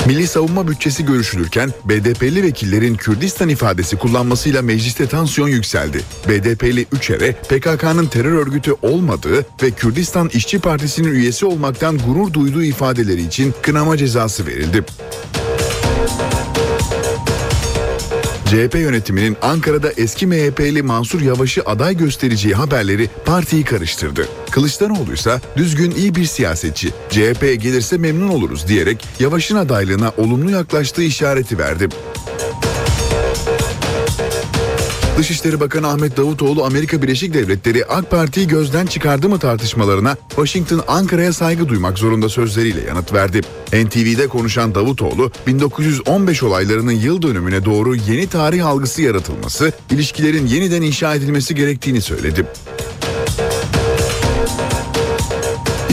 Milli 0.10 0.28
savunma 0.28 0.68
bütçesi 0.68 1.06
görüşülürken 1.06 1.70
BDP'li 1.86 2.44
vekillerin 2.44 2.96
Kürdistan 2.96 3.50
ifadesi 3.50 3.96
kullanmasıyla 3.96 4.62
mecliste 4.62 5.08
tansiyon 5.08 5.48
yükseldi. 5.48 6.02
BDP'li 6.30 6.86
3 6.92 7.10
ere 7.10 7.32
PKK'nın 7.32 8.06
terör 8.06 8.32
örgütü 8.32 8.76
olmadığı 8.82 9.46
ve 9.64 9.72
Kürdistan 9.72 10.30
İşçi 10.34 10.60
Partisi'nin 10.60 11.12
üyesi 11.12 11.46
olmaktan 11.46 11.98
gurur 11.98 12.34
duyduğu 12.34 12.64
ifadeleri 12.64 13.22
için 13.22 13.54
kınama 13.62 13.98
cezası 13.98 14.48
verildi. 14.48 14.84
CHP 18.50 18.76
yönetiminin 18.76 19.38
Ankara'da 19.42 19.92
eski 19.92 20.28
MHP'li 20.28 20.84
Mansur 20.84 21.22
Yavaş'ı 21.22 21.62
aday 21.66 21.98
göstereceği 21.98 22.54
haberleri 22.54 23.10
partiyi 23.26 23.64
karıştırdı. 23.64 24.28
Kılıçdaroğlu 24.52 25.14
ise 25.14 25.42
düzgün 25.58 25.92
iyi 25.92 26.16
bir 26.16 26.26
siyasetçi, 26.26 26.90
CHP'ye 27.10 27.56
gelirse 27.56 27.98
memnun 27.98 28.28
oluruz 28.28 28.68
diyerek 28.68 29.08
Yavaş'ın 29.20 29.56
adaylığına 29.56 30.12
olumlu 30.18 30.52
yaklaştığı 30.52 31.04
işareti 31.04 31.58
verdi. 31.58 31.90
Dışişleri 35.20 35.60
Bakanı 35.60 35.88
Ahmet 35.88 36.18
Davutoğlu 36.18 36.66
Amerika 36.66 37.02
Birleşik 37.02 37.34
Devletleri 37.34 37.86
AK 37.86 38.12
Parti'yi 38.12 38.48
gözden 38.48 38.86
çıkardı 38.86 39.30
mı 39.30 39.40
tartışmalarına 39.40 40.18
Washington 40.30 40.84
Ankara'ya 40.88 41.34
saygı 41.34 41.70
duymak 41.70 41.98
zorunda 42.00 42.30
sözleriyle 42.30 42.82
yanıt 42.88 43.14
verdi. 43.14 43.42
NTV'de 43.74 44.28
konuşan 44.28 44.76
Davutoğlu 44.76 45.32
1915 45.48 46.44
olaylarının 46.44 46.92
yıl 46.92 47.22
dönümüne 47.22 47.66
doğru 47.66 47.96
yeni 47.96 48.28
tarih 48.28 48.66
algısı 48.66 49.02
yaratılması, 49.02 49.72
ilişkilerin 49.92 50.48
yeniden 50.48 50.82
inşa 50.82 51.16
edilmesi 51.16 51.56
gerektiğini 51.56 52.02
söyledi. 52.02 52.46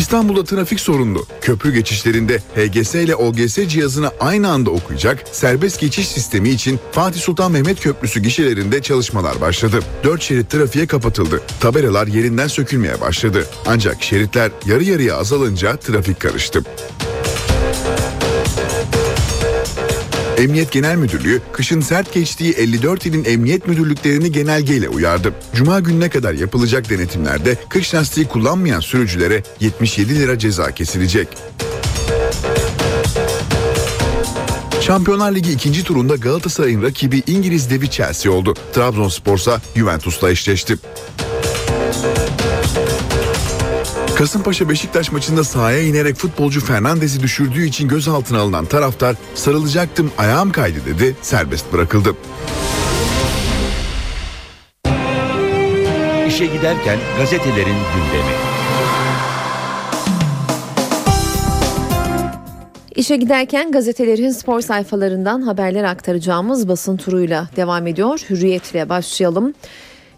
İstanbul'da 0.06 0.44
trafik 0.44 0.80
sorunlu. 0.80 1.26
Köprü 1.40 1.74
geçişlerinde 1.74 2.38
HGS 2.38 2.94
ile 2.94 3.16
OGS 3.16 3.58
cihazını 3.68 4.10
aynı 4.20 4.50
anda 4.50 4.70
okuyacak 4.70 5.24
serbest 5.32 5.80
geçiş 5.80 6.08
sistemi 6.08 6.48
için 6.48 6.80
Fatih 6.92 7.20
Sultan 7.20 7.52
Mehmet 7.52 7.80
Köprüsü 7.80 8.20
gişelerinde 8.20 8.82
çalışmalar 8.82 9.40
başladı. 9.40 9.80
4 10.04 10.22
şerit 10.22 10.50
trafiğe 10.50 10.86
kapatıldı. 10.86 11.42
Tabelalar 11.60 12.06
yerinden 12.06 12.46
sökülmeye 12.46 13.00
başladı. 13.00 13.46
Ancak 13.66 14.02
şeritler 14.02 14.50
yarı 14.66 14.84
yarıya 14.84 15.16
azalınca 15.16 15.76
trafik 15.76 16.20
karıştı. 16.20 16.62
Emniyet 20.36 20.72
Genel 20.72 20.96
Müdürlüğü 20.96 21.40
kışın 21.52 21.80
sert 21.80 22.12
geçtiği 22.12 22.52
54 22.52 23.06
ilin 23.06 23.24
emniyet 23.24 23.68
müdürlüklerini 23.68 24.32
genelgeyle 24.32 24.88
uyardı. 24.88 25.32
Cuma 25.54 25.80
gününe 25.80 26.08
kadar 26.08 26.34
yapılacak 26.34 26.90
denetimlerde 26.90 27.56
kış 27.68 27.94
lastiği 27.94 28.26
kullanmayan 28.26 28.80
sürücülere 28.80 29.42
77 29.60 30.18
lira 30.18 30.38
ceza 30.38 30.70
kesilecek. 30.70 31.28
Şampiyonlar 34.80 35.34
Ligi 35.34 35.52
ikinci 35.52 35.84
turunda 35.84 36.16
Galatasaray'ın 36.16 36.82
rakibi 36.82 37.22
İngiliz 37.26 37.70
devi 37.70 37.90
Chelsea 37.90 38.32
oldu. 38.32 38.54
Trabzonspor 38.72 39.38
ise 39.38 39.56
Juventus'la 39.76 40.30
eşleşti. 40.30 40.76
Kasımpaşa 44.16 44.68
Beşiktaş 44.68 45.12
maçında 45.12 45.44
sahaya 45.44 45.82
inerek 45.82 46.16
futbolcu 46.16 46.60
Fernandez'i 46.60 47.22
düşürdüğü 47.22 47.64
için 47.66 47.88
gözaltına 47.88 48.38
alınan 48.38 48.64
taraftar 48.66 49.16
sarılacaktım 49.34 50.12
ayağım 50.18 50.52
kaydı 50.52 50.78
dedi 50.86 51.16
serbest 51.22 51.72
bırakıldı. 51.72 52.16
İşe 56.28 56.46
giderken 56.46 56.98
gazetelerin 57.18 57.76
gündemi. 57.94 58.32
İşe 62.96 63.16
giderken 63.16 63.72
gazetelerin 63.72 64.30
spor 64.30 64.60
sayfalarından 64.60 65.42
haberler 65.42 65.84
aktaracağımız 65.84 66.68
basın 66.68 66.96
turuyla 66.96 67.48
devam 67.56 67.86
ediyor. 67.86 68.20
Hürriyetle 68.30 68.88
başlayalım. 68.88 69.54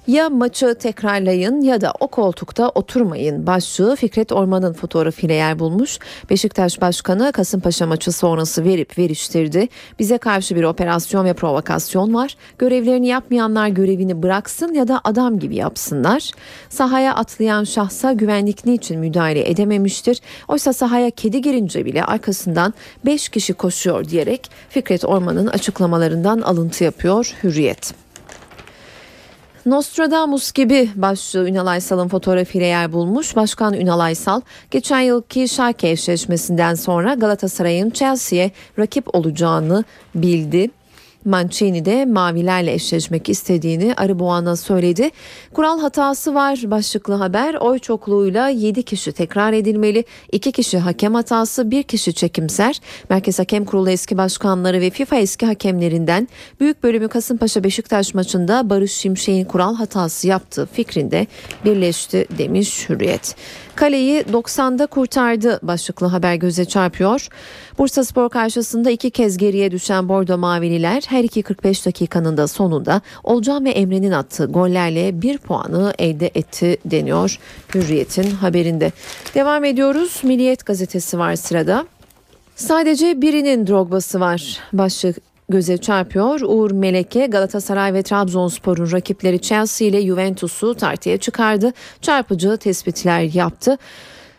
Ya 0.08 0.30
maçı 0.30 0.74
tekrarlayın 0.74 1.60
ya 1.60 1.80
da 1.80 1.92
o 2.00 2.08
koltukta 2.08 2.68
oturmayın 2.68 3.46
başlığı 3.46 3.96
Fikret 3.96 4.32
Orman'ın 4.32 4.72
fotoğrafıyla 4.72 5.34
yer 5.34 5.58
bulmuş. 5.58 5.98
Beşiktaş 6.30 6.80
Başkanı 6.80 7.32
Kasımpaşa 7.32 7.86
maçı 7.86 8.12
sonrası 8.12 8.64
verip 8.64 8.98
veriştirdi. 8.98 9.68
Bize 9.98 10.18
karşı 10.18 10.56
bir 10.56 10.64
operasyon 10.64 11.24
ve 11.24 11.32
provokasyon 11.32 12.14
var. 12.14 12.36
Görevlerini 12.58 13.06
yapmayanlar 13.06 13.68
görevini 13.68 14.22
bıraksın 14.22 14.74
ya 14.74 14.88
da 14.88 15.00
adam 15.04 15.38
gibi 15.38 15.56
yapsınlar. 15.56 16.30
Sahaya 16.68 17.14
atlayan 17.14 17.64
şahsa 17.64 18.12
güvenlik 18.12 18.66
niçin 18.66 19.00
müdahale 19.00 19.50
edememiştir? 19.50 20.20
Oysa 20.48 20.72
sahaya 20.72 21.10
kedi 21.10 21.42
girince 21.42 21.84
bile 21.84 22.04
arkasından 22.04 22.74
5 23.04 23.28
kişi 23.28 23.54
koşuyor 23.54 24.08
diyerek 24.08 24.50
Fikret 24.68 25.04
Orman'ın 25.04 25.46
açıklamalarından 25.46 26.40
alıntı 26.40 26.84
yapıyor 26.84 27.34
Hürriyet. 27.42 28.07
Nostradamus 29.70 30.52
gibi 30.52 30.90
başlığı 30.94 31.48
Ünal 31.48 31.66
Aysal'ın 31.66 32.08
fotoğrafıyla 32.08 32.66
yer 32.66 32.92
bulmuş. 32.92 33.36
Başkan 33.36 33.74
Ünal 33.74 34.00
Aysal 34.00 34.40
geçen 34.70 35.00
yılki 35.00 35.48
Schalke 35.48 35.90
eşleşmesinden 35.90 36.74
sonra 36.74 37.14
Galatasaray'ın 37.14 37.90
Chelsea'ye 37.90 38.50
rakip 38.78 39.14
olacağını 39.14 39.84
bildi. 40.14 40.70
Mancini 41.28 41.84
de 41.84 42.04
mavilerle 42.04 42.72
eşleşmek 42.72 43.28
istediğini 43.28 43.94
Arıboğan'a 43.96 44.56
söyledi. 44.56 45.10
Kural 45.54 45.80
hatası 45.80 46.34
var 46.34 46.60
başlıklı 46.64 47.14
haber. 47.14 47.54
Oy 47.54 47.78
çokluğuyla 47.78 48.48
7 48.48 48.82
kişi 48.82 49.12
tekrar 49.12 49.52
edilmeli. 49.52 50.04
2 50.32 50.52
kişi 50.52 50.78
hakem 50.78 51.14
hatası, 51.14 51.70
1 51.70 51.82
kişi 51.82 52.14
çekimser. 52.14 52.80
Merkez 53.10 53.38
Hakem 53.38 53.64
Kurulu 53.64 53.90
eski 53.90 54.18
başkanları 54.18 54.80
ve 54.80 54.90
FIFA 54.90 55.16
eski 55.16 55.46
hakemlerinden 55.46 56.28
büyük 56.60 56.82
bölümü 56.82 57.08
Kasımpaşa 57.08 57.64
Beşiktaş 57.64 58.14
maçında 58.14 58.70
Barış 58.70 58.92
Şimşek'in 58.92 59.44
kural 59.44 59.74
hatası 59.74 60.28
yaptığı 60.28 60.66
fikrinde 60.66 61.26
birleşti 61.64 62.26
demiş 62.38 62.88
Hürriyet. 62.88 63.36
Kaleyi 63.78 64.20
90'da 64.20 64.86
kurtardı 64.86 65.58
başlıklı 65.62 66.06
haber 66.06 66.34
göze 66.34 66.64
çarpıyor. 66.64 67.28
Bursa 67.78 68.04
Spor 68.04 68.28
karşısında 68.28 68.90
iki 68.90 69.10
kez 69.10 69.36
geriye 69.36 69.70
düşen 69.70 70.08
Bordo 70.08 70.38
Mavililer 70.38 71.02
her 71.08 71.24
iki 71.24 71.42
45 71.42 71.86
dakikanın 71.86 72.36
da 72.36 72.48
sonunda 72.48 73.00
Olcan 73.24 73.64
ve 73.64 73.70
Emre'nin 73.70 74.12
attığı 74.12 74.46
gollerle 74.46 75.22
bir 75.22 75.38
puanı 75.38 75.94
elde 75.98 76.30
etti 76.34 76.76
deniyor 76.84 77.38
Hürriyet'in 77.74 78.30
haberinde. 78.30 78.92
Devam 79.34 79.64
ediyoruz. 79.64 80.20
Milliyet 80.22 80.66
gazetesi 80.66 81.18
var 81.18 81.36
sırada. 81.36 81.86
Sadece 82.56 83.22
birinin 83.22 83.66
Drogba'sı 83.66 84.20
var. 84.20 84.58
Başlık 84.72 85.27
göze 85.48 85.78
çarpıyor. 85.78 86.40
Uğur 86.40 86.70
Meleke 86.70 87.26
Galatasaray 87.26 87.94
ve 87.94 88.02
Trabzonspor'un 88.02 88.92
rakipleri 88.92 89.40
Chelsea 89.40 89.88
ile 89.88 90.02
Juventus'u 90.06 90.74
tartıya 90.74 91.18
çıkardı. 91.18 91.72
Çarpıcı 92.02 92.56
tespitler 92.56 93.20
yaptı. 93.20 93.78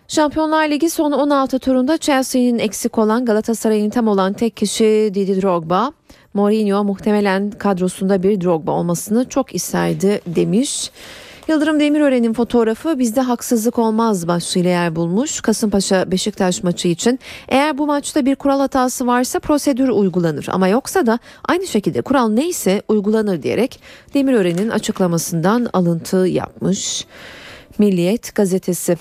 Şampiyonlar 0.08 0.70
Ligi 0.70 0.90
son 0.90 1.12
16 1.12 1.60
turunda 1.60 1.98
Chelsea'nin 1.98 2.60
eksik 2.60 2.98
olan 2.98 3.26
Galatasaray'ın 3.26 3.90
tam 3.90 4.08
olan 4.08 4.34
tek 4.34 4.58
kişi 4.58 5.12
Didi 5.14 5.42
Drogba. 5.42 5.92
Mourinho 6.34 6.84
muhtemelen 6.84 7.52
kadrosunda 7.52 8.24
bir 8.24 8.42
Drogba 8.42 8.72
olmasını 8.72 9.30
çok 9.30 9.56
isterdi 9.56 10.22
demiş. 10.26 10.92
Yıldırım 11.50 11.80
Demirören'in 11.80 12.34
fotoğrafı 12.34 13.00
bizde 13.00 13.22
haksızlık 13.22 13.80
olmaz 13.80 14.28
başlığıyla 14.28 14.70
yer 14.70 14.96
bulmuş. 14.96 15.42
Kasımpaşa 15.42 16.12
Beşiktaş 16.12 16.64
maçı 16.64 16.88
için 16.88 17.20
eğer 17.48 17.78
bu 17.78 17.86
maçta 17.86 18.26
bir 18.26 18.36
kural 18.36 18.60
hatası 18.60 19.08
varsa 19.08 19.40
prosedür 19.40 19.90
uygulanır 19.90 20.48
ama 20.52 20.68
yoksa 20.68 21.06
da 21.06 21.20
aynı 21.46 21.68
şekilde 21.68 22.02
kural 22.02 22.30
neyse 22.30 22.82
uygulanır 22.88 23.44
diyerek 23.44 23.82
Demirören'in 24.14 24.70
açıklamasından 24.70 25.70
alıntı 25.74 26.18
yapmış. 26.18 27.06
Milliyet 27.78 28.36
gazetesi. 28.36 28.98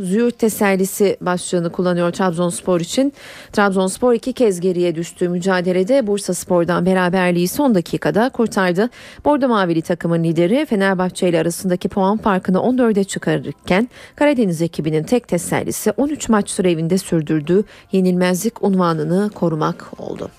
Züğürt 0.00 0.38
tesellisi 0.38 1.16
başlığını 1.20 1.72
kullanıyor 1.72 2.12
Trabzonspor 2.12 2.80
için. 2.80 3.12
Trabzonspor 3.52 4.12
iki 4.12 4.32
kez 4.32 4.60
geriye 4.60 4.94
düştüğü 4.94 5.28
mücadelede 5.28 6.06
Bursa 6.06 6.34
Spor'dan 6.34 6.86
beraberliği 6.86 7.48
son 7.48 7.74
dakikada 7.74 8.28
kurtardı. 8.28 8.90
Bordo 9.24 9.48
Mavili 9.48 9.82
takımın 9.82 10.24
lideri 10.24 10.66
Fenerbahçe 10.66 11.28
ile 11.28 11.40
arasındaki 11.40 11.88
puan 11.88 12.18
farkını 12.18 12.58
14'e 12.58 13.04
çıkarırken 13.04 13.88
Karadeniz 14.16 14.62
ekibinin 14.62 15.02
tek 15.02 15.28
tesellisi 15.28 15.90
13 15.90 16.28
maç 16.28 16.50
süre 16.50 16.70
evinde 16.70 16.98
sürdürdüğü 16.98 17.64
yenilmezlik 17.92 18.62
unvanını 18.62 19.30
korumak 19.34 19.86
oldu. 19.98 20.30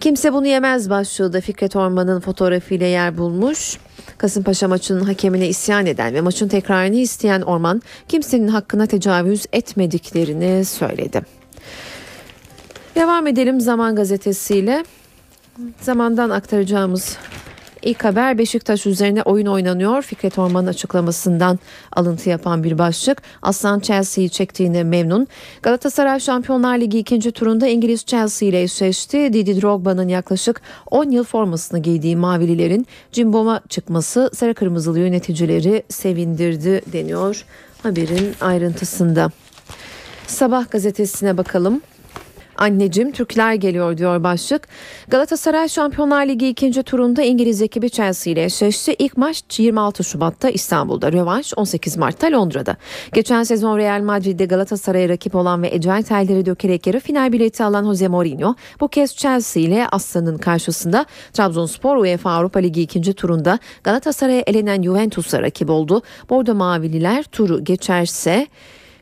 Kimse 0.00 0.32
bunu 0.32 0.46
yemez 0.46 0.90
başlığı 0.90 1.32
da 1.32 1.40
Fikret 1.40 1.76
Orman'ın 1.76 2.20
fotoğrafıyla 2.20 2.86
yer 2.86 3.18
bulmuş. 3.18 3.78
Kasımpaşa 4.18 4.68
maçının 4.68 5.04
hakemine 5.04 5.48
isyan 5.48 5.86
eden 5.86 6.14
ve 6.14 6.20
maçın 6.20 6.48
tekrarını 6.48 6.96
isteyen 6.96 7.40
Orman 7.42 7.82
kimsenin 8.08 8.48
hakkına 8.48 8.86
tecavüz 8.86 9.46
etmediklerini 9.52 10.64
söyledi. 10.64 11.22
Devam 12.94 13.26
edelim 13.26 13.60
Zaman 13.60 13.96
gazetesiyle. 13.96 14.84
Zamandan 15.80 16.30
aktaracağımız 16.30 17.16
İlk 17.82 18.04
haber 18.04 18.38
Beşiktaş 18.38 18.86
üzerine 18.86 19.22
oyun 19.22 19.46
oynanıyor. 19.46 20.02
Fikret 20.02 20.38
Orman'ın 20.38 20.66
açıklamasından 20.66 21.58
alıntı 21.92 22.30
yapan 22.30 22.64
bir 22.64 22.78
başlık. 22.78 23.22
Aslan 23.42 23.80
Chelsea'yi 23.80 24.30
çektiğine 24.30 24.84
memnun. 24.84 25.26
Galatasaray 25.62 26.20
Şampiyonlar 26.20 26.78
Ligi 26.78 26.98
ikinci 26.98 27.32
turunda 27.32 27.66
İngiliz 27.66 28.04
Chelsea 28.04 28.48
ile 28.48 28.62
eşleşti. 28.62 29.32
Didi 29.32 29.62
Drogba'nın 29.62 30.08
yaklaşık 30.08 30.60
10 30.90 31.10
yıl 31.10 31.24
formasını 31.24 31.78
giydiği 31.78 32.16
Mavililerin 32.16 32.86
cimboma 33.12 33.60
çıkması 33.68 34.30
sarı 34.34 34.54
kırmızılı 34.54 34.98
yöneticileri 34.98 35.82
sevindirdi 35.88 36.82
deniyor 36.92 37.44
haberin 37.82 38.34
ayrıntısında. 38.40 39.30
Sabah 40.26 40.70
gazetesine 40.70 41.36
bakalım. 41.36 41.80
Anneciğim 42.58 43.12
Türkler 43.12 43.54
geliyor 43.54 43.98
diyor 43.98 44.22
başlık. 44.22 44.68
Galatasaray 45.08 45.68
Şampiyonlar 45.68 46.26
Ligi 46.26 46.48
ikinci 46.48 46.82
turunda 46.82 47.22
İngiliz 47.22 47.62
ekibi 47.62 47.90
Chelsea 47.90 48.32
ile 48.32 48.44
eşleşti. 48.44 48.94
İlk 48.98 49.16
maç 49.16 49.58
26 49.58 50.04
Şubat'ta 50.04 50.50
İstanbul'da, 50.50 51.12
rövanş 51.12 51.52
18 51.56 51.96
Mart'ta 51.96 52.32
Londra'da. 52.32 52.76
Geçen 53.12 53.42
sezon 53.42 53.78
Real 53.78 54.02
Madrid'de 54.02 54.44
Galatasaray'a 54.44 55.08
rakip 55.08 55.34
olan 55.34 55.62
ve 55.62 55.68
ecel 55.74 56.02
telleri 56.02 56.46
dökerek 56.46 56.86
yarı 56.86 57.00
final 57.00 57.32
bileti 57.32 57.64
alan 57.64 57.84
Jose 57.84 58.08
Mourinho 58.08 58.54
bu 58.80 58.88
kez 58.88 59.16
Chelsea 59.16 59.62
ile 59.62 59.86
Aslan'ın 59.92 60.38
karşısında 60.38 61.06
Trabzonspor 61.32 61.96
UEFA 61.96 62.30
Avrupa 62.30 62.58
Ligi 62.58 62.82
ikinci 62.82 63.12
turunda 63.12 63.58
Galatasaray'a 63.84 64.42
elenen 64.46 64.82
Juventus'a 64.82 65.42
rakip 65.42 65.70
oldu. 65.70 66.02
Bordo 66.30 66.54
Mavililer 66.54 67.22
turu 67.22 67.64
geçerse 67.64 68.46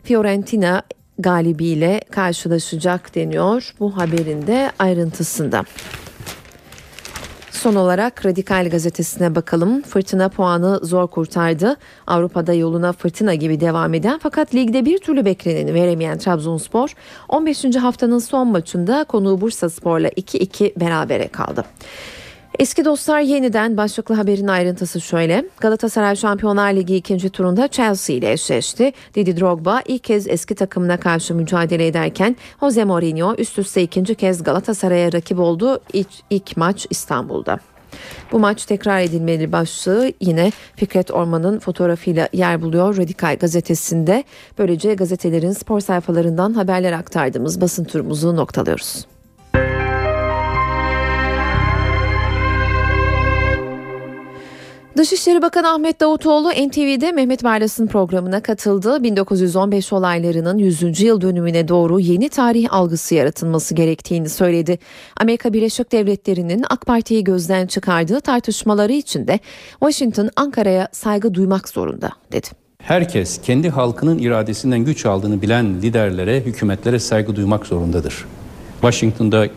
Fiorentina 0.02 0.82
galibiyle 1.18 2.00
karşılaşacak 2.10 3.14
deniyor 3.14 3.74
bu 3.80 3.96
haberin 3.96 4.46
de 4.46 4.72
ayrıntısında. 4.78 5.64
Son 7.50 7.74
olarak 7.74 8.26
Radikal 8.26 8.68
gazetesine 8.70 9.34
bakalım. 9.34 9.82
Fırtına 9.82 10.28
puanı 10.28 10.80
zor 10.82 11.06
kurtardı. 11.06 11.76
Avrupa'da 12.06 12.54
yoluna 12.54 12.92
fırtına 12.92 13.34
gibi 13.34 13.60
devam 13.60 13.94
eden 13.94 14.18
fakat 14.22 14.54
ligde 14.54 14.84
bir 14.84 14.98
türlü 14.98 15.24
bekleneni 15.24 15.74
veremeyen 15.74 16.18
Trabzonspor 16.18 16.94
15. 17.28 17.64
haftanın 17.64 18.18
son 18.18 18.48
maçında 18.48 19.04
konuğu 19.04 19.40
Bursa 19.40 19.70
Spor'la 19.70 20.08
2-2 20.08 20.80
berabere 20.80 21.28
kaldı. 21.28 21.64
Eski 22.58 22.84
dostlar 22.84 23.20
yeniden 23.20 23.76
başlıklı 23.76 24.14
haberin 24.14 24.46
ayrıntısı 24.46 25.00
şöyle. 25.00 25.44
Galatasaray 25.60 26.16
Şampiyonlar 26.16 26.72
Ligi 26.72 26.96
ikinci 26.96 27.30
turunda 27.30 27.68
Chelsea 27.68 28.16
ile 28.16 28.32
eşleşti. 28.32 28.92
Didi 29.14 29.40
Drogba 29.40 29.82
ilk 29.86 30.04
kez 30.04 30.28
eski 30.28 30.54
takımına 30.54 31.00
karşı 31.00 31.34
mücadele 31.34 31.86
ederken 31.86 32.36
Jose 32.60 32.84
Mourinho 32.84 33.34
üst 33.38 33.58
üste 33.58 33.82
ikinci 33.82 34.14
kez 34.14 34.42
Galatasaray'a 34.42 35.12
rakip 35.12 35.38
oldu. 35.38 35.80
İlk, 35.92 36.08
ilk 36.30 36.56
maç 36.56 36.86
İstanbul'da. 36.90 37.58
Bu 38.32 38.38
maç 38.38 38.64
tekrar 38.64 39.00
edilmeli 39.00 39.52
başlığı 39.52 40.12
yine 40.20 40.52
Fikret 40.76 41.10
Orman'ın 41.10 41.58
fotoğrafıyla 41.58 42.28
yer 42.32 42.62
buluyor 42.62 42.96
Radikal 42.96 43.36
gazetesinde. 43.36 44.24
Böylece 44.58 44.94
gazetelerin 44.94 45.52
spor 45.52 45.80
sayfalarından 45.80 46.54
haberler 46.54 46.92
aktardığımız 46.92 47.60
basın 47.60 47.84
turumuzu 47.84 48.36
noktalıyoruz. 48.36 49.15
Dışişleri 54.96 55.42
Bakanı 55.42 55.72
Ahmet 55.72 56.00
Davutoğlu 56.00 56.50
NTV'de 56.50 57.12
Mehmet 57.12 57.44
Barlas'ın 57.44 57.86
programına 57.86 58.40
katıldı. 58.40 59.02
1915 59.02 59.92
olaylarının 59.92 60.58
100. 60.58 61.00
yıl 61.00 61.20
dönümüne 61.20 61.68
doğru 61.68 62.00
yeni 62.00 62.28
tarih 62.28 62.74
algısı 62.74 63.14
yaratılması 63.14 63.74
gerektiğini 63.74 64.28
söyledi. 64.28 64.78
Amerika 65.20 65.52
Birleşik 65.52 65.92
Devletleri'nin 65.92 66.64
AK 66.70 66.86
Parti'yi 66.86 67.24
gözden 67.24 67.66
çıkardığı 67.66 68.20
tartışmaları 68.20 68.92
için 68.92 69.26
de 69.26 69.40
Washington 69.70 70.30
Ankara'ya 70.36 70.88
saygı 70.92 71.34
duymak 71.34 71.68
zorunda 71.68 72.10
dedi. 72.32 72.46
Herkes 72.82 73.40
kendi 73.42 73.70
halkının 73.70 74.18
iradesinden 74.18 74.80
güç 74.80 75.06
aldığını 75.06 75.42
bilen 75.42 75.82
liderlere, 75.82 76.40
hükümetlere 76.40 76.98
saygı 76.98 77.36
duymak 77.36 77.66
zorundadır. 77.66 78.24
Washington'da 78.80 79.48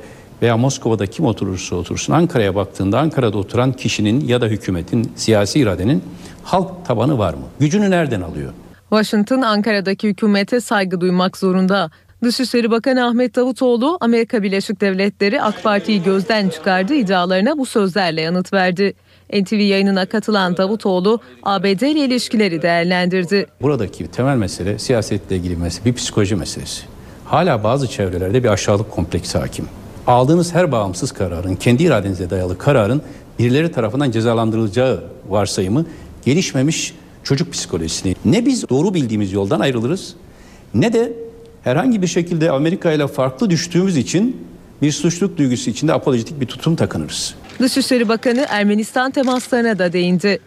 veya 0.41 0.57
Moskova'da 0.57 1.05
kim 1.05 1.25
oturursa 1.25 1.75
otursun 1.75 2.13
Ankara'ya 2.13 2.55
baktığında 2.55 2.99
Ankara'da 2.99 3.37
oturan 3.37 3.73
kişinin 3.73 4.27
ya 4.27 4.41
da 4.41 4.45
hükümetin, 4.45 5.11
siyasi 5.15 5.59
iradenin 5.59 6.03
halk 6.43 6.85
tabanı 6.85 7.17
var 7.17 7.33
mı? 7.33 7.43
Gücünü 7.59 7.89
nereden 7.89 8.21
alıyor? 8.21 8.53
Washington 8.89 9.41
Ankara'daki 9.41 10.07
hükümete 10.07 10.61
saygı 10.61 11.01
duymak 11.01 11.37
zorunda. 11.37 11.91
Dışişleri 12.23 12.71
Bakanı 12.71 13.05
Ahmet 13.05 13.35
Davutoğlu 13.35 13.97
Amerika 14.01 14.43
Birleşik 14.43 14.81
Devletleri 14.81 15.41
AK 15.41 15.63
Parti'yi 15.63 16.03
gözden 16.03 16.49
çıkardığı 16.49 16.93
iddialarına 16.93 17.57
bu 17.57 17.65
sözlerle 17.65 18.21
yanıt 18.21 18.53
verdi. 18.53 18.93
NTV 19.33 19.55
yayınına 19.55 20.05
katılan 20.05 20.57
Davutoğlu 20.57 21.19
ABD 21.43 21.81
ile 21.81 22.05
ilişkileri 22.05 22.61
değerlendirdi. 22.61 23.45
Buradaki 23.61 24.07
temel 24.07 24.35
mesele 24.37 24.79
siyasetle 24.79 25.35
ilgili 25.35 25.55
bir 25.55 25.61
mesele, 25.61 25.85
bir 25.85 25.93
psikoloji 25.93 26.35
meselesi. 26.35 26.81
Hala 27.25 27.63
bazı 27.63 27.87
çevrelerde 27.87 28.43
bir 28.43 28.49
aşağılık 28.49 28.91
kompleksi 28.91 29.37
hakim. 29.37 29.65
Aldığınız 30.09 30.53
her 30.53 30.71
bağımsız 30.71 31.11
kararın, 31.11 31.55
kendi 31.55 31.83
iradenize 31.83 32.29
dayalı 32.29 32.57
kararın 32.57 33.01
birileri 33.39 33.71
tarafından 33.71 34.11
cezalandırılacağı 34.11 35.03
varsayımı 35.29 35.85
gelişmemiş 36.25 36.93
çocuk 37.23 37.53
psikolojisini. 37.53 38.15
Ne 38.25 38.45
biz 38.45 38.69
doğru 38.69 38.93
bildiğimiz 38.93 39.33
yoldan 39.33 39.59
ayrılırız 39.59 40.15
ne 40.73 40.93
de 40.93 41.13
herhangi 41.63 42.01
bir 42.01 42.07
şekilde 42.07 42.51
Amerika 42.51 42.91
ile 42.91 43.07
farklı 43.07 43.49
düştüğümüz 43.49 43.97
için 43.97 44.45
bir 44.81 44.91
suçluluk 44.91 45.37
duygusu 45.37 45.69
içinde 45.69 45.93
apolojitik 45.93 46.41
bir 46.41 46.45
tutum 46.45 46.75
takınırız. 46.75 47.35
Dışişleri 47.59 48.09
Bakanı 48.09 48.45
Ermenistan 48.49 49.11
temaslarına 49.11 49.79
da 49.79 49.93
değindi. 49.93 50.39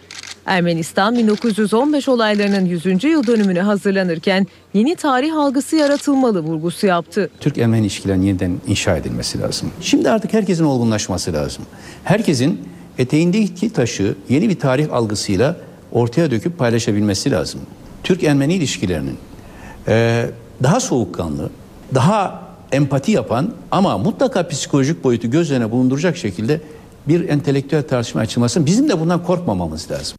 Ermenistan 0.47 1.19
1915 1.19 2.09
olaylarının 2.09 2.65
100. 2.65 3.05
yıl 3.05 3.27
dönümüne 3.27 3.61
hazırlanırken 3.61 4.47
yeni 4.75 4.97
tarih 4.97 5.37
algısı 5.37 5.77
yaratılmalı 5.77 6.41
vurgusu 6.41 6.87
yaptı. 6.87 7.31
Türk-Ermeni 7.41 7.81
ilişkilerin 7.81 8.23
yeniden 8.23 8.61
inşa 8.67 8.97
edilmesi 8.97 9.41
lazım. 9.41 9.71
Şimdi 9.81 10.11
artık 10.11 10.33
herkesin 10.33 10.65
olgunlaşması 10.65 11.33
lazım. 11.33 11.65
Herkesin 12.05 12.61
eteğindeki 12.99 13.73
taşı 13.73 14.15
yeni 14.29 14.49
bir 14.49 14.59
tarih 14.59 14.93
algısıyla 14.93 15.57
ortaya 15.93 16.31
döküp 16.31 16.59
paylaşabilmesi 16.59 17.31
lazım. 17.31 17.61
Türk-Ermeni 18.05 18.55
ilişkilerinin 18.55 19.17
e, 19.89 20.27
daha 20.63 20.81
soğukkanlı, 20.81 21.51
daha 21.95 22.43
empati 22.73 23.13
yapan 23.13 23.55
ama 23.71 23.99
mutlaka 23.99 24.49
psikolojik 24.49 25.05
boyutu 25.05 25.31
göz 25.31 25.51
önüne 25.51 25.71
bulunduracak 25.71 26.17
şekilde 26.17 26.61
bir 27.09 27.29
entelektüel 27.29 27.83
tartışma 27.83 28.21
açılmasın. 28.21 28.67
Bizim 28.67 28.89
de 28.89 29.01
bundan 29.01 29.25
korkmamamız 29.25 29.91
lazım. 29.91 30.17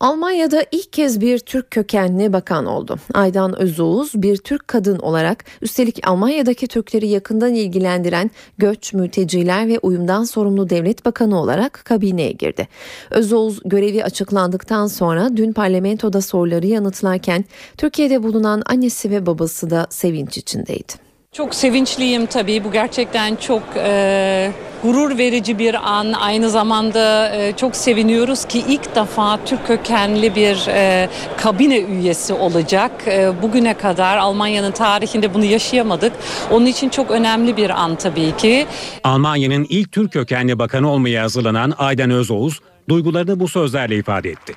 Almanya'da 0.00 0.64
ilk 0.72 0.92
kez 0.92 1.20
bir 1.20 1.38
Türk 1.38 1.70
kökenli 1.70 2.32
bakan 2.32 2.66
oldu. 2.66 2.96
Aydan 3.14 3.58
Özoğuz 3.58 4.22
bir 4.22 4.36
Türk 4.36 4.68
kadın 4.68 4.98
olarak 4.98 5.44
üstelik 5.62 6.08
Almanya'daki 6.08 6.66
Türkleri 6.66 7.08
yakından 7.08 7.54
ilgilendiren 7.54 8.30
göç, 8.58 8.92
mülteciler 8.92 9.68
ve 9.68 9.78
uyumdan 9.78 10.24
sorumlu 10.24 10.70
devlet 10.70 11.04
bakanı 11.04 11.40
olarak 11.40 11.82
kabineye 11.84 12.32
girdi. 12.32 12.68
Özoğuz 13.10 13.60
görevi 13.64 14.04
açıklandıktan 14.04 14.86
sonra 14.86 15.36
dün 15.36 15.52
parlamentoda 15.52 16.20
soruları 16.20 16.66
yanıtlarken 16.66 17.44
Türkiye'de 17.76 18.22
bulunan 18.22 18.62
annesi 18.66 19.10
ve 19.10 19.26
babası 19.26 19.70
da 19.70 19.86
sevinç 19.90 20.38
içindeydi. 20.38 21.09
Çok 21.32 21.54
sevinçliyim 21.54 22.26
tabii. 22.26 22.64
Bu 22.64 22.72
gerçekten 22.72 23.36
çok 23.36 23.62
e, 23.76 24.52
gurur 24.82 25.18
verici 25.18 25.58
bir 25.58 25.90
an. 25.90 26.12
Aynı 26.12 26.50
zamanda 26.50 27.34
e, 27.36 27.56
çok 27.56 27.76
seviniyoruz 27.76 28.44
ki 28.44 28.64
ilk 28.68 28.94
defa 28.96 29.44
Türk 29.44 29.66
kökenli 29.66 30.34
bir 30.34 30.66
e, 30.68 31.08
kabine 31.36 31.78
üyesi 31.78 32.32
olacak. 32.32 32.90
E, 33.06 33.42
bugüne 33.42 33.74
kadar 33.74 34.16
Almanya'nın 34.16 34.72
tarihinde 34.72 35.34
bunu 35.34 35.44
yaşayamadık. 35.44 36.12
Onun 36.50 36.66
için 36.66 36.88
çok 36.88 37.10
önemli 37.10 37.56
bir 37.56 37.70
an 37.70 37.96
tabii 37.96 38.36
ki. 38.36 38.66
Almanya'nın 39.04 39.66
ilk 39.68 39.92
Türk 39.92 40.12
kökenli 40.12 40.58
bakanı 40.58 40.90
olmaya 40.90 41.22
hazırlanan 41.22 41.74
Aydan 41.78 42.10
Özoğuz 42.10 42.60
duygularını 42.88 43.40
bu 43.40 43.48
sözlerle 43.48 43.96
ifade 43.96 44.30
etti. 44.30 44.54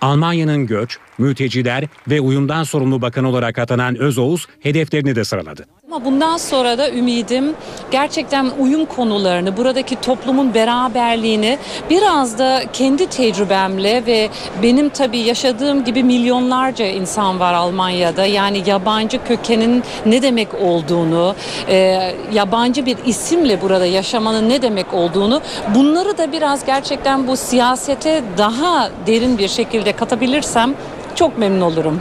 Almanya'nın 0.00 0.66
göç, 0.66 0.98
mülteciler 1.18 1.84
ve 2.08 2.20
uyumdan 2.20 2.62
sorumlu 2.62 3.02
bakan 3.02 3.24
olarak 3.24 3.58
atanan 3.58 3.96
Özoğuz 3.98 4.46
hedeflerini 4.60 5.16
de 5.16 5.24
sıraladı. 5.24 5.66
Ama 5.86 6.04
bundan 6.04 6.36
sonra 6.36 6.78
da 6.78 6.90
ümidim 6.90 7.54
gerçekten 7.90 8.50
uyum 8.58 8.84
konularını, 8.84 9.56
buradaki 9.56 10.00
toplumun 10.00 10.54
beraberliğini 10.54 11.58
biraz 11.90 12.38
da 12.38 12.62
kendi 12.72 13.06
tecrübemle 13.06 14.06
ve 14.06 14.28
benim 14.62 14.88
tabii 14.88 15.18
yaşadığım 15.18 15.84
gibi 15.84 16.04
milyonlarca 16.04 16.86
insan 16.86 17.40
var 17.40 17.54
Almanya'da. 17.54 18.26
Yani 18.26 18.62
yabancı 18.66 19.24
kökenin 19.24 19.82
ne 20.06 20.22
demek 20.22 20.54
olduğunu, 20.54 21.34
e, 21.68 22.14
yabancı 22.32 22.86
bir 22.86 22.96
isimle 23.06 23.62
burada 23.62 23.86
yaşamanın 23.86 24.48
ne 24.48 24.62
demek 24.62 24.94
olduğunu 24.94 25.40
bunları 25.74 26.18
da 26.18 26.32
biraz 26.32 26.66
gerçekten 26.66 27.26
bu 27.26 27.36
siyasete 27.36 28.22
daha 28.38 28.90
derin 29.06 29.38
bir 29.38 29.48
şekilde 29.48 29.92
katabilirsem 29.92 30.74
çok 31.16 31.38
memnun 31.38 31.60
olurum. 31.60 32.00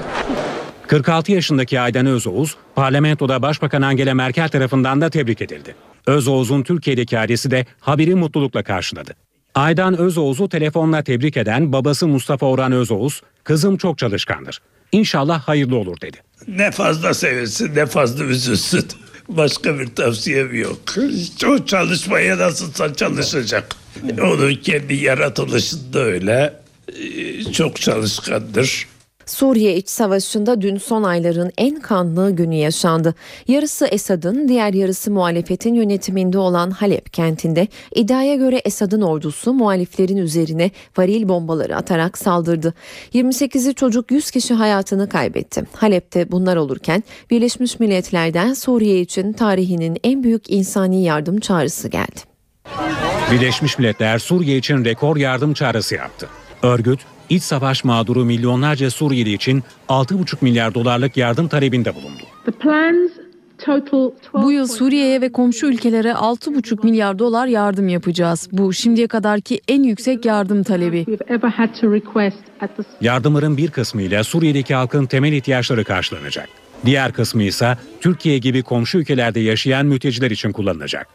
46 0.88 1.32
yaşındaki 1.32 1.80
Aydan 1.80 2.06
Özoğuz, 2.06 2.56
parlamentoda 2.75 3.41
Başbakan 3.41 3.82
Angela 3.82 4.13
Merkel 4.13 4.49
tarafından 4.49 5.01
da 5.01 5.10
tebrik 5.10 5.41
edildi. 5.41 5.75
Özoğuz'un 6.08 6.63
Türkiye'deki 6.63 7.19
ailesi 7.19 7.51
de 7.51 7.65
haberi 7.80 8.15
mutlulukla 8.15 8.63
karşıladı. 8.63 9.13
Aydan 9.56 9.97
Özoğuz'u 9.97 10.49
telefonla 10.49 11.04
tebrik 11.04 11.38
eden 11.38 11.73
babası 11.73 12.08
Mustafa 12.08 12.45
Orhan 12.45 12.71
Özoğuz, 12.71 13.21
kızım 13.43 13.78
çok 13.78 13.97
çalışkandır. 13.97 14.62
İnşallah 14.91 15.41
hayırlı 15.41 15.75
olur 15.78 16.01
dedi. 16.01 16.17
Ne 16.47 16.71
fazla 16.71 17.13
sevilsin 17.13 17.75
ne 17.75 17.86
fazla 17.86 18.23
üzülsün. 18.23 18.86
Başka 19.30 19.80
bir 19.80 19.95
tavsiyem 19.95 20.56
yok. 20.56 20.80
O 21.47 21.65
çalışmaya 21.65 22.38
nasılsa 22.38 22.93
çalışacak. 22.93 23.75
Onun 24.21 24.56
kendi 24.56 24.95
yaratılışında 24.95 25.99
öyle. 25.99 26.54
Çok 27.54 27.82
çalışkandır. 27.82 28.88
Suriye 29.25 29.75
iç 29.75 29.89
savaşında 29.89 30.61
dün 30.61 30.77
son 30.77 31.03
ayların 31.03 31.51
en 31.57 31.79
kanlı 31.79 32.31
günü 32.31 32.55
yaşandı. 32.55 33.15
Yarısı 33.47 33.88
Esad'ın, 33.88 34.47
diğer 34.47 34.73
yarısı 34.73 35.11
muhalefetin 35.11 35.73
yönetiminde 35.73 36.38
olan 36.38 36.71
Halep 36.71 37.13
kentinde 37.13 37.67
iddiaya 37.95 38.35
göre 38.35 38.61
Esad'ın 38.65 39.01
ordusu 39.01 39.53
muhaliflerin 39.53 40.17
üzerine 40.17 40.71
varil 40.97 41.29
bombaları 41.29 41.75
atarak 41.75 42.17
saldırdı. 42.17 42.73
28'i 43.13 43.73
çocuk 43.73 44.11
100 44.11 44.31
kişi 44.31 44.53
hayatını 44.53 45.09
kaybetti. 45.09 45.63
Halep'te 45.73 46.31
bunlar 46.31 46.55
olurken 46.55 47.03
Birleşmiş 47.29 47.79
Milletler'den 47.79 48.53
Suriye 48.53 49.01
için 49.01 49.33
tarihinin 49.33 49.97
en 50.03 50.23
büyük 50.23 50.49
insani 50.49 51.03
yardım 51.03 51.39
çağrısı 51.39 51.88
geldi. 51.88 52.19
Birleşmiş 53.31 53.79
Milletler 53.79 54.19
Suriye 54.19 54.57
için 54.57 54.85
rekor 54.85 55.17
yardım 55.17 55.53
çağrısı 55.53 55.95
yaptı. 55.95 56.29
Örgüt, 56.63 56.99
iç 57.29 57.43
savaş 57.43 57.83
mağduru 57.83 58.25
milyonlarca 58.25 58.91
Suriyeli 58.91 59.33
için 59.33 59.63
6,5 59.89 60.35
milyar 60.41 60.73
dolarlık 60.73 61.17
yardım 61.17 61.47
talebinde 61.47 61.95
bulundu. 61.95 62.23
Bu 64.33 64.51
yıl 64.51 64.67
Suriye'ye 64.67 65.21
ve 65.21 65.31
komşu 65.31 65.67
ülkelere 65.67 66.09
6,5 66.09 66.85
milyar 66.85 67.19
dolar 67.19 67.47
yardım 67.47 67.88
yapacağız. 67.88 68.49
Bu 68.51 68.73
şimdiye 68.73 69.07
kadarki 69.07 69.61
en 69.67 69.83
yüksek 69.83 70.25
yardım 70.25 70.63
talebi. 70.63 71.05
Yardımların 73.01 73.57
bir 73.57 73.71
kısmı 73.71 74.01
ile 74.01 74.23
Suriye'deki 74.23 74.75
halkın 74.75 75.05
temel 75.05 75.33
ihtiyaçları 75.33 75.83
karşılanacak. 75.83 76.49
Diğer 76.85 77.11
kısmı 77.11 77.43
ise 77.43 77.77
Türkiye 78.01 78.38
gibi 78.38 78.61
komşu 78.61 78.97
ülkelerde 78.97 79.39
yaşayan 79.39 79.85
mülteciler 79.85 80.31
için 80.31 80.51
kullanılacak. 80.51 81.07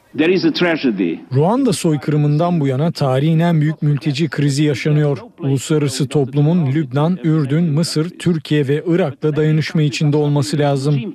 Ruanda 1.34 1.72
soykırımından 1.72 2.60
bu 2.60 2.66
yana 2.66 2.92
tarihin 2.92 3.38
en 3.38 3.60
büyük 3.60 3.82
mülteci 3.82 4.28
krizi 4.28 4.64
yaşanıyor. 4.64 5.18
Uluslararası 5.38 6.08
toplumun 6.08 6.72
Lübnan, 6.72 7.18
Ürdün, 7.24 7.64
Mısır, 7.64 8.10
Türkiye 8.18 8.68
ve 8.68 8.84
Irak'la 8.86 9.36
dayanışma 9.36 9.82
içinde 9.82 10.16
olması 10.16 10.58
lazım. 10.58 11.14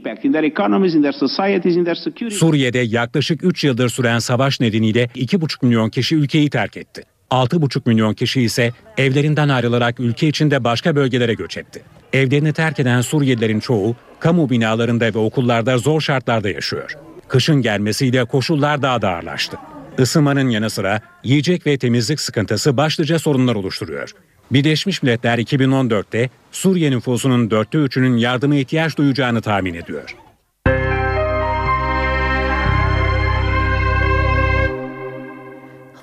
Suriye'de 2.32 2.80
yaklaşık 2.80 3.43
3 3.43 3.64
yıldır 3.64 3.89
süren 3.89 4.20
savaş 4.20 4.60
nedeniyle 4.60 5.10
2,5 5.16 5.66
milyon 5.66 5.89
kişi 5.89 6.16
ülkeyi 6.16 6.50
terk 6.50 6.78
etti. 6.78 7.04
6,5 7.32 7.82
milyon 7.86 8.14
kişi 8.14 8.41
ise 8.41 8.72
evlerinden 8.98 9.50
ayrılarak 9.50 10.00
ülke 10.00 10.28
içinde 10.28 10.64
başka 10.64 10.96
bölgelere 10.96 11.34
göç 11.34 11.58
etti. 11.58 11.82
Evlerini 12.16 12.53
terk 12.53 12.80
eden 12.80 13.01
Suriyelilerin 13.01 13.59
çoğu 13.59 13.95
kamu 14.20 14.49
binalarında 14.49 15.05
ve 15.05 15.18
okullarda 15.18 15.78
zor 15.78 16.01
şartlarda 16.01 16.49
yaşıyor. 16.49 16.97
Kışın 17.28 17.61
gelmesiyle 17.61 18.26
koşullar 18.26 18.82
daha 18.82 19.01
da 19.01 19.09
ağırlaştı. 19.09 19.57
Isınmanın 19.97 20.49
yanı 20.49 20.70
sıra 20.70 21.01
yiyecek 21.24 21.68
ve 21.68 21.78
temizlik 21.78 22.20
sıkıntısı 22.20 22.78
başlıca 22.78 23.20
sorunlar 23.20 23.55
oluşturuyor. 23.55 24.11
Birleşmiş 24.51 25.03
Milletler 25.03 25.38
2014'te 25.38 26.30
Suriye 26.51 26.91
nüfusunun 26.91 27.51
dörtte 27.51 27.78
üçünün 27.78 28.18
yardıma 28.18 28.55
ihtiyaç 28.55 28.97
duyacağını 28.97 29.41
tahmin 29.41 29.74
ediyor. 29.74 30.16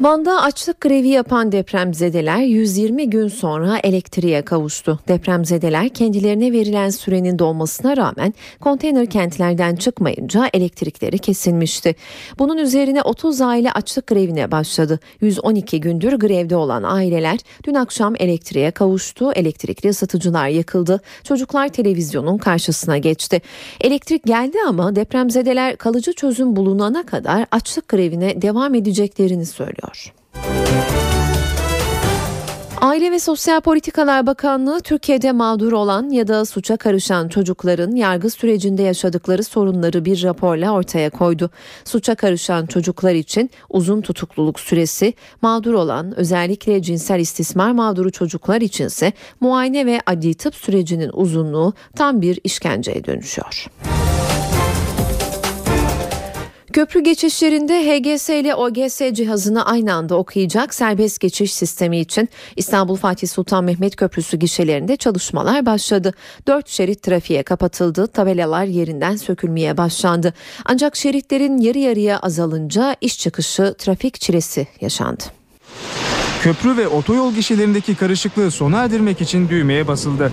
Van'da 0.02 0.42
açlık 0.42 0.80
grevi 0.80 1.08
yapan 1.08 1.52
depremzedeler 1.52 2.38
120 2.38 3.10
gün 3.10 3.28
sonra 3.28 3.78
elektriğe 3.78 4.42
kavuştu. 4.42 5.00
Depremzedeler 5.08 5.88
kendilerine 5.88 6.52
verilen 6.52 6.90
sürenin 6.90 7.38
dolmasına 7.38 7.96
rağmen 7.96 8.34
konteyner 8.60 9.06
kentlerden 9.06 9.76
çıkmayınca 9.76 10.50
elektrikleri 10.54 11.18
kesilmişti. 11.18 11.94
Bunun 12.38 12.58
üzerine 12.58 13.02
30 13.02 13.40
aile 13.40 13.72
açlık 13.72 14.06
grevine 14.06 14.50
başladı. 14.50 15.00
112 15.20 15.80
gündür 15.80 16.12
grevde 16.12 16.56
olan 16.56 16.82
aileler 16.82 17.38
dün 17.64 17.74
akşam 17.74 18.14
elektriğe 18.18 18.70
kavuştu. 18.70 19.32
Elektrikli 19.32 19.88
ısıtıcılar 19.88 20.48
yakıldı. 20.48 21.00
Çocuklar 21.24 21.68
televizyonun 21.68 22.38
karşısına 22.38 22.98
geçti. 22.98 23.42
Elektrik 23.80 24.24
geldi 24.24 24.58
ama 24.68 24.96
depremzedeler 24.96 25.76
kalıcı 25.76 26.12
çözüm 26.12 26.56
bulunana 26.56 27.06
kadar 27.06 27.46
açlık 27.50 27.88
grevine 27.88 28.42
devam 28.42 28.74
edeceklerini 28.74 29.46
söylüyor. 29.46 29.91
Aile 32.82 33.10
ve 33.10 33.18
Sosyal 33.18 33.60
Politikalar 33.60 34.26
Bakanlığı 34.26 34.80
Türkiye'de 34.80 35.32
mağdur 35.32 35.72
olan 35.72 36.10
ya 36.10 36.28
da 36.28 36.44
suça 36.44 36.76
karışan 36.76 37.28
çocukların 37.28 37.96
yargı 37.96 38.30
sürecinde 38.30 38.82
yaşadıkları 38.82 39.44
sorunları 39.44 40.04
bir 40.04 40.22
raporla 40.22 40.70
ortaya 40.70 41.10
koydu. 41.10 41.50
Suça 41.84 42.14
karışan 42.14 42.66
çocuklar 42.66 43.14
için 43.14 43.50
uzun 43.70 44.00
tutukluluk 44.00 44.60
süresi, 44.60 45.14
mağdur 45.42 45.74
olan 45.74 46.18
özellikle 46.18 46.82
cinsel 46.82 47.20
istismar 47.20 47.72
mağduru 47.72 48.10
çocuklar 48.10 48.60
içinse 48.60 49.12
muayene 49.40 49.86
ve 49.86 50.00
adli 50.06 50.34
tıp 50.34 50.54
sürecinin 50.54 51.10
uzunluğu 51.12 51.72
tam 51.96 52.20
bir 52.20 52.40
işkenceye 52.44 53.04
dönüşüyor. 53.04 53.66
Köprü 56.72 57.00
geçişlerinde 57.00 57.74
HGS 57.74 58.28
ile 58.28 58.54
OGS 58.54 59.00
cihazını 59.12 59.66
aynı 59.66 59.94
anda 59.94 60.16
okuyacak 60.16 60.74
serbest 60.74 61.20
geçiş 61.20 61.54
sistemi 61.54 61.98
için 62.00 62.28
İstanbul 62.56 62.96
Fatih 62.96 63.28
Sultan 63.28 63.64
Mehmet 63.64 63.96
Köprüsü 63.96 64.36
gişelerinde 64.36 64.96
çalışmalar 64.96 65.66
başladı. 65.66 66.14
Dört 66.46 66.68
şerit 66.68 67.02
trafiğe 67.02 67.42
kapatıldı, 67.42 68.06
tabelalar 68.06 68.64
yerinden 68.64 69.16
sökülmeye 69.16 69.76
başlandı. 69.76 70.34
Ancak 70.64 70.96
şeritlerin 70.96 71.58
yarı 71.58 71.78
yarıya 71.78 72.18
azalınca 72.18 72.96
iş 73.00 73.18
çıkışı 73.18 73.74
trafik 73.78 74.20
çilesi 74.20 74.66
yaşandı. 74.80 75.24
Köprü 76.42 76.76
ve 76.76 76.88
otoyol 76.88 77.32
gişelerindeki 77.32 77.94
karışıklığı 77.94 78.50
sona 78.50 78.78
erdirmek 78.78 79.20
için 79.20 79.48
düğmeye 79.48 79.88
basıldı. 79.88 80.32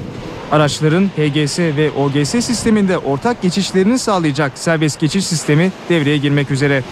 Araçların 0.52 1.08
HGS 1.08 1.60
ve 1.60 1.92
OGS 1.92 2.30
sisteminde 2.30 2.98
ortak 2.98 3.42
geçişlerini 3.42 4.00
sağlayacak 4.00 4.52
serbest 4.56 5.00
geçiş 5.00 5.26
sistemi 5.26 5.72
devreye 5.90 6.18
girmek 6.18 6.52
üzere. 6.52 6.84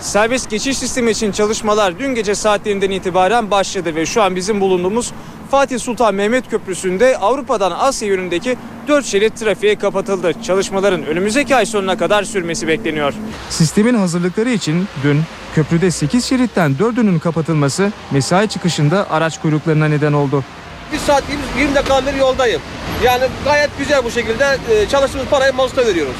Serbest 0.00 0.50
geçiş 0.50 0.78
sistemi 0.78 1.10
için 1.10 1.32
çalışmalar 1.32 1.98
dün 1.98 2.14
gece 2.14 2.34
saatlerinden 2.34 2.90
itibaren 2.90 3.50
başladı 3.50 3.94
ve 3.94 4.06
şu 4.06 4.22
an 4.22 4.36
bizim 4.36 4.60
bulunduğumuz 4.60 5.12
Fatih 5.50 5.78
Sultan 5.78 6.14
Mehmet 6.14 6.50
Köprüsü'nde 6.50 7.18
Avrupa'dan 7.18 7.70
Asya 7.70 8.08
yönündeki 8.08 8.56
4 8.88 9.06
şerit 9.06 9.36
trafiğe 9.36 9.76
kapatıldı. 9.76 10.32
Çalışmaların 10.42 11.06
önümüzdeki 11.06 11.56
ay 11.56 11.66
sonuna 11.66 11.96
kadar 11.96 12.24
sürmesi 12.24 12.68
bekleniyor. 12.68 13.14
Sistemin 13.50 13.94
hazırlıkları 13.94 14.50
için 14.50 14.86
dün 15.02 15.20
köprüde 15.54 15.90
8 15.90 16.24
şeritten 16.24 16.76
4'ünün 16.80 17.18
kapatılması 17.18 17.92
mesai 18.10 18.48
çıkışında 18.48 19.10
araç 19.10 19.40
kuyruklarına 19.40 19.88
neden 19.88 20.12
oldu. 20.12 20.44
Bir 20.92 20.98
saat 20.98 21.24
20 21.58 21.74
dakika 21.74 22.06
beri 22.06 22.18
yoldayım. 22.18 22.60
Yani 23.04 23.24
gayet 23.44 23.70
güzel 23.78 24.04
bu 24.04 24.10
şekilde 24.10 24.58
e, 24.70 24.88
çalıştığımız 24.88 25.26
parayı 25.26 25.52
mazota 25.52 25.86
veriyoruz. 25.86 26.16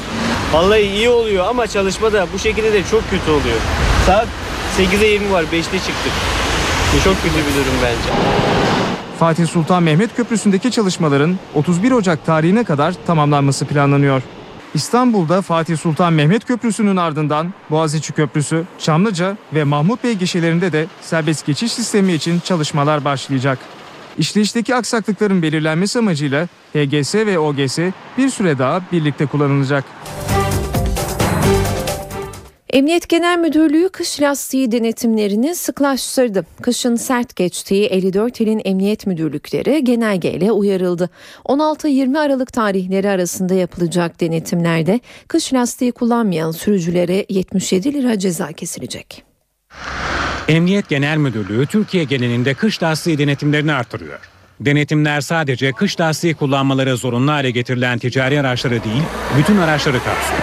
Vallahi 0.53 0.81
iyi 0.81 1.09
oluyor 1.09 1.47
ama 1.47 1.67
çalışma 1.67 2.13
da 2.13 2.27
bu 2.33 2.39
şekilde 2.39 2.73
de 2.73 2.83
çok 2.91 3.09
kötü 3.09 3.31
oluyor. 3.31 3.57
Saat 4.05 4.27
8'e 4.77 5.07
20 5.07 5.31
var 5.31 5.43
5'te 5.43 5.77
çıktık. 5.77 6.13
Bu 6.95 7.03
çok 7.03 7.15
kötü 7.23 7.35
bir 7.35 7.53
durum 7.53 7.75
bence. 7.83 8.19
Fatih 9.19 9.47
Sultan 9.47 9.83
Mehmet 9.83 10.15
Köprüsü'ndeki 10.15 10.71
çalışmaların 10.71 11.37
31 11.53 11.91
Ocak 11.91 12.25
tarihine 12.25 12.63
kadar 12.63 12.95
tamamlanması 13.07 13.65
planlanıyor. 13.65 14.21
İstanbul'da 14.73 15.41
Fatih 15.41 15.77
Sultan 15.77 16.13
Mehmet 16.13 16.45
Köprüsü'nün 16.45 16.97
ardından 16.97 17.53
Boğaziçi 17.69 18.13
Köprüsü, 18.13 18.63
Çamlıca 18.79 19.37
ve 19.53 19.63
Mahmut 19.63 20.03
Bey 20.03 20.13
gişelerinde 20.13 20.71
de 20.71 20.85
serbest 21.01 21.45
geçiş 21.45 21.71
sistemi 21.71 22.13
için 22.13 22.39
çalışmalar 22.39 23.05
başlayacak. 23.05 23.59
İşleyişteki 24.17 24.75
aksaklıkların 24.75 25.41
belirlenmesi 25.41 25.99
amacıyla 25.99 26.47
HGS 26.73 27.15
ve 27.15 27.39
OGS 27.39 27.79
bir 28.17 28.29
süre 28.29 28.57
daha 28.57 28.81
birlikte 28.91 29.25
kullanılacak. 29.25 29.83
Emniyet 32.73 33.09
Genel 33.09 33.39
Müdürlüğü 33.39 33.89
kış 33.89 34.21
lastiği 34.21 34.71
denetimlerini 34.71 35.55
sıklaştırdı. 35.55 36.45
Kışın 36.61 36.95
sert 36.95 37.35
geçtiği 37.35 37.85
54 37.85 38.41
ilin 38.41 38.61
emniyet 38.65 39.07
müdürlükleri 39.07 39.83
genelgeyle 39.83 40.51
uyarıldı. 40.51 41.09
16-20 41.45 42.19
Aralık 42.19 42.53
tarihleri 42.53 43.09
arasında 43.09 43.53
yapılacak 43.53 44.21
denetimlerde 44.21 44.99
kış 45.27 45.53
lastiği 45.53 45.91
kullanmayan 45.91 46.51
sürücülere 46.51 47.25
77 47.29 47.93
lira 47.93 48.19
ceza 48.19 48.51
kesilecek. 48.51 49.23
Emniyet 50.47 50.89
Genel 50.89 51.17
Müdürlüğü 51.17 51.65
Türkiye 51.65 52.03
genelinde 52.03 52.53
kış 52.53 52.83
lastiği 52.83 53.17
denetimlerini 53.17 53.73
artırıyor. 53.73 54.19
Denetimler 54.59 55.21
sadece 55.21 55.71
kış 55.71 55.99
lastiği 55.99 56.33
kullanmaları 56.33 56.97
zorunlu 56.97 57.31
hale 57.31 57.51
getirilen 57.51 57.99
ticari 57.99 58.39
araçları 58.39 58.83
değil, 58.83 59.03
bütün 59.37 59.57
araçları 59.57 59.97
kapsıyor. 59.97 60.41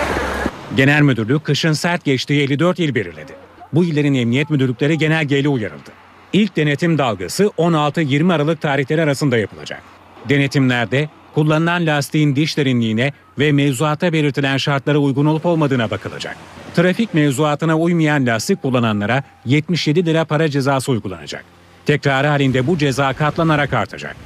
Genel 0.77 1.03
Müdürlük 1.03 1.45
kışın 1.45 1.73
sert 1.73 2.05
geçtiği 2.05 2.43
54 2.43 2.79
il 2.79 2.95
belirledi. 2.95 3.33
Bu 3.73 3.85
illerin 3.85 4.15
emniyet 4.15 4.51
müdürlükleri 4.51 4.99
genelgeyle 4.99 5.49
uyarıldı. 5.49 5.91
İlk 6.33 6.57
denetim 6.57 6.99
dalgası 6.99 7.45
16-20 7.45 8.33
Aralık 8.33 8.61
tarihleri 8.61 9.03
arasında 9.03 9.39
yapılacak. 9.39 9.83
Denetimlerde 10.29 11.09
kullanılan 11.35 11.87
lastiğin 11.87 12.37
diş 12.37 12.57
derinliğine 12.57 13.13
ve 13.39 13.53
mevzuata 13.53 14.13
belirtilen 14.13 14.57
şartlara 14.57 14.99
uygun 14.99 15.27
olup 15.27 15.47
olmadığına 15.47 15.91
bakılacak. 15.91 16.37
Trafik 16.75 17.15
mevzuatına 17.15 17.79
uymayan 17.79 18.27
lastik 18.27 18.63
kullananlara 18.63 19.23
77 19.45 20.07
lira 20.07 20.25
para 20.25 20.49
cezası 20.49 20.93
uygulanacak. 20.93 21.45
Tekrar 21.87 22.27
halinde 22.27 22.67
bu 22.67 22.79
ceza 22.79 23.13
katlanarak 23.13 23.73
artacak. 23.73 24.17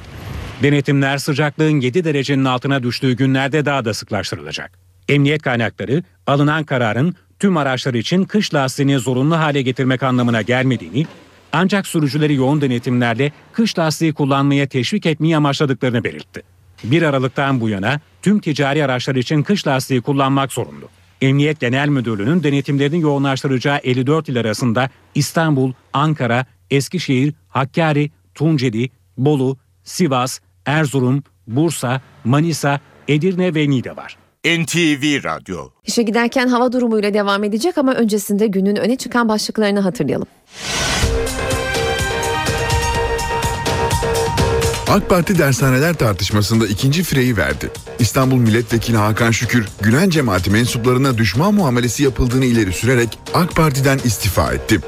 Denetimler 0.63 1.17
sıcaklığın 1.17 1.79
7 1.79 2.03
derecenin 2.03 2.45
altına 2.45 2.83
düştüğü 2.83 3.13
günlerde 3.13 3.65
daha 3.65 3.85
da 3.85 3.93
sıklaştırılacak. 3.93 4.71
Emniyet 5.09 5.41
kaynakları 5.41 6.03
alınan 6.27 6.63
kararın 6.63 7.15
tüm 7.39 7.57
araçlar 7.57 7.93
için 7.93 8.23
kış 8.23 8.53
lastiğini 8.53 8.99
zorunlu 8.99 9.37
hale 9.37 9.61
getirmek 9.61 10.03
anlamına 10.03 10.41
gelmediğini, 10.41 11.07
ancak 11.53 11.87
sürücüleri 11.87 12.35
yoğun 12.35 12.61
denetimlerle 12.61 13.31
kış 13.53 13.79
lastiği 13.79 14.13
kullanmaya 14.13 14.67
teşvik 14.67 15.05
etmeyi 15.05 15.37
amaçladıklarını 15.37 16.03
belirtti. 16.03 16.54
1 16.91 17.01
Aralık'tan 17.01 17.61
bu 17.61 17.69
yana 17.69 17.99
tüm 18.21 18.39
ticari 18.39 18.85
araçlar 18.85 19.15
için 19.15 19.43
kış 19.43 19.67
lastiği 19.67 20.01
kullanmak 20.01 20.53
zorunlu. 20.53 20.89
Emniyet 21.21 21.59
Genel 21.59 21.87
Müdürlüğü'nün 21.87 22.43
denetimlerini 22.43 23.01
yoğunlaştıracağı 23.01 23.77
54 23.83 24.29
il 24.29 24.39
arasında 24.39 24.89
İstanbul, 25.15 25.73
Ankara, 25.93 26.45
Eskişehir, 26.71 27.33
Hakkari, 27.47 28.11
Tunceli, 28.33 28.89
Bolu, 29.17 29.57
Sivas, 29.83 30.39
Erzurum, 30.65 31.23
Bursa, 31.47 32.01
Manisa, 32.23 32.79
Edirne 33.07 33.55
ve 33.55 33.69
Niğde 33.69 33.95
var. 33.95 34.17
NTV 34.45 35.23
Radyo 35.23 35.69
İşe 35.85 36.03
giderken 36.03 36.47
hava 36.47 36.71
durumuyla 36.71 37.13
devam 37.13 37.43
edecek 37.43 37.77
ama 37.77 37.93
öncesinde 37.93 38.47
günün 38.47 38.75
öne 38.75 38.95
çıkan 38.95 39.29
başlıklarını 39.29 39.79
hatırlayalım. 39.79 40.27
AK 44.89 45.09
Parti 45.09 45.37
dershaneler 45.37 45.93
tartışmasında 45.93 46.67
ikinci 46.67 47.03
fireyi 47.03 47.37
verdi. 47.37 47.71
İstanbul 47.99 48.37
Milletvekili 48.37 48.97
Hakan 48.97 49.31
Şükür, 49.31 49.65
Gülen 49.81 50.09
cemaati 50.09 50.49
mensuplarına 50.49 51.17
düşman 51.17 51.53
muamelesi 51.53 52.03
yapıldığını 52.03 52.45
ileri 52.45 52.73
sürerek 52.73 53.19
AK 53.33 53.55
Parti'den 53.55 53.99
istifa 54.03 54.53
etti. 54.53 54.79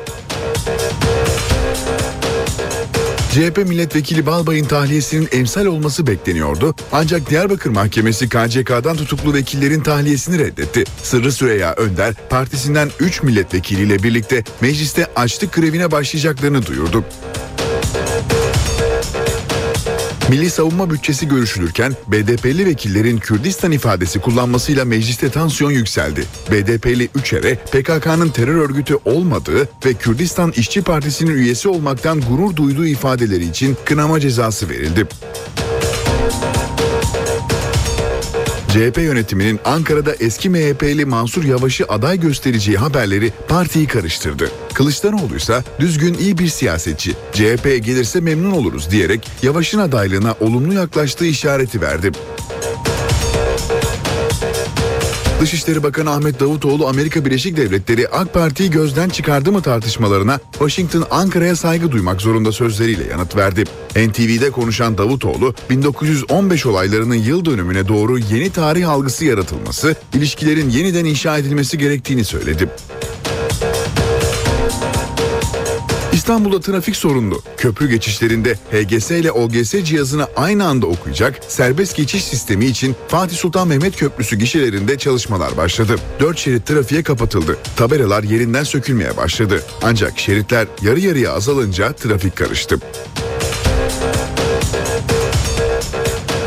CHP 3.31 3.57
milletvekili 3.57 4.25
Balbay'ın 4.25 4.65
tahliyesinin 4.65 5.29
emsal 5.31 5.65
olması 5.65 6.07
bekleniyordu. 6.07 6.75
Ancak 6.91 7.29
Diyarbakır 7.29 7.69
Mahkemesi 7.69 8.29
KCK'dan 8.29 8.97
tutuklu 8.97 9.33
vekillerin 9.33 9.81
tahliyesini 9.81 10.39
reddetti. 10.39 10.83
Sırrı 11.03 11.31
Süreyya 11.31 11.73
Önder 11.73 12.13
partisinden 12.29 12.89
3 12.99 13.23
milletvekiliyle 13.23 14.03
birlikte 14.03 14.43
mecliste 14.61 15.07
açlık 15.15 15.53
grevine 15.53 15.91
başlayacaklarını 15.91 16.65
duyurdu. 16.65 17.03
Milli 20.29 20.49
savunma 20.49 20.89
bütçesi 20.89 21.27
görüşülürken 21.27 21.93
BDP'li 22.07 22.65
vekillerin 22.65 23.17
Kürdistan 23.17 23.71
ifadesi 23.71 24.19
kullanmasıyla 24.19 24.85
mecliste 24.85 25.29
tansiyon 25.29 25.71
yükseldi. 25.71 26.23
BDP'li 26.51 27.09
Üçer'e 27.15 27.55
PKK'nın 27.55 28.29
terör 28.29 28.55
örgütü 28.55 28.97
olmadığı 29.05 29.69
ve 29.85 29.93
Kürdistan 29.93 30.51
İşçi 30.51 30.81
Partisi'nin 30.81 31.31
üyesi 31.31 31.69
olmaktan 31.69 32.21
gurur 32.21 32.55
duyduğu 32.55 32.85
ifadeleri 32.85 33.45
için 33.45 33.77
kınama 33.85 34.19
cezası 34.19 34.69
verildi. 34.69 35.07
CHP 38.77 38.97
yönetiminin 38.97 39.59
Ankara'da 39.65 40.13
eski 40.19 40.49
MHP'li 40.49 41.05
Mansur 41.05 41.43
Yavaş'ı 41.43 41.85
aday 41.89 42.19
göstereceği 42.19 42.77
haberleri 42.77 43.31
partiyi 43.47 43.87
karıştırdı. 43.87 44.51
Kılıçdaroğlu 44.73 45.35
ise 45.35 45.63
düzgün 45.79 46.13
iyi 46.13 46.37
bir 46.37 46.47
siyasetçi, 46.47 47.13
CHP'ye 47.33 47.77
gelirse 47.77 48.19
memnun 48.19 48.51
oluruz 48.51 48.91
diyerek 48.91 49.29
Yavaş'ın 49.43 49.79
adaylığına 49.79 50.35
olumlu 50.39 50.73
yaklaştığı 50.73 51.25
işareti 51.25 51.81
verdi. 51.81 52.11
Dışişleri 55.41 55.83
Bakanı 55.83 56.11
Ahmet 56.11 56.39
Davutoğlu 56.39 56.87
Amerika 56.87 57.25
Birleşik 57.25 57.57
Devletleri 57.57 58.07
AK 58.07 58.33
Parti'yi 58.33 58.71
gözden 58.71 59.09
çıkardı 59.09 59.51
mı 59.51 59.61
tartışmalarına 59.61 60.39
Washington 60.51 61.05
Ankara'ya 61.11 61.55
saygı 61.55 61.91
duymak 61.91 62.21
zorunda 62.21 62.51
sözleriyle 62.51 63.03
yanıt 63.11 63.35
verdi. 63.35 63.63
NTV'de 63.95 64.51
konuşan 64.51 64.97
Davutoğlu 64.97 65.53
1915 65.69 66.65
olaylarının 66.65 67.15
yıl 67.15 67.45
dönümüne 67.45 67.87
doğru 67.87 68.19
yeni 68.19 68.49
tarih 68.49 68.89
algısı 68.89 69.25
yaratılması, 69.25 69.95
ilişkilerin 70.13 70.69
yeniden 70.69 71.05
inşa 71.05 71.37
edilmesi 71.37 71.77
gerektiğini 71.77 72.25
söyledi. 72.25 72.69
İstanbul'da 76.27 76.59
trafik 76.59 76.95
sorunlu. 76.95 77.41
Köprü 77.57 77.89
geçişlerinde 77.89 78.53
HGS 78.53 79.11
ile 79.11 79.31
OGS 79.31 79.71
cihazını 79.83 80.27
aynı 80.35 80.67
anda 80.67 80.87
okuyacak 80.87 81.39
serbest 81.47 81.95
geçiş 81.95 82.23
sistemi 82.23 82.65
için 82.65 82.95
Fatih 83.07 83.37
Sultan 83.37 83.67
Mehmet 83.67 83.95
Köprüsü 83.95 84.35
gişelerinde 84.35 84.97
çalışmalar 84.97 85.57
başladı. 85.57 85.95
4 86.19 86.37
şerit 86.37 86.65
trafiğe 86.65 87.03
kapatıldı. 87.03 87.57
Tabelalar 87.75 88.23
yerinden 88.23 88.63
sökülmeye 88.63 89.17
başladı. 89.17 89.63
Ancak 89.83 90.19
şeritler 90.19 90.67
yarı 90.81 90.99
yarıya 90.99 91.33
azalınca 91.33 91.93
trafik 91.93 92.35
karıştı. 92.35 92.79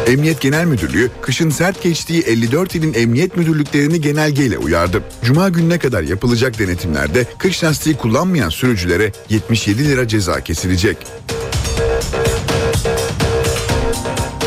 Emniyet 0.07 0.41
Genel 0.41 0.65
Müdürlüğü 0.65 1.11
kışın 1.23 1.51
sert 1.51 1.83
geçtiği 1.83 2.23
54 2.23 2.75
ilin 2.75 2.95
emniyet 2.95 3.37
müdürlüklerini 3.37 4.01
genelgeyle 4.01 4.59
uyardı. 4.59 5.03
Cuma 5.25 5.49
gününe 5.49 5.79
kadar 5.79 6.03
yapılacak 6.03 6.59
denetimlerde 6.59 7.27
kış 7.39 7.65
lastiği 7.65 7.97
kullanmayan 7.97 8.49
sürücülere 8.49 9.13
77 9.29 9.89
lira 9.89 10.09
ceza 10.09 10.41
kesilecek. 10.41 10.97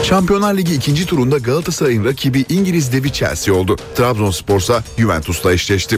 Şampiyonlar 0.04 0.58
Ligi 0.58 0.76
ikinci 0.76 1.06
turunda 1.06 1.38
Galatasaray'ın 1.38 2.06
rakibi 2.06 2.46
İngiliz 2.50 2.94
devi 2.94 3.12
Chelsea 3.12 3.54
oldu. 3.54 3.76
Trabzonspor'sa 3.96 4.84
Juventus'la 4.98 5.54
eşleşti. 5.54 5.98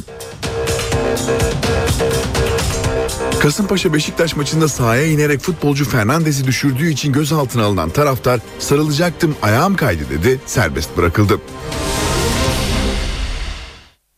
Kasımpaşa 3.45 3.93
Beşiktaş 3.93 4.35
maçında 4.35 4.67
sahaya 4.67 5.07
inerek 5.07 5.39
futbolcu 5.39 5.85
Fernandez'i 5.85 6.47
düşürdüğü 6.47 6.89
için 6.89 7.13
gözaltına 7.13 7.63
alınan 7.63 7.89
taraftar 7.89 8.39
sarılacaktım 8.59 9.35
ayağım 9.41 9.75
kaydı 9.75 10.09
dedi 10.09 10.39
serbest 10.45 10.97
bırakıldı. 10.97 11.39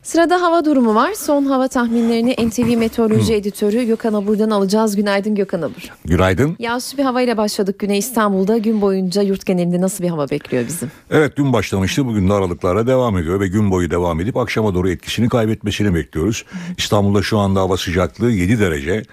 Sırada 0.08 0.41
hava 0.41 0.66
durumu 0.66 0.95
var. 0.95 1.14
Son 1.14 1.45
hava 1.45 1.68
tahminlerini 1.68 2.36
NTV 2.47 2.78
Meteoroloji 2.78 3.34
Editörü 3.34 3.84
Gökhan 3.84 4.14
Abur'dan 4.14 4.49
alacağız. 4.49 4.95
Günaydın 4.95 5.36
Gökhan 5.36 5.62
Abur. 5.62 5.91
Günaydın. 6.05 6.55
Yağışlı 6.60 6.97
bir 6.97 7.03
havayla 7.03 7.38
başladık 7.38 7.80
güne 7.80 7.97
İstanbul'da. 7.97 8.58
Gün 8.58 8.82
boyunca 8.82 9.22
yurt 9.22 9.45
genelinde 9.45 9.82
nasıl 9.82 10.03
bir 10.03 10.10
hava 10.10 10.30
bekliyor 10.30 10.68
bizim? 10.68 10.91
Evet 11.12 11.38
dün 11.38 11.53
başlamıştı. 11.53 12.05
Bugün 12.05 12.30
de 12.30 12.34
aralıklarla 12.34 12.88
devam 12.88 13.18
ediyor 13.18 13.39
ve 13.39 13.47
gün 13.47 13.72
boyu 13.72 13.91
devam 13.91 14.20
edip 14.20 14.38
akşama 14.38 14.76
doğru 14.76 14.89
etkisini 14.89 15.30
kaybetmesini 15.30 15.95
bekliyoruz. 15.95 16.45
İstanbul'da 16.78 17.22
şu 17.22 17.38
anda 17.38 17.60
hava 17.60 17.78
sıcaklığı 17.78 18.32
7 18.32 18.60
derece. 18.60 19.03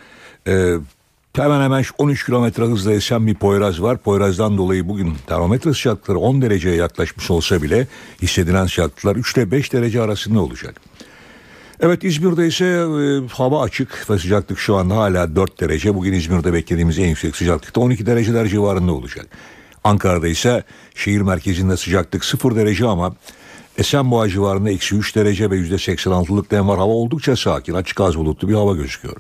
Ee, 0.47 0.75
hemen 1.43 1.61
hemen 1.61 1.85
13 1.99 2.27
kilometre 2.27 2.63
hızla 2.65 2.93
esen 2.93 3.27
bir 3.27 3.35
Poyraz 3.35 3.83
var. 3.83 3.99
Poyraz'dan 3.99 4.59
dolayı 4.59 4.89
bugün 4.89 5.15
termometre 5.27 5.75
sıcaklıkları 5.75 6.19
10 6.19 6.43
dereceye 6.43 6.77
yaklaşmış 6.77 7.31
olsa 7.31 7.63
bile 7.63 7.87
hissedilen 8.23 8.67
sıcaklıklar 8.67 9.17
3 9.17 9.37
ile 9.37 9.51
5 9.51 9.73
derece 9.73 10.03
arasında 10.03 10.41
olacak. 10.41 10.81
Evet 11.81 12.05
İzmir'de 12.05 12.47
ise 12.47 12.65
e, 12.65 13.29
hava 13.29 13.63
açık 13.63 14.11
ve 14.11 14.19
sıcaklık 14.19 14.59
şu 14.59 14.77
anda 14.77 14.97
hala 14.97 15.37
4 15.37 15.61
derece. 15.61 15.95
Bugün 15.95 16.13
İzmir'de 16.13 16.53
beklediğimiz 16.53 16.99
en 16.99 17.09
yüksek 17.09 17.37
sıcaklıkta 17.37 17.81
12 17.81 18.07
dereceler 18.07 18.49
civarında 18.49 18.93
olacak. 18.93 19.27
Ankara'da 19.85 20.29
ise 20.29 20.65
şehir 20.95 21.21
merkezinde 21.21 21.77
sıcaklık 21.77 22.25
0 22.25 22.57
derece 22.57 22.87
ama 22.87 23.17
Esenboğa 23.79 24.29
civarında 24.29 24.71
eksi 24.71 24.97
3 24.97 25.17
derece 25.17 25.51
ve 25.51 25.57
%86'lık 25.57 26.53
nem 26.53 26.69
var. 26.69 26.79
Hava 26.79 26.93
oldukça 26.93 27.37
sakin, 27.37 27.75
açık 27.75 28.01
az 28.01 28.17
bulutlu 28.17 28.49
bir 28.49 28.55
hava 28.55 28.75
gözüküyor. 28.75 29.17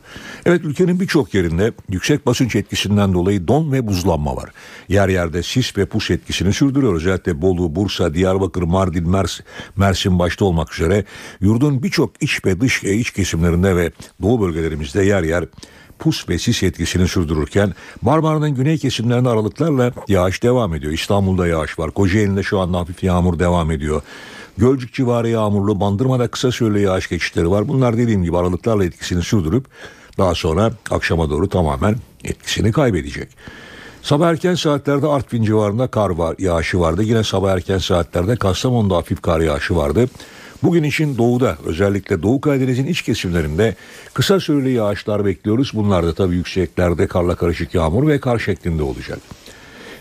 Evet 0.47 0.65
ülkenin 0.65 1.01
birçok 1.01 1.35
yerinde 1.35 1.73
yüksek 1.89 2.27
basınç 2.27 2.57
etkisinden 2.57 3.15
dolayı 3.15 3.49
don 3.49 3.73
ve 3.73 3.87
buzlanma 3.87 4.37
var. 4.37 4.51
Yer 4.89 5.09
yerde 5.09 5.43
sis 5.43 5.77
ve 5.77 5.87
pus 5.87 6.11
etkisini 6.11 6.53
sürdürüyor. 6.53 6.95
Özellikle 6.95 7.43
Bolu, 7.43 7.75
Bursa, 7.75 8.15
Diyarbakır, 8.15 8.63
Mardin, 8.63 9.11
Mers, 9.11 9.41
Mersin 9.77 10.19
başta 10.19 10.45
olmak 10.45 10.75
üzere 10.75 11.05
yurdun 11.41 11.83
birçok 11.83 12.23
iç 12.23 12.45
ve 12.47 12.61
dış 12.61 12.85
e, 12.85 12.95
iç 12.95 13.11
kesimlerinde 13.11 13.77
ve 13.77 13.93
doğu 14.23 14.41
bölgelerimizde 14.41 15.05
yer 15.05 15.23
yer 15.23 15.45
pus 15.99 16.29
ve 16.29 16.39
sis 16.39 16.63
etkisini 16.63 17.09
sürdürürken 17.09 17.75
Marmara'nın 18.03 18.55
güney 18.55 18.79
kesimlerinde 18.79 19.29
aralıklarla 19.29 19.93
yağış 20.09 20.43
devam 20.43 20.75
ediyor. 20.75 20.93
İstanbul'da 20.93 21.47
yağış 21.47 21.79
var. 21.79 21.91
Kocaeli'nde 21.91 22.43
şu 22.43 22.61
anda 22.61 22.79
hafif 22.79 23.03
yağmur 23.03 23.39
devam 23.39 23.71
ediyor. 23.71 24.03
Gölcük 24.59 24.95
civarı 24.95 25.29
yağmurlu, 25.29 25.81
Bandırma'da 25.81 26.29
kısa 26.29 26.53
süreli 26.53 26.83
yağış 26.83 27.09
geçişleri 27.09 27.51
var. 27.51 27.69
Bunlar 27.69 27.97
dediğim 27.99 28.25
gibi 28.25 28.39
aralıklarla 28.39 28.85
etkisini 28.85 29.23
sürdürüp 29.23 29.65
daha 30.19 30.35
sonra 30.35 30.73
akşama 30.91 31.31
doğru 31.31 31.49
tamamen 31.49 31.97
etkisini 32.25 32.73
kaybedecek. 32.73 33.29
Sabah 34.03 34.29
erken 34.29 34.55
saatlerde 34.55 35.07
Artvin 35.07 35.43
civarında 35.43 35.87
kar 35.87 36.11
var, 36.11 36.37
yağışı 36.39 36.81
vardı. 36.81 37.03
Yine 37.03 37.25
sabah 37.25 37.53
erken 37.53 37.79
saatlerde 37.79 38.37
Kastamonu'da 38.37 38.97
hafif 38.97 39.23
kar 39.23 39.41
yağışı 39.41 39.77
vardı. 39.77 40.09
Bugün 40.63 40.83
için 40.83 41.19
doğuda 41.19 41.59
özellikle 41.65 42.23
Doğu 42.23 42.41
Karadeniz'in 42.41 42.87
iç 42.87 43.03
kesimlerinde 43.03 43.77
kısa 44.15 44.41
süreli 44.41 44.71
yağışlar 44.71 45.25
bekliyoruz. 45.25 45.71
Bunlar 45.75 46.07
da 46.07 46.15
tabii 46.15 46.35
yükseklerde 46.35 47.07
karla 47.07 47.35
karışık 47.35 47.75
yağmur 47.75 48.09
ve 48.09 48.21
kar 48.21 48.39
şeklinde 48.39 48.83
olacak. 48.83 49.19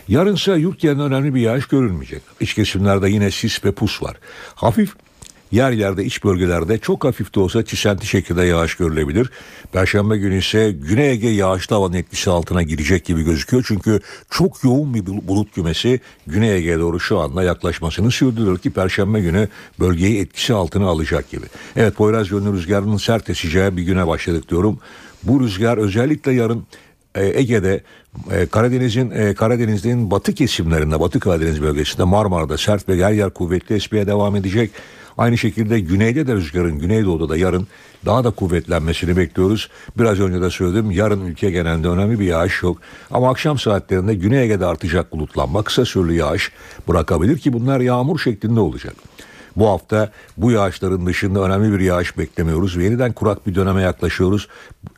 Yarınsa 0.08 0.56
yurt 0.56 0.80
genelinde 0.80 1.02
önemli 1.02 1.34
bir 1.34 1.40
yağış 1.40 1.66
görülmeyecek. 1.66 2.22
İç 2.40 2.54
kesimlerde 2.54 3.10
yine 3.10 3.30
sis 3.30 3.64
ve 3.64 3.72
pus 3.72 4.02
var. 4.02 4.16
Hafif 4.54 4.94
yer 5.52 5.72
yerde 5.72 6.04
iç 6.04 6.24
bölgelerde 6.24 6.78
çok 6.78 7.04
hafif 7.04 7.34
de 7.34 7.40
olsa 7.40 7.64
çisenti 7.64 8.06
şekilde 8.06 8.44
yağış 8.44 8.74
görülebilir. 8.74 9.30
Perşembe 9.72 10.18
günü 10.18 10.38
ise 10.38 10.72
Güney 10.72 11.10
Ege 11.10 11.28
yağışlı 11.28 11.76
havanın 11.76 11.92
etkisi 11.92 12.30
altına 12.30 12.62
girecek 12.62 13.04
gibi 13.04 13.22
gözüküyor. 13.22 13.64
Çünkü 13.68 14.00
çok 14.30 14.64
yoğun 14.64 14.94
bir 14.94 15.06
bulut 15.06 15.54
kümesi 15.54 16.00
Güney 16.26 16.56
Ege'ye 16.56 16.78
doğru 16.78 17.00
şu 17.00 17.18
anda 17.18 17.42
yaklaşmasını 17.42 18.10
sürdürüyor 18.10 18.58
ki 18.58 18.70
Perşembe 18.70 19.20
günü 19.20 19.48
bölgeyi 19.80 20.20
etkisi 20.20 20.54
altına 20.54 20.86
alacak 20.86 21.30
gibi. 21.30 21.46
Evet 21.76 21.94
Poyraz 21.94 22.30
yönlü 22.30 22.52
rüzgarının 22.52 22.96
sert 22.96 23.30
eseceği 23.30 23.76
bir 23.76 23.82
güne 23.82 24.06
başladık 24.06 24.50
diyorum. 24.50 24.78
Bu 25.22 25.40
rüzgar 25.40 25.78
özellikle 25.78 26.32
yarın 26.32 26.66
e, 27.14 27.40
Ege'de 27.40 27.82
e, 28.30 28.46
Karadeniz'in 28.46 29.10
e, 29.10 29.34
Karadeniz'in 29.34 30.10
batı 30.10 30.34
kesimlerinde 30.34 31.00
Batı 31.00 31.20
Karadeniz 31.20 31.62
bölgesinde 31.62 32.04
Marmara'da 32.04 32.58
sert 32.58 32.88
ve 32.88 32.96
yer 32.96 33.12
yer 33.12 33.30
kuvvetli 33.30 33.74
esmeye 33.74 34.06
devam 34.06 34.36
edecek. 34.36 34.70
Aynı 35.18 35.38
şekilde 35.38 35.80
güneyde 35.80 36.26
de 36.26 36.34
rüzgarın 36.34 36.78
güneydoğuda 36.78 37.28
da 37.28 37.36
yarın 37.36 37.68
daha 38.06 38.24
da 38.24 38.30
kuvvetlenmesini 38.30 39.16
bekliyoruz. 39.16 39.70
Biraz 39.98 40.20
önce 40.20 40.40
de 40.40 40.50
söyledim 40.50 40.90
yarın 40.90 41.26
ülke 41.26 41.50
genelinde 41.50 41.88
önemli 41.88 42.20
bir 42.20 42.24
yağış 42.24 42.62
yok. 42.62 42.78
Ama 43.10 43.30
akşam 43.30 43.58
saatlerinde 43.58 44.14
Güney 44.14 44.42
Ege'de 44.42 44.66
artacak 44.66 45.12
bulutlanma 45.12 45.62
kısa 45.62 45.84
süreli 45.84 46.16
yağış 46.16 46.52
bırakabilir 46.88 47.38
ki 47.38 47.52
bunlar 47.52 47.80
yağmur 47.80 48.18
şeklinde 48.18 48.60
olacak. 48.60 48.94
Bu 49.56 49.68
hafta 49.68 50.10
bu 50.36 50.50
yağışların 50.50 51.06
dışında 51.06 51.40
önemli 51.40 51.72
bir 51.72 51.80
yağış 51.80 52.18
beklemiyoruz 52.18 52.76
yeniden 52.76 53.12
kurak 53.12 53.46
bir 53.46 53.54
döneme 53.54 53.82
yaklaşıyoruz. 53.82 54.48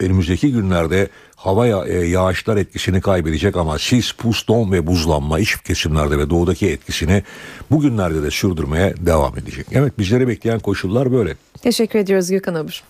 Önümüzdeki 0.01 0.53
günlerde 0.53 1.09
hava 1.47 1.67
ya- 1.67 1.85
e, 1.87 2.07
yağışlar 2.07 2.57
etkisini 2.57 3.01
kaybedecek 3.01 3.57
ama 3.57 3.79
sis, 3.79 4.13
pus, 4.13 4.49
don 4.49 4.73
ve 4.73 4.87
buzlanma 4.87 5.39
iç 5.39 5.57
kesimlerde 5.65 6.19
ve 6.19 6.31
doğudaki 6.31 6.67
etkisini 6.71 7.23
bugünlerde 7.71 8.23
de 8.23 8.31
sürdürmeye 8.31 8.95
devam 9.01 9.39
edecek. 9.39 9.67
Evet 9.73 9.99
bizleri 9.99 10.29
bekleyen 10.29 10.59
koşullar 10.59 11.13
böyle. 11.13 11.37
Teşekkür 11.63 11.99
ediyoruz 11.99 12.31
Gökhan 12.31 12.55
Abur. 12.55 12.83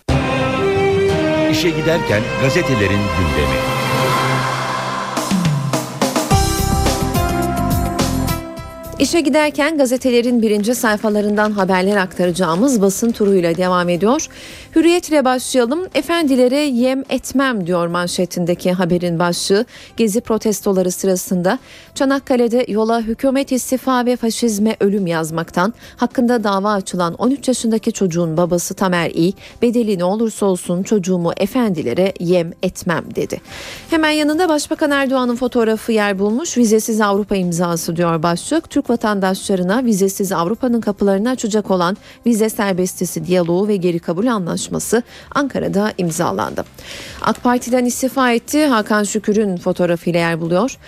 İşe 1.52 1.70
giderken 1.70 2.22
gazetelerin 2.42 3.00
gündemi. 3.18 3.57
İşe 8.98 9.20
giderken 9.20 9.78
gazetelerin 9.78 10.42
birinci 10.42 10.74
sayfalarından 10.74 11.52
haberler 11.52 11.96
aktaracağımız 11.96 12.82
basın 12.82 13.12
turuyla 13.12 13.57
devam 13.57 13.88
ediyor. 13.88 14.26
Hürriyetle 14.77 15.24
başlayalım. 15.24 15.87
Efendilere 15.95 16.61
yem 16.61 17.03
etmem 17.09 17.66
diyor 17.66 17.87
manşetindeki 17.87 18.72
haberin 18.72 19.18
başlığı. 19.18 19.64
Gezi 19.97 20.20
protestoları 20.20 20.91
sırasında 20.91 21.59
Çanakkale'de 21.95 22.66
yola 22.68 23.01
hükümet 23.01 23.53
istifa 23.53 24.07
ve 24.07 24.16
faşizme 24.16 24.77
ölüm 24.81 25.07
yazmaktan 25.07 25.74
hakkında 25.97 26.45
dava 26.45 26.72
açılan 26.72 27.14
13 27.14 27.49
yaşındaki 27.49 27.93
çocuğun 27.93 28.37
babası 28.37 28.74
Tamer 28.74 29.11
İ 29.11 29.35
bedeli 29.62 29.99
ne 29.99 30.05
olursa 30.05 30.47
olsun 30.47 30.83
çocuğumu 30.83 31.33
efendilere 31.37 32.12
yem 32.20 32.53
etmem 32.62 33.05
dedi. 33.14 33.41
Hemen 33.91 34.11
yanında 34.11 34.49
Başbakan 34.49 34.91
Erdoğan'ın 34.91 35.37
fotoğrafı 35.37 35.93
yer 35.93 36.18
bulmuş. 36.18 36.59
Vizesiz 36.59 37.01
Avrupa 37.01 37.37
imzası 37.37 37.97
diyor 37.97 38.22
başlık. 38.22 38.70
Türk 38.70 38.91
vatandaşlarına 38.91 39.85
vizesiz 39.85 40.33
Avrupa'nın 40.33 40.81
kapılarını 40.81 41.31
açacak 41.31 41.70
olan 41.70 41.97
vize 42.27 42.49
serbestisi 42.49 43.27
diyaloğu 43.27 43.68
ve 43.68 43.77
geri 43.77 43.99
kabul 43.99 44.27
anlaşması 44.27 44.66
Ankara'da 45.35 45.93
imzalandı. 45.99 46.64
AK 47.23 47.43
Parti'den 47.43 47.85
istifa 47.85 48.33
etti. 48.33 48.67
Hakan 48.67 49.05
Şükür'ün 49.05 49.57
fotoğrafıyla 49.57 50.21
yer 50.21 50.41
buluyor. 50.41 50.79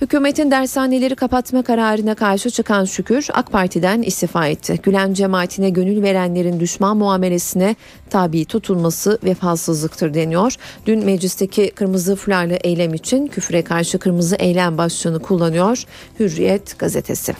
Hükümetin 0.00 0.50
dershaneleri 0.50 1.16
kapatma 1.16 1.62
kararına 1.62 2.14
karşı 2.14 2.50
çıkan 2.50 2.84
Şükür 2.84 3.26
AK 3.32 3.52
Parti'den 3.52 4.02
istifa 4.02 4.46
etti. 4.46 4.80
Gülen 4.82 5.14
cemaatine 5.14 5.70
gönül 5.70 6.02
verenlerin 6.02 6.60
düşman 6.60 6.96
muamelesine 6.96 7.76
tabi 8.10 8.44
tutulması 8.44 9.18
vefasızlıktır 9.24 10.14
deniyor. 10.14 10.54
Dün 10.86 11.04
meclisteki 11.04 11.70
kırmızı 11.70 12.16
fularlı 12.16 12.54
eylem 12.54 12.94
için 12.94 13.26
küfre 13.26 13.62
karşı 13.62 13.98
kırmızı 13.98 14.36
eylem 14.36 14.78
başlığını 14.78 15.18
kullanıyor 15.18 15.84
Hürriyet 16.20 16.78
gazetesi. 16.78 17.34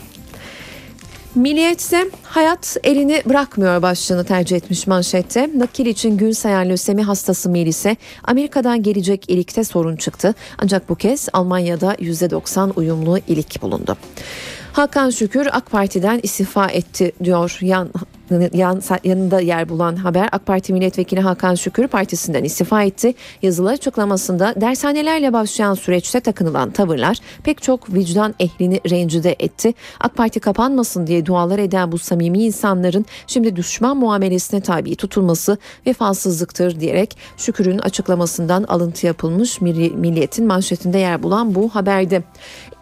Milliyet'te 1.38 2.10
hayat 2.22 2.76
elini 2.84 3.22
bırakmıyor 3.26 3.82
başlığını 3.82 4.24
tercih 4.24 4.56
etmiş 4.56 4.86
manşette. 4.86 5.50
Nakil 5.54 5.86
için 5.86 6.16
gün 6.16 6.32
sayan 6.32 6.68
lösemi 6.68 7.02
hastası 7.02 7.50
Melis'e 7.50 7.96
Amerika'dan 8.24 8.82
gelecek 8.82 9.30
ilikte 9.30 9.64
sorun 9.64 9.96
çıktı. 9.96 10.34
Ancak 10.58 10.88
bu 10.88 10.94
kez 10.94 11.28
Almanya'da 11.32 11.94
%90 11.94 12.72
uyumlu 12.76 13.18
ilik 13.18 13.62
bulundu. 13.62 13.96
Hakan 14.72 15.10
Şükür 15.10 15.48
AK 15.52 15.70
Parti'den 15.70 16.20
istifa 16.22 16.66
etti 16.66 17.12
diyor 17.24 17.58
yan 17.60 17.90
yan, 18.52 18.82
yanında 19.04 19.40
yer 19.40 19.68
bulan 19.68 19.96
haber 19.96 20.28
AK 20.32 20.46
Parti 20.46 20.72
milletvekili 20.72 21.20
Hakan 21.20 21.54
Şükür 21.54 21.88
partisinden 21.88 22.44
istifa 22.44 22.82
etti. 22.82 23.14
Yazılı 23.42 23.70
açıklamasında 23.70 24.54
dershanelerle 24.60 25.32
başlayan 25.32 25.74
süreçte 25.74 26.20
takınılan 26.20 26.70
tavırlar 26.70 27.18
pek 27.44 27.62
çok 27.62 27.94
vicdan 27.94 28.34
ehlini 28.40 28.80
rencide 28.90 29.36
etti. 29.38 29.74
AK 30.00 30.16
Parti 30.16 30.40
kapanmasın 30.40 31.06
diye 31.06 31.26
dualar 31.26 31.58
eden 31.58 31.92
bu 31.92 31.98
samimi 31.98 32.44
insanların 32.44 33.06
şimdi 33.26 33.56
düşman 33.56 33.96
muamelesine 33.96 34.60
tabi 34.60 34.96
tutulması 34.96 35.58
vefasızlıktır 35.86 36.80
diyerek 36.80 37.16
Şükür'ün 37.36 37.78
açıklamasından 37.78 38.64
alıntı 38.64 39.06
yapılmış 39.06 39.60
Milliyet'in 39.60 40.46
manşetinde 40.46 40.98
yer 40.98 41.22
bulan 41.22 41.54
bu 41.54 41.68
haberde. 41.68 42.22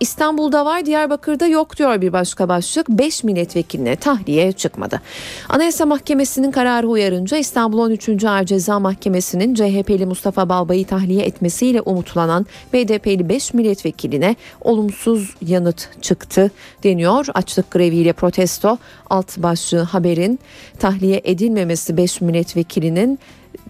İstanbul'da 0.01 0.65
var 0.65 0.87
Diyarbakır'da 0.87 1.47
yok 1.47 1.77
diyor 1.77 2.01
bir 2.01 2.13
başka 2.13 2.49
başlık. 2.49 2.89
5 2.89 3.25
milletvekiline 3.25 3.97
tahliye 3.97 4.53
çıkmadı. 4.53 5.01
Anayasa 5.49 5.87
Mahkemesi'nin 5.87 6.51
kararı 6.51 6.89
uyarınca 6.89 7.37
İstanbul 7.37 7.79
13. 7.79 8.25
Ağır 8.25 8.45
Ceza 8.45 8.81
Mahkemesi'nin 8.81 9.55
CHP'li 9.55 10.07
Mustafa 10.07 10.49
Balbay'ı 10.49 10.85
tahliye 10.85 11.25
etmesiyle 11.25 11.81
umutlanan 11.81 12.47
BDP'li 12.73 13.29
5 13.29 13.55
milletvekiline 13.55 14.37
olumsuz 14.61 15.35
yanıt 15.43 15.89
çıktı 16.03 16.51
deniyor. 16.85 17.27
Açlık 17.35 17.71
greviyle 17.71 18.13
protesto 18.13 18.79
alt 19.11 19.39
başlığı 19.39 19.83
haberin 19.83 20.39
tahliye 20.79 21.21
edilmemesi 21.25 21.97
5 21.97 22.21
milletvekilinin 22.21 23.19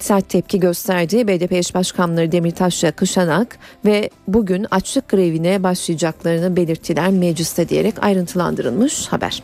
sert 0.00 0.28
tepki 0.28 0.60
gösterdiği 0.60 1.28
BDP 1.28 1.52
eş 1.52 1.74
başkanları 1.74 2.32
Demirtaş'la 2.32 2.90
Kışanak 2.92 3.58
ve 3.84 4.10
bugün 4.28 4.66
açlık 4.70 5.08
grevine 5.08 5.62
başlayacaklarını 5.62 6.56
belirttiler 6.56 7.10
mecliste 7.10 7.68
diyerek 7.68 8.04
ayrıntılandırılmış 8.04 9.06
haber. 9.06 9.42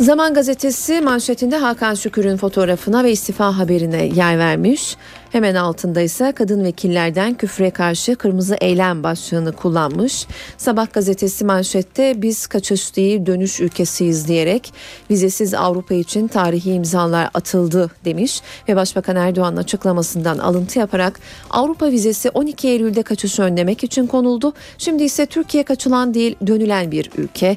Zaman 0.00 0.34
gazetesi 0.34 1.00
manşetinde 1.00 1.56
Hakan 1.56 1.94
Şükür'ün 1.94 2.36
fotoğrafına 2.36 3.04
ve 3.04 3.12
istifa 3.12 3.58
haberine 3.58 4.04
yer 4.04 4.38
vermiş. 4.38 4.96
Hemen 5.32 5.54
altında 5.54 6.00
ise 6.00 6.32
kadın 6.32 6.64
vekillerden 6.64 7.34
küfre 7.34 7.70
karşı 7.70 8.16
kırmızı 8.16 8.56
eylem 8.60 9.02
başlığını 9.02 9.52
kullanmış. 9.52 10.26
Sabah 10.56 10.92
gazetesi 10.92 11.44
manşette 11.44 12.22
biz 12.22 12.46
kaçış 12.46 12.96
değil 12.96 13.26
dönüş 13.26 13.60
ülkesiyiz 13.60 14.28
diyerek 14.28 14.72
vizesiz 15.10 15.54
Avrupa 15.54 15.94
için 15.94 16.28
tarihi 16.28 16.72
imzalar 16.72 17.30
atıldı 17.34 17.90
demiş 18.04 18.42
ve 18.68 18.76
Başbakan 18.76 19.16
Erdoğan'ın 19.16 19.56
açıklamasından 19.56 20.38
alıntı 20.38 20.78
yaparak 20.78 21.20
Avrupa 21.50 21.90
vizesi 21.90 22.30
12 22.30 22.68
Eylül'de 22.68 23.02
kaçışı 23.02 23.42
önlemek 23.42 23.84
için 23.84 24.06
konuldu. 24.06 24.52
Şimdi 24.78 25.02
ise 25.02 25.26
Türkiye 25.26 25.62
kaçılan 25.62 26.14
değil 26.14 26.36
dönülen 26.46 26.90
bir 26.90 27.10
ülke 27.16 27.56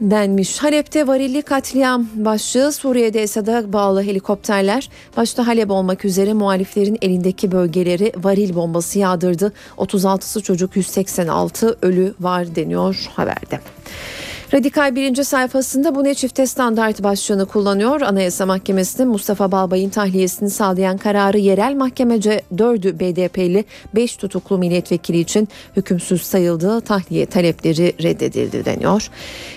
denmiş. 0.00 0.58
Halep'te 0.58 1.06
varilli 1.06 1.42
katliam 1.42 2.06
başlığı 2.14 2.72
Suriye'de 2.72 3.22
Esad'a 3.22 3.72
bağlı 3.72 4.02
helikopterler 4.02 4.88
başta 5.16 5.46
Halep 5.46 5.70
olmak 5.70 6.04
üzere 6.04 6.32
muhaliflerin 6.32 6.98
elindeki 7.02 7.52
bölgeleri 7.52 8.12
varil 8.16 8.54
bombası 8.54 8.98
yağdırdı. 8.98 9.52
36'sı 9.78 10.42
çocuk 10.42 10.76
186 10.76 11.76
ölü 11.82 12.14
var 12.20 12.56
deniyor 12.56 13.06
haberde. 13.14 13.60
Radikal 14.54 14.96
birinci 14.96 15.24
sayfasında 15.24 15.94
bu 15.94 16.04
ne 16.04 16.14
çifte 16.14 16.46
standart 16.46 17.02
başlığını 17.02 17.46
kullanıyor. 17.46 18.00
Anayasa 18.00 18.46
Mahkemesi'nin 18.46 19.08
Mustafa 19.08 19.52
Balbay'ın 19.52 19.90
tahliyesini 19.90 20.50
sağlayan 20.50 20.98
kararı 20.98 21.38
yerel 21.38 21.74
mahkemece 21.74 22.42
4'ü 22.54 22.98
BDP'li 23.00 23.64
5 23.94 24.16
tutuklu 24.16 24.58
milletvekili 24.58 25.18
için 25.18 25.48
hükümsüz 25.76 26.22
sayıldı. 26.22 26.80
Tahliye 26.80 27.26
talepleri 27.26 27.94
reddedildi 28.02 28.64
deniyor. 28.64 29.10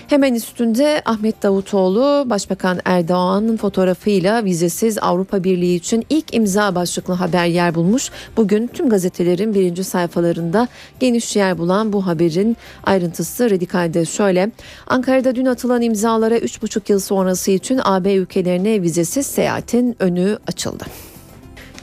Hemen 0.06 0.34
üstünde 0.34 1.02
Ahmet 1.04 1.42
Davutoğlu 1.42 2.30
Başbakan 2.30 2.80
Erdoğan'ın 2.84 3.56
fotoğrafıyla 3.56 4.44
vizesiz 4.44 4.98
Avrupa 4.98 5.44
Birliği 5.44 5.76
için 5.76 6.06
ilk 6.10 6.34
imza 6.34 6.74
başlıklı 6.74 7.14
haber 7.14 7.46
yer 7.46 7.74
bulmuş. 7.74 8.10
Bugün 8.36 8.66
tüm 8.66 8.88
gazetelerin 8.88 9.54
birinci 9.54 9.84
sayfalarında 9.84 10.68
geniş 11.00 11.36
yer 11.36 11.58
bulan 11.58 11.92
bu 11.92 12.06
haberin 12.06 12.56
ayrıntısı 12.84 13.50
Radikal'de 13.50 14.04
şöyle. 14.04 14.50
Ankara'da 14.90 15.34
dün 15.34 15.46
atılan 15.46 15.82
imzalara 15.82 16.38
3,5 16.38 16.92
yıl 16.92 17.00
sonrası 17.00 17.50
için 17.50 17.80
AB 17.84 18.14
ülkelerine 18.14 18.82
vizesiz 18.82 19.26
seyahatin 19.26 19.96
önü 19.98 20.38
açıldı. 20.46 20.84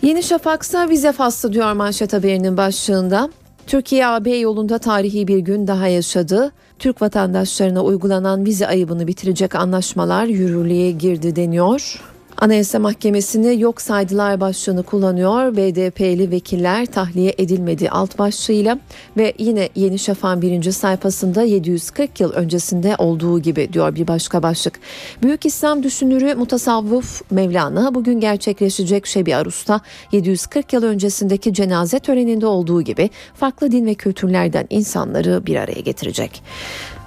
Yeni 0.01 0.23
Şafak'sa 0.23 0.89
vize 0.89 1.11
faslı 1.11 1.53
diyor 1.53 1.73
manşet 1.73 2.13
haberinin 2.13 2.57
başlığında. 2.57 3.29
Türkiye 3.67 4.07
AB 4.07 4.37
yolunda 4.37 4.77
tarihi 4.77 5.27
bir 5.27 5.39
gün 5.39 5.67
daha 5.67 5.87
yaşadı. 5.87 6.51
Türk 6.79 7.01
vatandaşlarına 7.01 7.83
uygulanan 7.83 8.45
vize 8.45 8.67
ayıbını 8.67 9.07
bitirecek 9.07 9.55
anlaşmalar 9.55 10.25
yürürlüğe 10.25 10.91
girdi 10.91 11.35
deniyor. 11.35 12.01
Anayasa 12.41 12.79
Mahkemesi'ni 12.79 13.61
yok 13.61 13.81
saydılar 13.81 14.41
başlığını 14.41 14.83
kullanıyor. 14.83 15.55
BDP'li 15.57 16.31
vekiller 16.31 16.85
tahliye 16.85 17.33
edilmedi 17.37 17.89
alt 17.89 18.19
başlığıyla 18.19 18.79
ve 19.17 19.33
yine 19.37 19.69
Yeni 19.75 19.99
Şafak'ın 19.99 20.41
birinci 20.41 20.71
sayfasında 20.73 21.43
740 21.43 22.19
yıl 22.19 22.31
öncesinde 22.31 22.95
olduğu 22.97 23.39
gibi 23.39 23.73
diyor 23.73 23.95
bir 23.95 24.07
başka 24.07 24.43
başlık. 24.43 24.79
Büyük 25.23 25.45
İslam 25.45 25.83
düşünürü 25.83 26.35
mutasavvuf 26.35 27.21
Mevlana 27.31 27.95
bugün 27.95 28.19
gerçekleşecek 28.19 29.07
Şebi 29.07 29.35
Arus'ta 29.35 29.81
740 30.11 30.73
yıl 30.73 30.83
öncesindeki 30.83 31.53
cenaze 31.53 31.99
töreninde 31.99 32.45
olduğu 32.45 32.81
gibi 32.81 33.09
farklı 33.35 33.71
din 33.71 33.85
ve 33.85 33.93
kültürlerden 33.93 34.67
insanları 34.69 35.45
bir 35.45 35.55
araya 35.55 35.81
getirecek. 35.81 36.43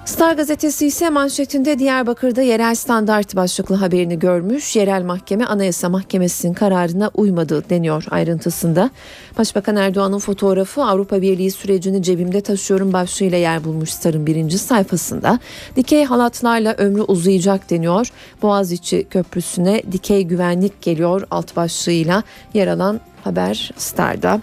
Star 0.05 0.33
gazetesi 0.33 0.87
ise 0.87 1.09
manşetinde 1.09 1.79
Diyarbakır'da 1.79 2.41
yerel 2.41 2.75
standart 2.75 3.35
başlıklı 3.35 3.75
haberini 3.75 4.19
görmüş. 4.19 4.75
Yerel 4.75 5.03
mahkeme 5.03 5.45
Anayasa 5.45 5.89
Mahkemesi'nin 5.89 6.53
kararına 6.53 7.11
uymadı 7.13 7.69
deniyor 7.69 8.05
ayrıntısında. 8.09 8.89
Başbakan 9.37 9.75
Erdoğan'ın 9.75 10.19
fotoğrafı 10.19 10.83
Avrupa 10.83 11.21
Birliği 11.21 11.51
sürecini 11.51 12.03
cebimde 12.03 12.41
taşıyorum 12.41 12.93
başlığıyla 12.93 13.37
yer 13.37 13.63
bulmuş 13.63 13.89
Star'ın 13.89 14.27
birinci 14.27 14.57
sayfasında. 14.57 15.39
Dikey 15.75 16.03
halatlarla 16.03 16.75
ömrü 16.77 17.01
uzayacak 17.01 17.69
deniyor. 17.69 18.07
Boğaziçi 18.41 19.07
Köprüsü'ne 19.09 19.81
dikey 19.91 20.23
güvenlik 20.23 20.81
geliyor 20.81 21.27
alt 21.31 21.55
başlığıyla 21.55 22.23
yer 22.53 22.67
alan 22.67 22.99
haber 23.23 23.71
Star'da. 23.77 24.41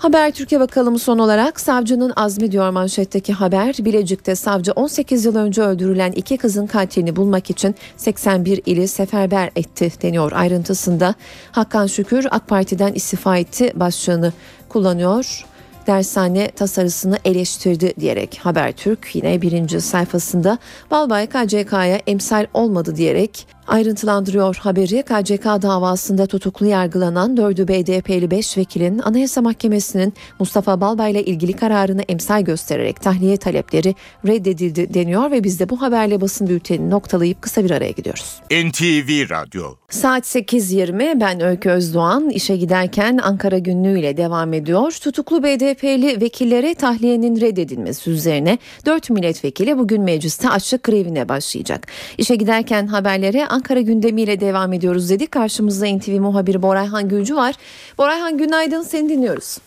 Haber 0.00 0.30
Türkiye 0.30 0.60
bakalım 0.60 0.98
son 0.98 1.18
olarak 1.18 1.60
savcının 1.60 2.12
azmi 2.16 2.52
diyor 2.52 2.70
manşetteki 2.70 3.32
haber. 3.32 3.76
Bilecik'te 3.80 4.34
savcı 4.34 4.72
18 4.72 5.24
yıl 5.24 5.36
önce 5.36 5.62
öldürülen 5.62 6.12
iki 6.12 6.36
kızın 6.36 6.66
katilini 6.66 7.16
bulmak 7.16 7.50
için 7.50 7.74
81 7.96 8.62
ili 8.66 8.88
seferber 8.88 9.50
etti 9.56 9.92
deniyor 10.02 10.32
ayrıntısında. 10.32 11.14
Hakan 11.52 11.86
Şükür 11.86 12.26
AK 12.30 12.48
Parti'den 12.48 12.92
istifa 12.92 13.36
etti 13.36 13.72
başlığını 13.74 14.32
kullanıyor 14.68 15.44
dershane 15.86 16.50
tasarısını 16.50 17.18
eleştirdi 17.24 17.92
diyerek 18.00 18.40
Habertürk 18.42 19.14
yine 19.14 19.42
birinci 19.42 19.80
sayfasında 19.80 20.58
Balbay 20.90 21.26
KCK'ya 21.26 22.00
emsal 22.06 22.46
olmadı 22.54 22.96
diyerek 22.96 23.46
ayrıntılandırıyor 23.70 24.56
haberi. 24.56 25.02
KCK 25.02 25.44
davasında 25.44 26.26
tutuklu 26.26 26.66
yargılanan 26.66 27.36
4'ü 27.36 27.68
BDP'li 27.68 28.30
5 28.30 28.58
vekilin 28.58 28.98
Anayasa 28.98 29.42
Mahkemesi'nin 29.42 30.14
Mustafa 30.38 30.80
Balbay 30.80 31.12
ile 31.12 31.24
ilgili 31.24 31.52
kararını 31.52 32.02
emsal 32.02 32.42
göstererek 32.42 33.00
tahliye 33.00 33.36
talepleri 33.36 33.94
reddedildi 34.26 34.94
deniyor 34.94 35.30
ve 35.30 35.44
biz 35.44 35.60
de 35.60 35.68
bu 35.68 35.82
haberle 35.82 36.20
basın 36.20 36.48
bültenini 36.48 36.90
noktalayıp 36.90 37.42
kısa 37.42 37.64
bir 37.64 37.70
araya 37.70 37.90
gidiyoruz. 37.90 38.40
NTV 38.50 39.30
Radyo 39.30 39.74
Saat 39.90 40.24
8.20 40.24 41.20
ben 41.20 41.40
Öykü 41.40 41.70
Özdoğan 41.70 42.30
işe 42.30 42.56
giderken 42.56 43.18
Ankara 43.22 43.58
günlüğüyle 43.58 44.16
devam 44.16 44.52
ediyor. 44.52 44.92
Tutuklu 45.02 45.42
BDP'li 45.70 46.20
vekillere 46.20 46.74
tahliyenin 46.74 47.40
reddedilmesi 47.40 48.10
üzerine 48.10 48.58
4 48.86 49.10
milletvekili 49.10 49.78
bugün 49.78 50.02
mecliste 50.02 50.48
açlık 50.48 50.84
grevine 50.84 51.28
başlayacak. 51.28 51.86
İşe 52.18 52.34
giderken 52.36 52.86
haberlere 52.86 53.46
Ankara 53.46 53.80
gündemiyle 53.80 54.40
devam 54.40 54.72
ediyoruz 54.72 55.10
dedi. 55.10 55.26
Karşımızda 55.26 55.86
NTV 55.86 56.20
muhabiri 56.20 56.62
Borayhan 56.62 57.08
Gülcü 57.08 57.36
var. 57.36 57.54
Borayhan 57.98 58.38
günaydın 58.38 58.82
seni 58.82 59.08
dinliyoruz. 59.08 59.58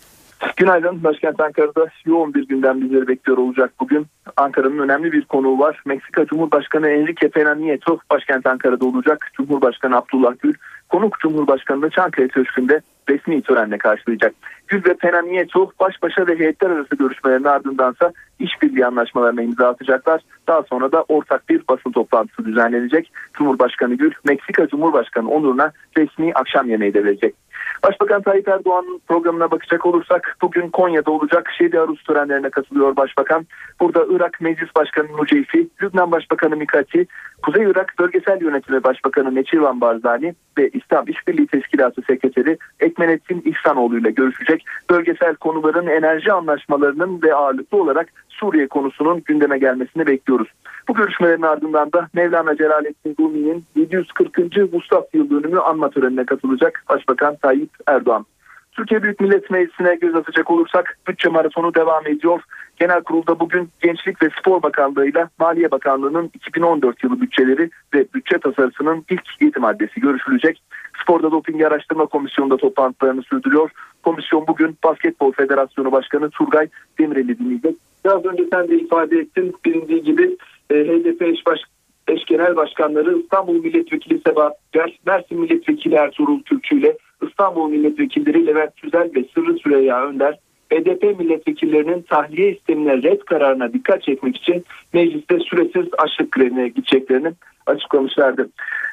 Günaydın. 0.57 1.03
Başkent 1.03 1.39
Ankara'da 1.39 1.87
yoğun 2.05 2.33
bir 2.33 2.47
gündem 2.47 2.81
bizleri 2.81 3.07
bekliyor 3.07 3.37
olacak 3.37 3.71
bugün. 3.79 4.07
Ankara'nın 4.37 4.79
önemli 4.79 5.11
bir 5.11 5.25
konuğu 5.25 5.59
var. 5.59 5.81
Meksika 5.85 6.25
Cumhurbaşkanı 6.25 6.89
Enrique 6.89 7.29
Pena 7.29 7.55
Nieto 7.55 7.99
başkent 8.11 8.47
Ankara'da 8.47 8.85
olacak. 8.85 9.31
Cumhurbaşkanı 9.33 9.97
Abdullah 9.97 10.33
Gül 10.39 10.53
konuk 10.89 11.19
Cumhurbaşkanı 11.19 11.81
da 11.81 11.89
Çankaya 11.89 12.27
Köşkü'nde 12.27 12.81
resmi 13.09 13.41
törenle 13.41 13.77
karşılayacak. 13.77 14.33
Gül 14.67 14.85
ve 14.85 14.93
Pena 14.93 15.21
Nieto 15.21 15.71
baş 15.79 16.01
başa 16.01 16.27
ve 16.27 16.39
heyetler 16.39 16.69
arası 16.69 16.95
görüşmelerin 16.95 17.43
ardındansa 17.43 18.13
işbirliği 18.39 18.85
anlaşmalarına 18.85 19.41
imza 19.41 19.67
atacaklar. 19.67 20.21
Daha 20.47 20.63
sonra 20.63 20.91
da 20.91 21.03
ortak 21.07 21.49
bir 21.49 21.61
basın 21.69 21.91
toplantısı 21.91 22.45
düzenlenecek. 22.45 23.11
Cumhurbaşkanı 23.33 23.95
Gül, 23.95 24.11
Meksika 24.23 24.67
Cumhurbaşkanı 24.67 25.29
onuruna 25.29 25.71
resmi 25.97 26.33
akşam 26.33 26.69
yemeği 26.69 26.93
de 26.93 27.03
verecek. 27.03 27.35
Başbakan 27.83 28.21
Tayyip 28.21 28.47
Erdoğan'ın 28.47 29.01
programına 29.07 29.51
bakacak 29.51 29.85
olursak 29.85 30.37
bugün 30.41 30.69
Konya'da 30.69 31.11
olacak 31.11 31.49
Şedi 31.57 31.79
Aruz 31.79 32.03
törenlerine 32.03 32.49
katılıyor 32.49 32.95
Başbakan. 32.95 33.45
Burada 33.79 34.05
Irak 34.09 34.41
Meclis 34.41 34.75
Başkanı 34.75 35.07
Nuceyfi, 35.17 35.67
Lübnan 35.81 36.11
Başbakanı 36.11 36.55
Mikati, 36.55 37.07
Kuzey 37.43 37.63
Irak 37.63 37.93
Bölgesel 37.99 38.41
Yönetimi 38.41 38.83
Başbakanı 38.83 39.35
Neçirvan 39.35 39.81
Barzani 39.81 40.35
ve 40.57 40.69
İslam 40.69 41.07
İşbirliği 41.07 41.47
Teşkilatı 41.47 42.01
Sekreteri 42.01 42.57
Ekmenettin 42.79 43.41
İhsanoğlu 43.45 43.97
ile 43.97 44.11
görüşecek. 44.11 44.65
Bölgesel 44.89 45.35
konuların 45.35 45.87
enerji 45.87 46.31
anlaşmalarının 46.31 47.21
ve 47.21 47.35
ağırlıklı 47.35 47.81
olarak 47.81 48.07
Suriye 48.29 48.67
konusunun 48.67 49.23
gündeme 49.25 49.57
gelmesini 49.57 50.07
bekliyoruz. 50.07 50.47
Bu 50.87 50.93
görüşmelerin 50.93 51.41
ardından 51.41 51.91
da 51.93 52.09
Mevlana 52.13 52.55
Celaleddin 52.55 53.15
Rumi'nin 53.19 53.65
740. 53.75 54.73
Vuslat 54.73 55.13
Yıl 55.13 55.29
Dönümü 55.29 55.59
anma 55.59 55.89
törenine 55.89 56.25
katılacak 56.25 56.83
Başbakan 56.89 57.35
Tayyip 57.35 57.69
Erdoğan. 57.87 58.25
Türkiye 58.71 59.03
Büyük 59.03 59.19
Millet 59.19 59.49
Meclisi'ne 59.49 59.95
göz 59.95 60.15
atacak 60.15 60.51
olursak 60.51 60.97
bütçe 61.07 61.29
maratonu 61.29 61.75
devam 61.75 62.07
ediyor. 62.07 62.41
Genel 62.79 63.03
kurulda 63.03 63.39
bugün 63.39 63.69
Gençlik 63.81 64.23
ve 64.23 64.29
Spor 64.39 64.63
Bakanlığı 64.63 65.07
ile 65.07 65.27
Maliye 65.39 65.71
Bakanlığı'nın 65.71 66.31
2014 66.33 67.03
yılı 67.03 67.21
bütçeleri 67.21 67.69
ve 67.93 68.05
bütçe 68.13 68.37
tasarısının 68.37 69.05
ilk 69.09 69.41
yedi 69.41 69.59
maddesi 69.59 69.99
görüşülecek. 69.99 70.63
Sporda 71.03 71.31
Doping 71.31 71.61
Araştırma 71.61 72.05
Komisyonu'nda 72.05 72.57
toplantılarını 72.57 73.23
sürdürüyor. 73.23 73.69
Komisyon 74.03 74.47
bugün 74.47 74.77
Basketbol 74.83 75.31
Federasyonu 75.31 75.91
Başkanı 75.91 76.29
Turgay 76.29 76.67
Demirel'i 76.99 77.39
dinleyecek. 77.39 77.75
Biraz 78.05 78.25
önce 78.25 78.43
sen 78.53 78.67
de 78.67 78.75
ifade 78.75 79.19
ettin. 79.19 79.55
Bilindiği 79.65 80.03
gibi 80.03 80.37
e, 80.69 80.75
HDP 80.75 81.21
eş, 81.21 81.45
baş, 81.45 81.59
eş 82.07 82.25
genel 82.25 82.55
başkanları 82.55 83.17
İstanbul 83.17 83.63
Milletvekili 83.63 84.21
Sebahat 84.27 84.57
Gel, 84.71 84.91
Mersin 85.05 85.39
Milletvekili 85.39 85.95
Ertuğrul 85.95 86.43
Türkçü 86.43 86.79
ile 86.79 86.97
İstanbul 87.27 87.69
Milletvekilleri 87.69 88.47
Levent 88.47 88.75
Tüzel 88.75 89.11
ve 89.15 89.25
Sırrı 89.33 89.57
Süreyya 89.57 90.05
Önder 90.05 90.39
BDP 90.71 91.19
milletvekillerinin 91.19 92.01
tahliye 92.01 92.51
istemine 92.51 93.03
red 93.03 93.19
kararına 93.19 93.73
dikkat 93.73 94.03
çekmek 94.03 94.37
için 94.37 94.65
mecliste 94.93 95.39
süresiz 95.39 95.85
açlık 95.97 96.31
grevine 96.31 96.67
gideceklerini 96.67 97.33
açıklamışlardı. 97.65 98.49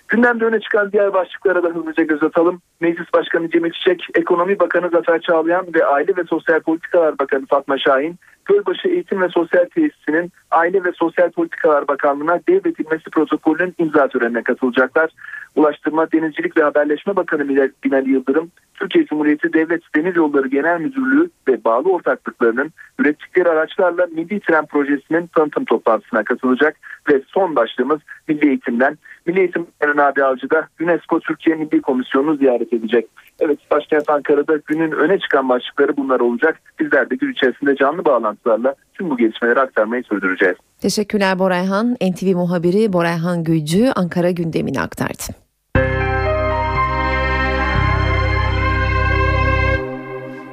Gündemde 0.08 0.44
öne 0.44 0.60
çıkan 0.60 0.92
diğer 0.92 1.14
başlıklara 1.14 1.62
da 1.62 1.68
hızlıca 1.68 2.02
göz 2.02 2.22
atalım. 2.22 2.60
Meclis 2.80 3.12
Başkanı 3.14 3.50
Cemil 3.50 3.70
Çiçek, 3.70 4.06
Ekonomi 4.14 4.58
Bakanı 4.58 4.88
Zafer 4.88 5.20
Çağlayan 5.20 5.66
ve 5.74 5.84
Aile 5.86 6.16
ve 6.16 6.24
Sosyal 6.24 6.60
Politikalar 6.60 7.18
Bakanı 7.18 7.46
Fatma 7.46 7.78
Şahin, 7.78 8.18
Gölbaşı 8.44 8.88
Eğitim 8.88 9.20
ve 9.20 9.28
Sosyal 9.28 9.64
Tesisi'nin 9.64 10.32
Aile 10.50 10.84
ve 10.84 10.92
Sosyal 10.92 11.30
Politikalar 11.30 11.88
Bakanlığı'na 11.88 12.40
devredilmesi 12.48 13.10
protokolünün 13.10 13.74
imza 13.78 14.08
törenine 14.08 14.42
katılacaklar. 14.42 15.10
Ulaştırma, 15.56 16.12
Denizcilik 16.12 16.56
ve 16.56 16.62
Haberleşme 16.62 17.16
Bakanı 17.16 17.48
Binali 17.84 18.10
Yıldırım, 18.10 18.50
Türkiye 18.74 19.06
Cumhuriyeti 19.06 19.52
Devlet 19.52 19.82
Demir 19.94 20.16
Yolları 20.16 20.48
Genel 20.48 20.80
Müdürlüğü 20.80 21.30
ve 21.48 21.64
bağlı 21.64 21.92
ortaklıklarının 21.92 22.70
ürettikleri 22.98 23.48
araçlarla 23.48 24.06
Milli 24.06 24.40
Tren 24.40 24.66
Projesi'nin 24.66 25.26
tanıtım 25.26 25.64
toplantısına 25.64 26.24
katılacak 26.24 26.76
ve 27.08 27.22
son 27.26 27.56
başlığımız 27.56 28.00
Milli 28.28 28.52
Eğitim'den. 28.60 28.98
Milli 29.26 29.38
Eğitim 29.40 29.66
Bakanı 29.80 29.96
Nabi 29.96 30.24
Avcı 30.24 30.50
da 30.50 30.68
UNESCO 30.80 31.20
Türkiye 31.20 31.56
Milli 31.56 31.82
Komisyonu'nu 31.82 32.36
ziyaret 32.36 32.72
edecek. 32.72 33.06
Evet 33.40 33.58
başkent 33.70 34.10
Ankara'da 34.10 34.58
günün 34.66 34.92
öne 34.92 35.18
çıkan 35.18 35.48
başlıkları 35.48 35.96
bunlar 35.96 36.20
olacak. 36.20 36.60
Bizler 36.80 37.10
de 37.10 37.14
gün 37.16 37.32
içerisinde 37.32 37.76
canlı 37.76 38.04
bağlantılarla 38.04 38.74
tüm 38.94 39.10
bu 39.10 39.16
gelişmeleri 39.16 39.60
aktarmayı 39.60 40.02
sürdüreceğiz. 40.02 40.56
Teşekkürler 40.80 41.38
Borayhan. 41.38 41.94
NTV 41.94 42.34
muhabiri 42.34 42.92
Borayhan 42.92 43.44
Gülcü 43.44 43.86
Ankara 43.96 44.30
gündemini 44.30 44.80
aktardı. 44.80 45.49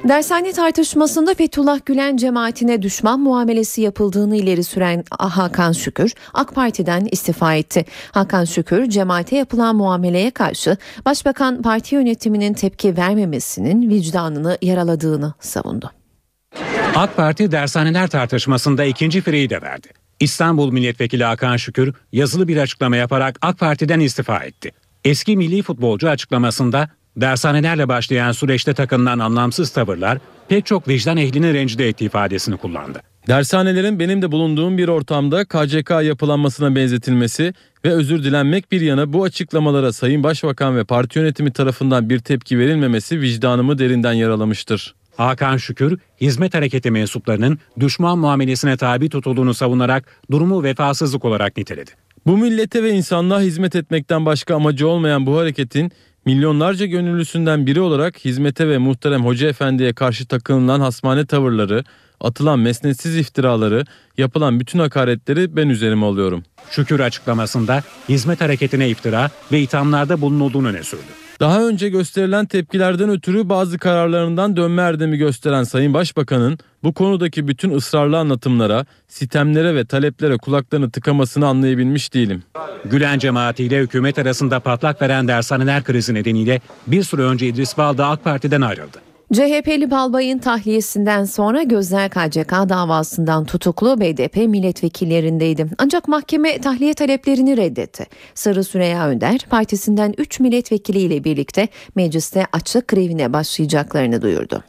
Dershane 0.08 0.52
tartışmasında 0.52 1.34
Fethullah 1.34 1.80
Gülen 1.86 2.16
cemaatine 2.16 2.82
düşman 2.82 3.20
muamelesi 3.20 3.80
yapıldığını 3.80 4.36
ileri 4.36 4.64
süren 4.64 5.04
Hakan 5.10 5.72
Şükür 5.72 6.14
AK 6.34 6.54
Parti'den 6.54 7.08
istifa 7.12 7.54
etti. 7.54 7.84
Hakan 8.12 8.44
Şükür 8.44 8.88
cemaate 8.88 9.36
yapılan 9.36 9.76
muameleye 9.76 10.30
karşı 10.30 10.76
Başbakan 11.04 11.62
parti 11.62 11.94
yönetiminin 11.94 12.54
tepki 12.54 12.96
vermemesinin 12.96 13.88
vicdanını 13.88 14.58
yaraladığını 14.62 15.34
savundu. 15.40 15.90
AK 16.94 17.16
Parti 17.16 17.52
dershaneler 17.52 18.08
tartışmasında 18.10 18.84
ikinci 18.84 19.20
fireyi 19.20 19.50
de 19.50 19.62
verdi. 19.62 19.88
İstanbul 20.20 20.72
Milletvekili 20.72 21.24
Hakan 21.24 21.56
Şükür 21.56 21.94
yazılı 22.12 22.48
bir 22.48 22.56
açıklama 22.56 22.96
yaparak 22.96 23.38
AK 23.42 23.58
Parti'den 23.58 24.00
istifa 24.00 24.38
etti. 24.38 24.70
Eski 25.04 25.36
milli 25.36 25.62
futbolcu 25.62 26.08
açıklamasında 26.08 26.88
dershanelerle 27.20 27.88
başlayan 27.88 28.32
süreçte 28.32 28.74
takınılan 28.74 29.18
anlamsız 29.18 29.70
tavırlar 29.70 30.18
pek 30.48 30.66
çok 30.66 30.88
vicdan 30.88 31.16
ehlini 31.16 31.54
rencide 31.54 31.88
ettiği 31.88 32.04
ifadesini 32.04 32.56
kullandı. 32.56 33.00
Dershanelerin 33.28 33.98
benim 33.98 34.22
de 34.22 34.32
bulunduğum 34.32 34.78
bir 34.78 34.88
ortamda 34.88 35.44
KCK 35.44 35.90
yapılanmasına 35.90 36.74
benzetilmesi 36.74 37.54
ve 37.84 37.90
özür 37.90 38.24
dilenmek 38.24 38.72
bir 38.72 38.80
yana 38.80 39.12
bu 39.12 39.24
açıklamalara 39.24 39.92
Sayın 39.92 40.22
Başbakan 40.22 40.76
ve 40.76 40.84
parti 40.84 41.18
yönetimi 41.18 41.52
tarafından 41.52 42.10
bir 42.10 42.18
tepki 42.18 42.58
verilmemesi 42.58 43.20
vicdanımı 43.20 43.78
derinden 43.78 44.12
yaralamıştır. 44.12 44.94
Hakan 45.16 45.56
Şükür, 45.56 45.98
hizmet 46.20 46.54
hareketi 46.54 46.90
mensuplarının 46.90 47.58
düşman 47.80 48.18
muamelesine 48.18 48.76
tabi 48.76 49.08
tutulduğunu 49.08 49.54
savunarak 49.54 50.04
durumu 50.30 50.62
vefasızlık 50.62 51.24
olarak 51.24 51.56
niteledi. 51.56 51.90
Bu 52.26 52.36
millete 52.36 52.82
ve 52.82 52.90
insanlığa 52.90 53.40
hizmet 53.40 53.76
etmekten 53.76 54.26
başka 54.26 54.56
amacı 54.56 54.88
olmayan 54.88 55.26
bu 55.26 55.38
hareketin 55.38 55.92
milyonlarca 56.28 56.86
gönüllüsünden 56.86 57.66
biri 57.66 57.80
olarak 57.80 58.24
hizmete 58.24 58.68
ve 58.68 58.78
muhterem 58.78 59.24
hoca 59.24 59.48
efendiye 59.48 59.92
karşı 59.92 60.26
takınılan 60.26 60.80
hasmane 60.80 61.26
tavırları, 61.26 61.84
atılan 62.20 62.58
mesnetsiz 62.58 63.16
iftiraları, 63.16 63.84
yapılan 64.18 64.60
bütün 64.60 64.78
hakaretleri 64.78 65.56
ben 65.56 65.68
üzerime 65.68 66.06
alıyorum. 66.06 66.44
Şükür 66.70 67.00
açıklamasında 67.00 67.82
hizmet 68.08 68.40
hareketine 68.40 68.88
iftira 68.88 69.30
ve 69.52 69.60
ithamlarda 69.60 70.20
bulunulduğunu 70.20 70.68
öne 70.68 70.82
sürdü. 70.82 71.27
Daha 71.40 71.68
önce 71.68 71.88
gösterilen 71.88 72.46
tepkilerden 72.46 73.10
ötürü 73.10 73.48
bazı 73.48 73.78
kararlarından 73.78 74.56
dönme 74.56 74.82
erdemi 74.82 75.16
gösteren 75.16 75.62
Sayın 75.62 75.94
Başbakan'ın 75.94 76.58
bu 76.82 76.94
konudaki 76.94 77.48
bütün 77.48 77.74
ısrarlı 77.74 78.18
anlatımlara, 78.18 78.86
sitemlere 79.08 79.74
ve 79.74 79.84
taleplere 79.84 80.36
kulaklarını 80.36 80.90
tıkamasını 80.90 81.46
anlayabilmiş 81.46 82.14
değilim. 82.14 82.42
Gülen 82.84 83.18
cemaatiyle 83.18 83.80
hükümet 83.80 84.18
arasında 84.18 84.60
patlak 84.60 85.02
veren 85.02 85.28
dershaneler 85.28 85.84
krizi 85.84 86.14
nedeniyle 86.14 86.60
bir 86.86 87.02
süre 87.02 87.22
önce 87.22 87.46
İdris 87.46 87.78
Balda 87.78 88.06
AK 88.06 88.24
Parti'den 88.24 88.60
ayrıldı. 88.60 89.07
CHP'li 89.32 89.90
Balbay'ın 89.90 90.38
tahliyesinden 90.38 91.24
sonra 91.24 91.62
gözler 91.62 92.10
KCK 92.10 92.52
davasından 92.52 93.44
tutuklu 93.44 94.00
BDP 94.00 94.36
milletvekillerindeydi. 94.36 95.66
Ancak 95.78 96.08
mahkeme 96.08 96.58
tahliye 96.58 96.94
taleplerini 96.94 97.56
reddetti. 97.56 98.06
Sarı 98.34 98.64
Süreyya 98.64 99.08
Önder 99.08 99.38
partisinden 99.50 100.14
3 100.18 100.40
milletvekiliyle 100.40 101.24
birlikte 101.24 101.68
mecliste 101.94 102.46
açlık 102.52 102.88
grevine 102.88 103.32
başlayacaklarını 103.32 104.22
duyurdu. 104.22 104.64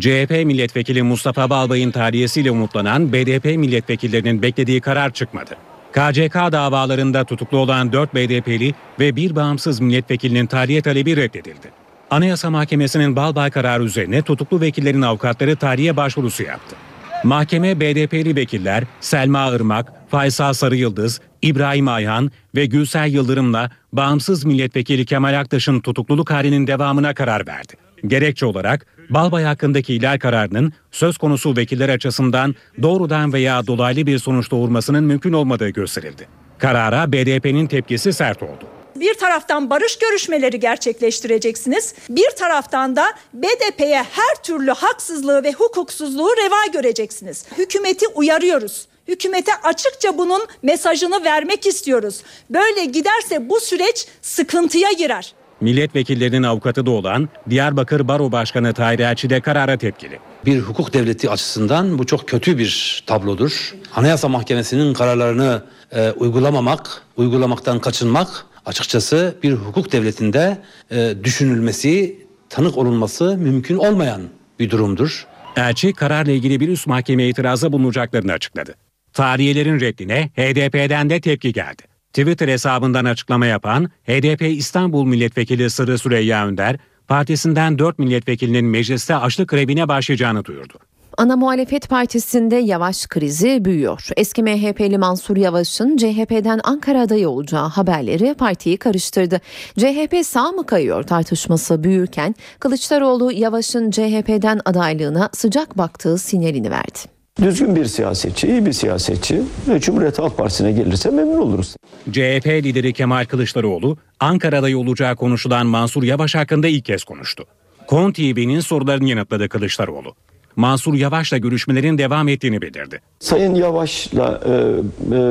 CHP 0.00 0.30
milletvekili 0.30 1.02
Mustafa 1.02 1.50
Balbay'ın 1.50 1.90
tahliyesiyle 1.90 2.50
umutlanan 2.50 3.12
BDP 3.12 3.44
milletvekillerinin 3.44 4.42
beklediği 4.42 4.80
karar 4.80 5.12
çıkmadı. 5.12 5.56
KCK 5.92 6.34
davalarında 6.34 7.24
tutuklu 7.24 7.58
olan 7.58 7.92
4 7.92 8.14
BDP'li 8.14 8.74
ve 9.00 9.16
bir 9.16 9.36
bağımsız 9.36 9.80
milletvekilinin 9.80 10.46
tahliye 10.46 10.82
talebi 10.82 11.16
reddedildi. 11.16 11.87
Anayasa 12.10 12.50
Mahkemesi'nin 12.50 13.16
Balbay 13.16 13.50
kararı 13.50 13.84
üzerine 13.84 14.22
tutuklu 14.22 14.60
vekillerin 14.60 15.02
avukatları 15.02 15.56
tahliye 15.56 15.96
başvurusu 15.96 16.42
yaptı. 16.42 16.76
Mahkeme 17.24 17.80
BDP'li 17.80 18.36
vekiller 18.36 18.84
Selma 19.00 19.50
Irmak, 19.50 19.92
Faysal 20.10 20.52
Sarıyıldız, 20.52 21.20
İbrahim 21.42 21.88
Ayhan 21.88 22.30
ve 22.54 22.66
Gülsel 22.66 23.08
Yıldırım'la 23.08 23.70
bağımsız 23.92 24.44
milletvekili 24.44 25.06
Kemal 25.06 25.40
Aktaş'ın 25.40 25.80
tutukluluk 25.80 26.30
halinin 26.30 26.66
devamına 26.66 27.14
karar 27.14 27.46
verdi. 27.46 27.72
Gerekçe 28.06 28.46
olarak 28.46 28.86
Balbay 29.10 29.44
hakkındaki 29.44 29.94
ihlal 29.94 30.18
kararının 30.18 30.72
söz 30.90 31.18
konusu 31.18 31.56
vekiller 31.56 31.88
açısından 31.88 32.54
doğrudan 32.82 33.32
veya 33.32 33.66
dolaylı 33.66 34.06
bir 34.06 34.18
sonuç 34.18 34.50
doğurmasının 34.50 35.04
mümkün 35.04 35.32
olmadığı 35.32 35.68
gösterildi. 35.68 36.28
Karara 36.58 37.12
BDP'nin 37.12 37.66
tepkisi 37.66 38.12
sert 38.12 38.42
oldu. 38.42 38.77
Bir 39.00 39.14
taraftan 39.14 39.70
barış 39.70 39.98
görüşmeleri 39.98 40.60
gerçekleştireceksiniz. 40.60 41.94
Bir 42.08 42.30
taraftan 42.30 42.96
da 42.96 43.04
BDP'ye 43.34 44.02
her 44.02 44.42
türlü 44.42 44.70
haksızlığı 44.70 45.44
ve 45.44 45.52
hukuksuzluğu 45.52 46.30
reva 46.36 46.66
göreceksiniz. 46.72 47.44
Hükümeti 47.58 48.08
uyarıyoruz. 48.14 48.86
Hükümete 49.08 49.52
açıkça 49.64 50.18
bunun 50.18 50.46
mesajını 50.62 51.24
vermek 51.24 51.66
istiyoruz. 51.66 52.22
Böyle 52.50 52.84
giderse 52.84 53.48
bu 53.48 53.60
süreç 53.60 54.06
sıkıntıya 54.22 54.92
girer. 54.92 55.34
Milletvekillerinin 55.60 56.42
avukatı 56.42 56.86
da 56.86 56.90
olan 56.90 57.28
Diyarbakır 57.50 58.08
Baro 58.08 58.32
Başkanı 58.32 58.74
Tahir 58.74 58.98
Elçi 58.98 59.30
de 59.30 59.40
karara 59.40 59.76
tepkili. 59.76 60.18
Bir 60.46 60.60
hukuk 60.60 60.92
devleti 60.92 61.30
açısından 61.30 61.98
bu 61.98 62.06
çok 62.06 62.28
kötü 62.28 62.58
bir 62.58 63.02
tablodur. 63.06 63.74
Anayasa 63.96 64.28
Mahkemesi'nin 64.28 64.94
kararlarını 64.94 65.62
e, 65.92 66.10
uygulamamak, 66.10 67.02
uygulamaktan 67.16 67.80
kaçınmak 67.80 68.46
açıkçası 68.68 69.34
bir 69.42 69.52
hukuk 69.52 69.92
devletinde 69.92 70.58
e, 70.90 71.14
düşünülmesi, 71.24 72.16
tanık 72.48 72.78
olunması 72.78 73.36
mümkün 73.36 73.76
olmayan 73.76 74.22
bir 74.58 74.70
durumdur. 74.70 75.26
Elçi 75.56 75.92
kararla 75.92 76.32
ilgili 76.32 76.60
bir 76.60 76.68
üst 76.68 76.86
mahkemeye 76.86 77.28
itirazda 77.28 77.72
bulunacaklarını 77.72 78.32
açıkladı. 78.32 78.74
Tarihiyelerin 79.12 79.80
reddine 79.80 80.30
HDP'den 80.36 81.10
de 81.10 81.20
tepki 81.20 81.52
geldi. 81.52 81.82
Twitter 82.12 82.48
hesabından 82.48 83.04
açıklama 83.04 83.46
yapan 83.46 83.90
HDP 84.04 84.42
İstanbul 84.42 85.06
Milletvekili 85.06 85.70
Sırrı 85.70 85.98
Süreyya 85.98 86.46
Önder, 86.46 86.76
partisinden 87.08 87.78
4 87.78 87.98
milletvekilinin 87.98 88.64
mecliste 88.64 89.16
açlık 89.16 89.48
grevine 89.48 89.88
başlayacağını 89.88 90.44
duyurdu. 90.44 90.78
Ana 91.18 91.36
muhalefet 91.36 91.88
partisinde 91.88 92.56
Yavaş 92.56 93.06
krizi 93.06 93.64
büyüyor. 93.64 94.08
Eski 94.16 94.42
MHP'li 94.42 94.98
Mansur 94.98 95.36
Yavaş'ın 95.36 95.96
CHP'den 95.96 96.60
Ankara 96.64 97.00
adayı 97.00 97.28
olacağı 97.28 97.68
haberleri 97.68 98.34
partiyi 98.34 98.76
karıştırdı. 98.76 99.40
CHP 99.78 100.26
sağ 100.26 100.52
mı 100.52 100.66
kayıyor 100.66 101.02
tartışması 101.02 101.84
büyürken 101.84 102.34
Kılıçdaroğlu 102.60 103.32
Yavaş'ın 103.32 103.90
CHP'den 103.90 104.60
adaylığına 104.64 105.30
sıcak 105.32 105.78
baktığı 105.78 106.18
sinyalini 106.18 106.70
verdi. 106.70 106.98
Düzgün 107.42 107.76
bir 107.76 107.84
siyasetçi, 107.84 108.48
iyi 108.48 108.66
bir 108.66 108.72
siyasetçi 108.72 109.42
ve 109.68 109.80
Cumhuriyet 109.80 110.18
Halk 110.18 110.36
Partisi'ne 110.36 110.72
gelirse 110.72 111.10
memnun 111.10 111.38
oluruz. 111.38 111.76
CHP 112.10 112.46
lideri 112.46 112.92
Kemal 112.92 113.24
Kılıçdaroğlu, 113.24 113.96
Ankara'da 114.20 114.78
olacağı 114.78 115.16
konuşulan 115.16 115.66
Mansur 115.66 116.02
Yavaş 116.02 116.34
hakkında 116.34 116.68
ilk 116.68 116.84
kez 116.84 117.04
konuştu. 117.04 117.44
Kon 117.86 118.12
TV'nin 118.12 118.60
sorularını 118.60 119.08
yanıtladı 119.08 119.48
Kılıçdaroğlu. 119.48 120.14
Mansur 120.58 120.94
Yavaş'la 120.94 121.38
görüşmelerin 121.38 121.98
devam 121.98 122.28
ettiğini 122.28 122.62
bildirdi. 122.62 123.00
Sayın 123.20 123.54
Yavaş'la 123.54 124.40
e, 124.46 124.52
e, 124.52 125.22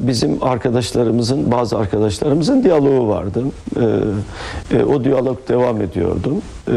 bizim 0.00 0.42
arkadaşlarımızın, 0.42 1.50
bazı 1.50 1.78
arkadaşlarımızın 1.78 2.64
diyaloğu 2.64 3.08
vardı. 3.08 3.44
E, 4.70 4.76
e, 4.76 4.84
o 4.84 5.04
diyalog 5.04 5.48
devam 5.48 5.82
ediyordu. 5.82 6.34
E, 6.72 6.76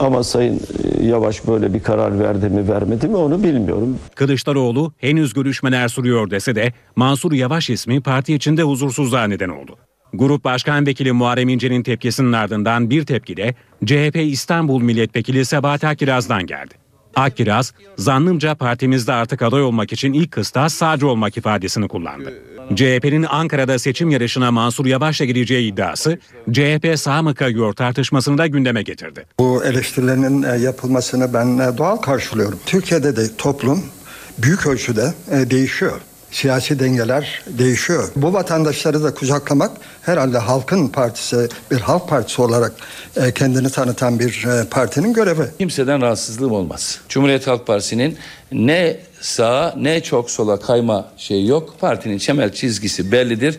ama 0.00 0.22
Sayın 0.22 0.60
Yavaş 1.02 1.46
böyle 1.46 1.74
bir 1.74 1.82
karar 1.82 2.20
verdi 2.20 2.48
mi 2.48 2.68
vermedi 2.68 3.08
mi 3.08 3.16
onu 3.16 3.42
bilmiyorum. 3.42 3.98
Kılıçdaroğlu 4.14 4.92
henüz 4.98 5.32
görüşmeler 5.32 5.88
sürüyor 5.88 6.30
dese 6.30 6.54
de 6.54 6.72
Mansur 6.96 7.32
Yavaş 7.32 7.70
ismi 7.70 8.00
parti 8.00 8.34
içinde 8.34 8.62
huzursuzluğa 8.62 9.24
neden 9.24 9.48
oldu. 9.48 9.76
Grup 10.12 10.44
Başkan 10.44 10.86
Vekili 10.86 11.12
Muharrem 11.12 11.48
İnce'nin 11.48 11.82
tepkisinin 11.82 12.32
ardından 12.32 12.90
bir 12.90 13.06
tepki 13.06 13.36
de 13.36 13.54
CHP 13.86 14.16
İstanbul 14.16 14.82
Milletvekili 14.82 15.44
Sebahat 15.44 15.84
Akkiraz'dan 15.84 16.46
geldi. 16.46 16.85
Akkiraz, 17.16 17.72
zannımca 17.98 18.54
partimizde 18.54 19.12
artık 19.12 19.42
aday 19.42 19.62
olmak 19.62 19.92
için 19.92 20.12
ilk 20.12 20.30
kıstas 20.30 20.74
sağcı 20.74 21.08
olmak 21.08 21.36
ifadesini 21.36 21.88
kullandı. 21.88 22.34
CHP'nin 22.74 23.26
Ankara'da 23.28 23.78
seçim 23.78 24.10
yarışına 24.10 24.50
Mansur 24.50 24.86
Yavaş'la 24.86 25.24
gireceği 25.24 25.72
iddiası 25.72 26.18
CHP 26.52 26.98
sağ 26.98 27.22
mı 27.22 27.34
kayıyor 27.34 27.72
tartışmasını 27.72 28.38
da 28.38 28.46
gündeme 28.46 28.82
getirdi. 28.82 29.26
Bu 29.38 29.64
eleştirilerin 29.64 30.42
e, 30.42 30.56
yapılmasını 30.56 31.34
ben 31.34 31.58
e, 31.58 31.78
doğal 31.78 31.96
karşılıyorum. 31.96 32.58
Türkiye'de 32.66 33.16
de 33.16 33.36
toplum 33.36 33.84
büyük 34.38 34.66
ölçüde 34.66 35.14
e, 35.30 35.50
değişiyor 35.50 36.00
siyasi 36.30 36.78
dengeler 36.78 37.42
değişiyor. 37.46 38.08
Bu 38.16 38.32
vatandaşları 38.32 39.04
da 39.04 39.14
kucaklamak 39.14 39.70
herhalde 40.02 40.38
halkın 40.38 40.88
partisi, 40.88 41.48
bir 41.70 41.80
halk 41.80 42.08
partisi 42.08 42.42
olarak 42.42 42.72
e, 43.16 43.32
kendini 43.32 43.70
tanıtan 43.70 44.18
bir 44.18 44.44
e, 44.44 44.68
partinin 44.68 45.12
görevi. 45.12 45.42
Kimseden 45.58 46.02
rahatsızlığım 46.02 46.52
olmaz. 46.52 47.00
Cumhuriyet 47.08 47.46
Halk 47.46 47.66
Partisi'nin 47.66 48.18
ne 48.52 49.00
sağa 49.20 49.74
ne 49.76 50.02
çok 50.02 50.30
sola 50.30 50.60
kayma 50.60 51.08
şeyi 51.16 51.46
yok. 51.46 51.74
Partinin 51.80 52.18
çemel 52.18 52.52
çizgisi 52.52 53.12
bellidir. 53.12 53.58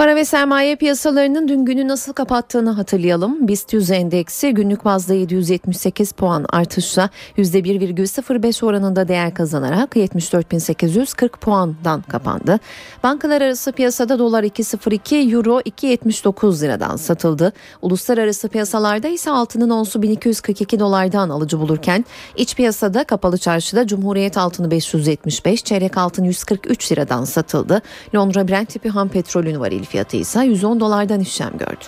Para 0.00 0.16
ve 0.16 0.24
sermaye 0.24 0.76
piyasalarının 0.76 1.48
dün 1.48 1.64
günü 1.64 1.88
nasıl 1.88 2.12
kapattığını 2.12 2.70
hatırlayalım. 2.70 3.48
BIST 3.48 3.72
100 3.72 3.90
endeksi 3.90 4.54
günlük 4.54 4.84
bazda 4.84 5.14
778 5.14 6.12
puan 6.12 6.46
artışla 6.48 7.10
%1,05 7.36 8.64
oranında 8.64 9.08
değer 9.08 9.34
kazanarak 9.34 9.96
74.840 9.96 11.28
puandan 11.28 12.02
kapandı. 12.02 12.58
Bankalar 13.02 13.42
arası 13.42 13.72
piyasada 13.72 14.18
dolar 14.18 14.44
2.02, 14.44 15.34
euro 15.34 15.60
2.79 15.60 16.62
liradan 16.62 16.96
satıldı. 16.96 17.52
Uluslararası 17.82 18.48
piyasalarda 18.48 19.08
ise 19.08 19.30
altının 19.30 19.70
onsu 19.70 20.02
1242 20.02 20.80
dolardan 20.80 21.28
alıcı 21.28 21.60
bulurken 21.60 22.04
iç 22.36 22.56
piyasada 22.56 23.04
kapalı 23.04 23.38
çarşıda 23.38 23.86
Cumhuriyet 23.86 24.38
altını 24.38 24.70
575, 24.70 25.64
çeyrek 25.64 25.98
altın 25.98 26.24
143 26.24 26.92
liradan 26.92 27.24
satıldı. 27.24 27.82
Londra 28.14 28.48
Brent 28.48 28.68
tipi 28.68 28.88
ham 28.88 29.08
petrolün 29.08 29.60
varil 29.60 29.89
fiyatı 29.90 30.16
ise 30.16 30.44
110 30.44 30.80
dolardan 30.80 31.20
işlem 31.20 31.58
gördü. 31.58 31.84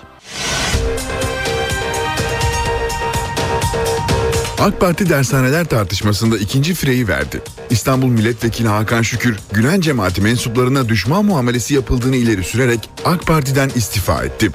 AK 4.60 4.80
Parti 4.80 5.08
dershaneler 5.08 5.64
tartışmasında 5.64 6.38
ikinci 6.38 6.74
fireyi 6.74 7.08
verdi. 7.08 7.42
İstanbul 7.70 8.06
Milletvekili 8.06 8.68
Hakan 8.68 9.02
Şükür, 9.02 9.38
Gülen 9.52 9.80
cemaati 9.80 10.20
mensuplarına 10.20 10.88
düşman 10.88 11.24
muamelesi 11.24 11.74
yapıldığını 11.74 12.16
ileri 12.16 12.44
sürerek 12.44 12.90
AK 13.04 13.26
Parti'den 13.26 13.70
istifa 13.74 14.24
etti. 14.24 14.50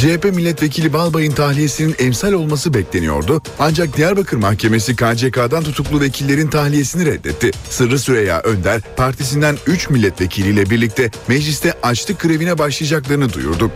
CHP 0.00 0.24
milletvekili 0.24 0.92
Balbay'ın 0.92 1.32
tahliyesinin 1.32 1.94
emsal 1.98 2.32
olması 2.32 2.74
bekleniyordu. 2.74 3.42
Ancak 3.58 3.96
Diyarbakır 3.96 4.36
Mahkemesi 4.36 4.96
KCK'dan 4.96 5.62
tutuklu 5.62 6.00
vekillerin 6.00 6.48
tahliyesini 6.48 7.06
reddetti. 7.06 7.50
Sırrı 7.70 7.98
Süreyya 7.98 8.40
Önder 8.40 8.80
partisinden 8.96 9.56
3 9.66 9.90
milletvekiliyle 9.90 10.70
birlikte 10.70 11.10
mecliste 11.28 11.74
açlık 11.82 12.20
grevine 12.20 12.58
başlayacaklarını 12.58 13.32
duyurdu. 13.32 13.70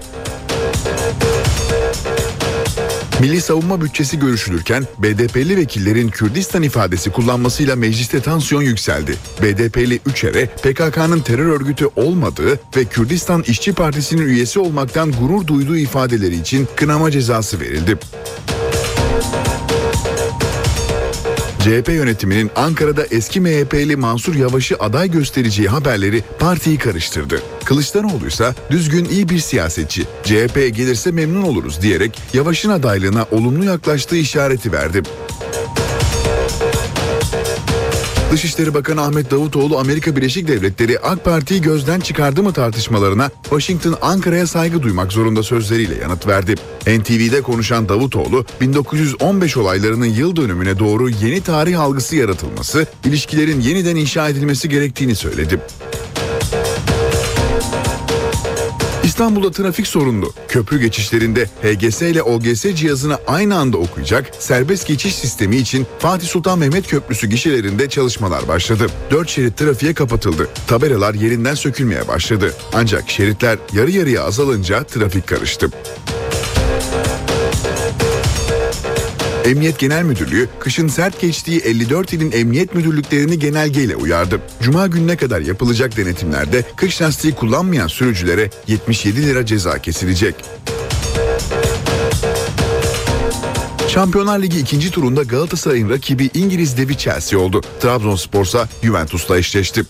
Milli 3.24 3.40
savunma 3.40 3.80
bütçesi 3.80 4.18
görüşülürken 4.18 4.84
BDP'li 4.98 5.56
vekillerin 5.56 6.08
Kürdistan 6.08 6.62
ifadesi 6.62 7.10
kullanmasıyla 7.10 7.76
mecliste 7.76 8.20
tansiyon 8.20 8.62
yükseldi. 8.62 9.16
BDP'li 9.42 10.00
Üçer'e 10.06 10.46
PKK'nın 10.46 11.20
terör 11.20 11.46
örgütü 11.46 11.88
olmadığı 11.96 12.60
ve 12.76 12.84
Kürdistan 12.84 13.42
İşçi 13.42 13.72
Partisi'nin 13.72 14.26
üyesi 14.26 14.58
olmaktan 14.58 15.12
gurur 15.12 15.46
duyduğu 15.46 15.76
ifadeleri 15.76 16.36
için 16.36 16.68
kınama 16.76 17.10
cezası 17.10 17.60
verildi. 17.60 17.98
CHP 21.64 21.88
yönetiminin 21.88 22.50
Ankara'da 22.56 23.04
eski 23.10 23.40
MHP'li 23.40 23.96
Mansur 23.96 24.34
Yavaş'ı 24.34 24.76
aday 24.80 25.10
göstereceği 25.10 25.68
haberleri 25.68 26.22
partiyi 26.38 26.78
karıştırdı. 26.78 27.42
Kılıçdaroğlu 27.64 28.26
ise 28.26 28.54
düzgün 28.70 29.04
iyi 29.04 29.28
bir 29.28 29.38
siyasetçi, 29.38 30.02
CHP'ye 30.24 30.68
gelirse 30.68 31.10
memnun 31.10 31.42
oluruz 31.42 31.82
diyerek 31.82 32.18
Yavaş'ın 32.32 32.70
adaylığına 32.70 33.26
olumlu 33.30 33.64
yaklaştığı 33.64 34.16
işareti 34.16 34.72
verdi. 34.72 35.02
Dışişleri 38.34 38.74
Bakanı 38.74 39.02
Ahmet 39.02 39.30
Davutoğlu 39.30 39.78
Amerika 39.78 40.16
Birleşik 40.16 40.48
Devletleri 40.48 40.98
AK 40.98 41.24
Parti'yi 41.24 41.62
gözden 41.62 42.00
çıkardı 42.00 42.42
mı 42.42 42.52
tartışmalarına 42.52 43.30
Washington 43.42 43.96
Ankara'ya 44.02 44.46
saygı 44.46 44.82
duymak 44.82 45.12
zorunda 45.12 45.42
sözleriyle 45.42 45.94
yanıt 45.94 46.26
verdi. 46.26 46.54
NTV'de 46.80 47.42
konuşan 47.42 47.88
Davutoğlu 47.88 48.46
1915 48.60 49.56
olaylarının 49.56 50.06
yıl 50.06 50.36
dönümüne 50.36 50.78
doğru 50.78 51.08
yeni 51.08 51.40
tarih 51.40 51.80
algısı 51.80 52.16
yaratılması, 52.16 52.86
ilişkilerin 53.04 53.60
yeniden 53.60 53.96
inşa 53.96 54.28
edilmesi 54.28 54.68
gerektiğini 54.68 55.14
söyledi. 55.14 55.60
İstanbul'da 59.14 59.50
trafik 59.50 59.86
sorunlu. 59.86 60.32
Köprü 60.48 60.80
geçişlerinde 60.80 61.44
HGS 61.62 62.02
ile 62.02 62.22
OGS 62.22 62.62
cihazını 62.74 63.18
aynı 63.26 63.58
anda 63.58 63.78
okuyacak 63.78 64.30
serbest 64.38 64.86
geçiş 64.86 65.14
sistemi 65.14 65.56
için 65.56 65.86
Fatih 65.98 66.28
Sultan 66.28 66.58
Mehmet 66.58 66.88
Köprüsü 66.88 67.26
gişelerinde 67.26 67.88
çalışmalar 67.88 68.48
başladı. 68.48 68.86
4 69.10 69.28
şerit 69.28 69.56
trafiğe 69.56 69.94
kapatıldı. 69.94 70.48
Tabelalar 70.66 71.14
yerinden 71.14 71.54
sökülmeye 71.54 72.08
başladı. 72.08 72.54
Ancak 72.72 73.10
şeritler 73.10 73.58
yarı 73.72 73.90
yarıya 73.90 74.24
azalınca 74.24 74.84
trafik 74.84 75.26
karıştı. 75.26 75.70
Emniyet 79.44 79.78
Genel 79.78 80.02
Müdürlüğü 80.02 80.48
kışın 80.60 80.88
sert 80.88 81.20
geçtiği 81.20 81.60
54 81.60 82.12
ilin 82.12 82.32
emniyet 82.32 82.74
müdürlüklerini 82.74 83.38
genelgeyle 83.38 83.96
uyardı. 83.96 84.40
Cuma 84.62 84.86
gününe 84.86 85.16
kadar 85.16 85.40
yapılacak 85.40 85.96
denetimlerde 85.96 86.64
kış 86.76 87.02
lastiği 87.02 87.34
kullanmayan 87.34 87.86
sürücülere 87.86 88.50
77 88.66 89.26
lira 89.26 89.46
ceza 89.46 89.78
kesilecek. 89.78 90.34
Şampiyonlar 93.88 94.42
Ligi 94.42 94.58
ikinci 94.58 94.90
turunda 94.90 95.22
Galatasaray'ın 95.22 95.90
rakibi 95.90 96.30
İngiliz 96.34 96.76
devi 96.78 96.98
Chelsea 96.98 97.38
oldu. 97.38 97.60
Trabzonspor 97.80 98.44
ise 98.44 98.58
Juventus'la 98.82 99.38
eşleşti. 99.38 99.82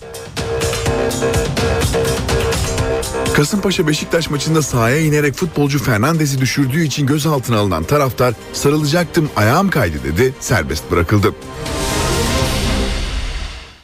Kasımpaşa 3.35 3.87
Beşiktaş 3.87 4.29
maçında 4.29 4.61
sahaya 4.61 4.99
inerek 4.99 5.33
futbolcu 5.33 5.79
Fernandez'i 5.79 6.41
düşürdüğü 6.41 6.83
için 6.83 7.07
gözaltına 7.07 7.57
alınan 7.57 7.83
taraftar 7.83 8.33
sarılacaktım 8.53 9.29
ayağım 9.35 9.69
kaydı 9.69 9.97
dedi 10.03 10.33
serbest 10.39 10.91
bırakıldı. 10.91 11.35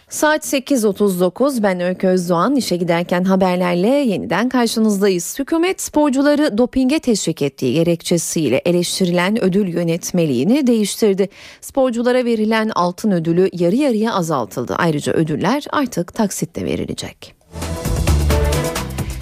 Saat 0.10 0.54
8.39 0.54 1.64
ben 1.64 1.80
Öykü 1.80 2.08
Özdoğan 2.08 2.56
işe 2.56 2.76
giderken 2.76 3.24
haberlerle 3.24 3.88
yeniden 3.88 4.49
karşınızdayız. 4.49 5.39
Hükümet 5.39 5.82
sporcuları 5.82 6.58
dopinge 6.58 6.99
teşvik 6.99 7.41
ettiği 7.41 7.74
gerekçesiyle 7.74 8.58
eleştirilen 8.58 9.43
ödül 9.43 9.68
yönetmeliğini 9.68 10.68
değiştirdi. 10.68 11.30
Sporculara 11.62 12.26
verilen 12.26 12.72
altın 12.76 13.12
ödülü 13.12 13.49
yarı 13.54 13.76
yarıya 13.76 14.14
azaltıldı. 14.14 14.76
Ayrıca 14.78 15.14
ödüller 15.14 15.64
artık 15.72 16.14
taksitle 16.14 16.66
verilecek. 16.66 17.41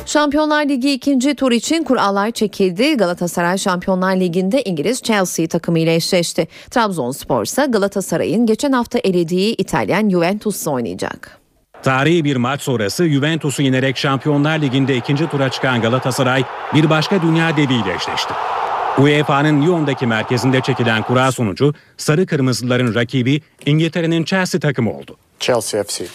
Şampiyonlar 0.10 0.66
Ligi 0.70 0.92
ikinci 0.94 1.36
tur 1.36 1.52
için 1.52 1.84
kurallar 1.84 2.32
çekildi. 2.32 2.98
Galatasaray 2.98 3.58
Şampiyonlar 3.58 4.16
Ligi'nde 4.16 4.62
İngiliz 4.62 5.02
Chelsea 5.02 5.48
takımı 5.48 5.80
ile 5.80 5.96
eşleşti. 5.96 6.48
Trabzonspor 6.72 7.44
ise 7.44 7.66
Galatasaray'ın 7.70 8.46
geçen 8.46 8.72
hafta 8.72 9.00
elediği 9.00 9.56
İtalyan 9.56 10.10
Juventus'la 10.10 10.72
oynayacak. 10.72 11.40
Tarihi 11.84 12.24
bir 12.24 12.36
maç 12.36 12.62
sonrası 12.62 13.10
Juventus'u 13.10 13.62
yenerek 13.62 13.98
Şampiyonlar 13.98 14.60
Ligi'nde 14.62 14.96
ikinci 14.96 15.28
tura 15.28 15.50
çıkan 15.50 15.82
Galatasaray 15.82 16.44
bir 16.74 16.90
başka 16.90 17.22
dünya 17.22 17.58
deviyle 17.58 17.94
eşleşti. 17.96 18.34
UEFA'nın 18.98 19.62
Lyon'daki 19.62 20.08
merkezinde 20.08 20.62
çekilen 20.62 21.04
kura 21.04 21.32
sonucu 21.32 21.74
sarı 21.98 22.26
kırmızıların 22.26 22.96
rakibi 22.96 23.42
İngiltere'nin 23.66 24.24
Chelsea 24.24 24.60
takımı 24.60 24.98
oldu. 24.98 25.18
Chelsea 25.40 25.84
FC. 25.84 26.06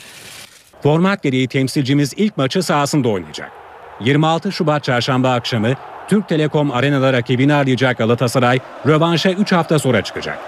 Format 0.82 1.22
gereği 1.22 1.49
temsilcimiz 1.49 2.12
ilk 2.16 2.36
maçı 2.36 2.62
sahasında 2.62 3.09
oynayacak. 3.09 3.63
26 4.05 4.52
Şubat 4.52 4.84
çarşamba 4.84 5.32
akşamı 5.32 5.74
Türk 6.09 6.28
Telekom 6.28 6.70
Arena'da 6.70 7.12
rakibini 7.12 7.55
arayacak 7.55 7.98
Galatasaray 7.98 8.59
rövanşa 8.86 9.30
3 9.30 9.52
hafta 9.52 9.78
sonra 9.78 10.02
çıkacak. 10.05 10.38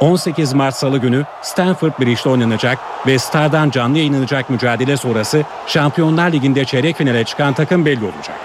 18 0.00 0.52
Mart 0.52 0.74
Salı 0.74 0.98
günü 0.98 1.24
Stanford 1.42 1.92
Bridge'de 2.00 2.28
oynanacak 2.28 2.78
ve 3.06 3.18
Star'dan 3.18 3.70
canlı 3.70 3.98
yayınlanacak 3.98 4.50
mücadele 4.50 4.96
sonrası 4.96 5.44
Şampiyonlar 5.66 6.32
Ligi'nde 6.32 6.64
çeyrek 6.64 6.96
finale 6.96 7.24
çıkan 7.24 7.54
takım 7.54 7.84
belli 7.84 8.04
olacak. 8.04 8.36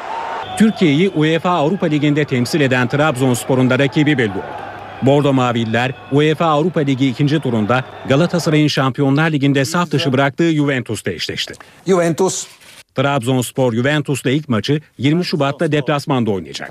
Türkiye'yi 0.57 1.09
UEFA 1.09 1.49
Avrupa 1.49 1.86
Ligi'nde 1.86 2.26
temsil 2.26 2.61
eden 2.61 2.88
Trabzonspor'un 2.88 3.70
da 3.70 3.80
rakibi 3.80 4.18
belli 4.18 4.32
oldu. 4.32 4.64
Bordo 5.01 5.34
Maviller 5.34 5.91
UEFA 6.11 6.45
Avrupa 6.45 6.80
Ligi 6.80 7.09
ikinci 7.09 7.39
turunda 7.39 7.84
Galatasaray'ın 8.09 8.68
Şampiyonlar 8.68 9.32
Ligi'nde 9.32 9.66
saf 9.66 9.91
dışı 9.91 10.14
bıraktığı 10.14 10.51
Juventus'ta 10.51 11.11
eşleşti. 11.11 11.53
Juventus 11.88 12.47
Trabzonspor 12.96 13.74
Juventus'la 13.74 14.30
ilk 14.30 14.50
maçı 14.50 14.82
20 14.98 15.26
Şubat'ta 15.26 15.72
deplasmanda 15.72 16.32
oynayacak. 16.32 16.70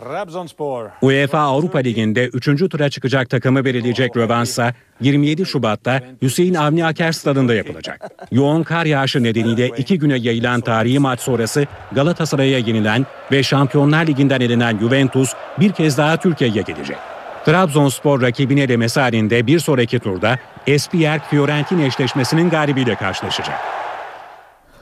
UEFA 1.02 1.38
Avrupa 1.38 1.78
Ligi'nde 1.78 2.26
3. 2.26 2.70
tura 2.70 2.90
çıkacak 2.90 3.30
takımı 3.30 3.64
belirleyecek 3.64 4.16
rövansa 4.16 4.74
27 5.00 5.46
Şubat'ta 5.46 6.00
Hüseyin 6.22 6.54
Avni 6.54 6.84
Aker 6.86 7.12
stadında 7.12 7.54
yapılacak. 7.54 8.10
Yoğun 8.30 8.62
kar 8.62 8.86
yağışı 8.86 9.22
nedeniyle 9.22 9.68
iki 9.68 9.98
güne 9.98 10.16
yayılan 10.16 10.60
tarihi 10.60 10.98
maç 10.98 11.20
sonrası 11.20 11.66
Galatasaray'a 11.92 12.58
yenilen 12.58 13.06
ve 13.32 13.42
Şampiyonlar 13.42 14.06
Ligi'nden 14.06 14.40
elenen 14.40 14.78
Juventus 14.78 15.32
bir 15.60 15.72
kez 15.72 15.98
daha 15.98 16.16
Türkiye'ye 16.16 16.62
gelecek. 16.62 16.96
Trabzonspor 17.44 18.22
rakibine 18.22 18.62
elemesi 18.62 19.00
halinde 19.00 19.46
bir 19.46 19.58
sonraki 19.58 19.98
turda 19.98 20.38
Espierk 20.66 21.30
Fiorentina 21.30 21.82
eşleşmesinin 21.82 22.50
galibiyle 22.50 22.94
karşılaşacak. 22.94 23.81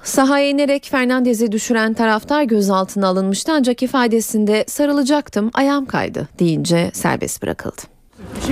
Sahaya 0.04 0.48
inerek 0.48 0.88
Fernandez'i 0.90 1.52
düşüren 1.52 1.94
taraftar 1.94 2.42
gözaltına 2.42 3.08
alınmıştı 3.08 3.52
ancak 3.52 3.82
ifadesinde 3.82 4.64
sarılacaktım 4.68 5.50
ayağım 5.54 5.86
kaydı 5.86 6.28
deyince 6.38 6.90
serbest 6.94 7.42
bırakıldı. 7.42 7.82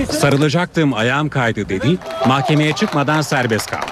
Sarılacaktım 0.09 0.93
ayağım 0.93 1.29
kaydı 1.29 1.69
dedi 1.69 1.97
mahkemeye 2.27 2.73
çıkmadan 2.73 3.21
serbest 3.21 3.71
kaldı. 3.71 3.85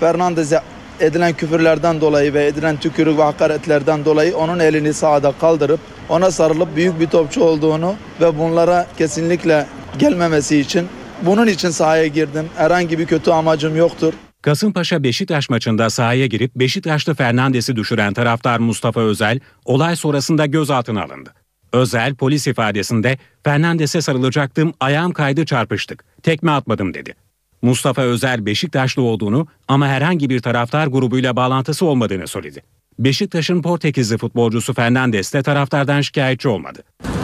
Fernandez'e 0.00 0.60
edilen 1.00 1.32
küfürlerden 1.32 2.00
dolayı 2.00 2.34
ve 2.34 2.46
edilen 2.46 2.76
tükürük 2.76 3.18
ve 3.18 3.22
hakaretlerden 3.22 4.04
dolayı 4.04 4.36
onun 4.36 4.58
elini 4.58 4.94
sahada 4.94 5.32
kaldırıp 5.40 5.80
ona 6.08 6.30
sarılıp 6.30 6.76
büyük 6.76 7.00
bir 7.00 7.06
topçu 7.06 7.44
olduğunu 7.44 7.94
ve 8.20 8.38
bunlara 8.38 8.86
kesinlikle 8.98 9.66
gelmemesi 9.98 10.58
için 10.58 10.88
bunun 11.22 11.46
için 11.46 11.70
sahaya 11.70 12.06
girdim. 12.06 12.48
Herhangi 12.56 12.98
bir 12.98 13.06
kötü 13.06 13.30
amacım 13.30 13.76
yoktur. 13.76 14.12
Kasımpaşa 14.42 15.02
Beşiktaş 15.02 15.50
maçında 15.50 15.90
sahaya 15.90 16.26
girip 16.26 16.54
Beşiktaşlı 16.56 17.14
Fernandes'i 17.14 17.76
düşüren 17.76 18.14
taraftar 18.14 18.58
Mustafa 18.58 19.00
Özel 19.00 19.40
olay 19.64 19.96
sonrasında 19.96 20.46
gözaltına 20.46 21.02
alındı. 21.02 21.34
Özel 21.72 22.14
polis 22.14 22.46
ifadesinde 22.46 23.18
Fernandes'e 23.44 24.00
sarılacaktım 24.00 24.74
ayağım 24.80 25.12
kaydı 25.12 25.44
çarpıştık 25.44 26.04
tekme 26.22 26.50
atmadım 26.50 26.94
dedi. 26.94 27.14
Mustafa 27.62 28.02
Özel 28.02 28.46
Beşiktaşlı 28.46 29.02
olduğunu 29.02 29.46
ama 29.68 29.88
herhangi 29.88 30.30
bir 30.30 30.40
taraftar 30.40 30.86
grubuyla 30.86 31.36
bağlantısı 31.36 31.86
olmadığını 31.86 32.28
söyledi. 32.28 32.62
Beşiktaş'ın 32.98 33.62
Portekizli 33.62 34.18
futbolcusu 34.18 34.74
Fernandes 34.74 35.34
de 35.34 35.42
taraftardan 35.42 36.00
şikayetçi 36.00 36.48
olmadı. 36.48 36.82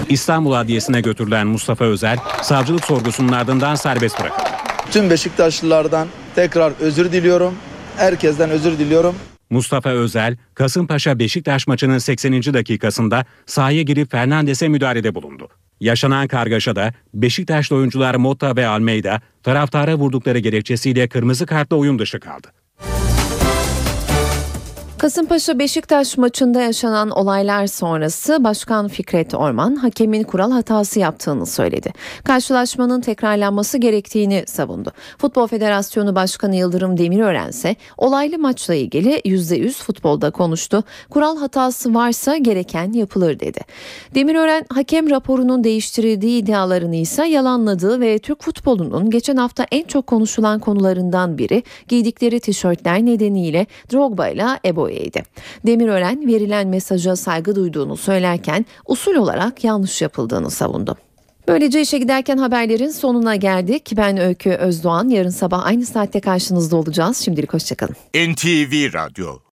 İstanbul 0.08 0.52
Adliyesi'ne 0.52 1.00
götürülen 1.00 1.46
Mustafa 1.46 1.84
Özel 1.84 2.18
savcılık 2.42 2.84
sorgusunun 2.84 3.32
ardından 3.32 3.74
serbest 3.74 4.20
bırakıldı. 4.20 4.48
Tüm 4.90 5.10
Beşiktaşlılardan 5.10 6.08
tekrar 6.34 6.72
özür 6.80 7.12
diliyorum. 7.12 7.54
Herkesten 7.96 8.50
özür 8.50 8.78
diliyorum. 8.78 9.14
Mustafa 9.50 9.90
Özel, 9.90 10.36
Kasımpaşa 10.54 11.18
Beşiktaş 11.18 11.66
maçının 11.66 11.98
80. 11.98 12.32
dakikasında 12.54 13.24
sahaya 13.46 13.82
girip 13.82 14.10
Fernandes'e 14.10 14.68
müdahalede 14.68 15.14
bulundu. 15.14 15.48
Yaşanan 15.80 16.28
kargaşada 16.28 16.92
Beşiktaşlı 17.14 17.76
oyuncular 17.76 18.14
Motta 18.14 18.56
ve 18.56 18.66
Almeida 18.66 19.20
taraftara 19.42 19.94
vurdukları 19.94 20.38
gerekçesiyle 20.38 21.08
kırmızı 21.08 21.46
kartla 21.46 21.76
oyun 21.76 21.98
dışı 21.98 22.20
kaldı. 22.20 22.48
Kasımpaşa 25.02 25.58
Beşiktaş 25.58 26.18
maçında 26.18 26.60
yaşanan 26.60 27.10
olaylar 27.10 27.66
sonrası 27.66 28.44
Başkan 28.44 28.88
Fikret 28.88 29.34
Orman 29.34 29.76
hakemin 29.76 30.22
kural 30.22 30.50
hatası 30.50 31.00
yaptığını 31.00 31.46
söyledi. 31.46 31.92
Karşılaşmanın 32.24 33.00
tekrarlanması 33.00 33.78
gerektiğini 33.78 34.44
savundu. 34.46 34.92
Futbol 35.18 35.46
Federasyonu 35.46 36.14
Başkanı 36.14 36.56
Yıldırım 36.56 36.98
Demirören 36.98 37.48
ise 37.48 37.76
olaylı 37.96 38.38
maçla 38.38 38.74
ilgili 38.74 39.14
%100 39.14 39.72
futbolda 39.72 40.30
konuştu. 40.30 40.84
Kural 41.10 41.36
hatası 41.36 41.94
varsa 41.94 42.36
gereken 42.36 42.92
yapılır 42.92 43.40
dedi. 43.40 43.60
Demirören 44.14 44.64
hakem 44.68 45.10
raporunun 45.10 45.64
değiştirildiği 45.64 46.42
iddialarını 46.42 46.96
ise 46.96 47.26
yalanladığı 47.26 48.00
ve 48.00 48.18
Türk 48.18 48.42
futbolunun 48.42 49.10
geçen 49.10 49.36
hafta 49.36 49.66
en 49.72 49.84
çok 49.84 50.06
konuşulan 50.06 50.58
konularından 50.58 51.38
biri 51.38 51.62
giydikleri 51.88 52.40
tişörtler 52.40 53.06
nedeniyle 53.06 53.66
Drogba 53.92 54.28
ile 54.28 54.46
Ebo'yeydi. 54.92 55.22
Demirören 55.66 56.26
verilen 56.26 56.68
mesaja 56.68 57.16
saygı 57.16 57.56
duyduğunu 57.56 57.96
söylerken 57.96 58.66
usul 58.86 59.14
olarak 59.14 59.64
yanlış 59.64 60.02
yapıldığını 60.02 60.50
savundu. 60.50 60.96
Böylece 61.48 61.80
işe 61.80 61.98
giderken 61.98 62.36
haberlerin 62.36 62.90
sonuna 62.90 63.36
geldik. 63.36 63.92
Ben 63.96 64.16
Öykü 64.16 64.50
Özdoğan. 64.50 65.08
Yarın 65.08 65.30
sabah 65.30 65.66
aynı 65.66 65.86
saatte 65.86 66.20
karşınızda 66.20 66.76
olacağız. 66.76 67.16
Şimdilik 67.16 67.54
hoşçakalın. 67.54 67.96
NTV 68.14 68.94
Radyo 68.94 69.42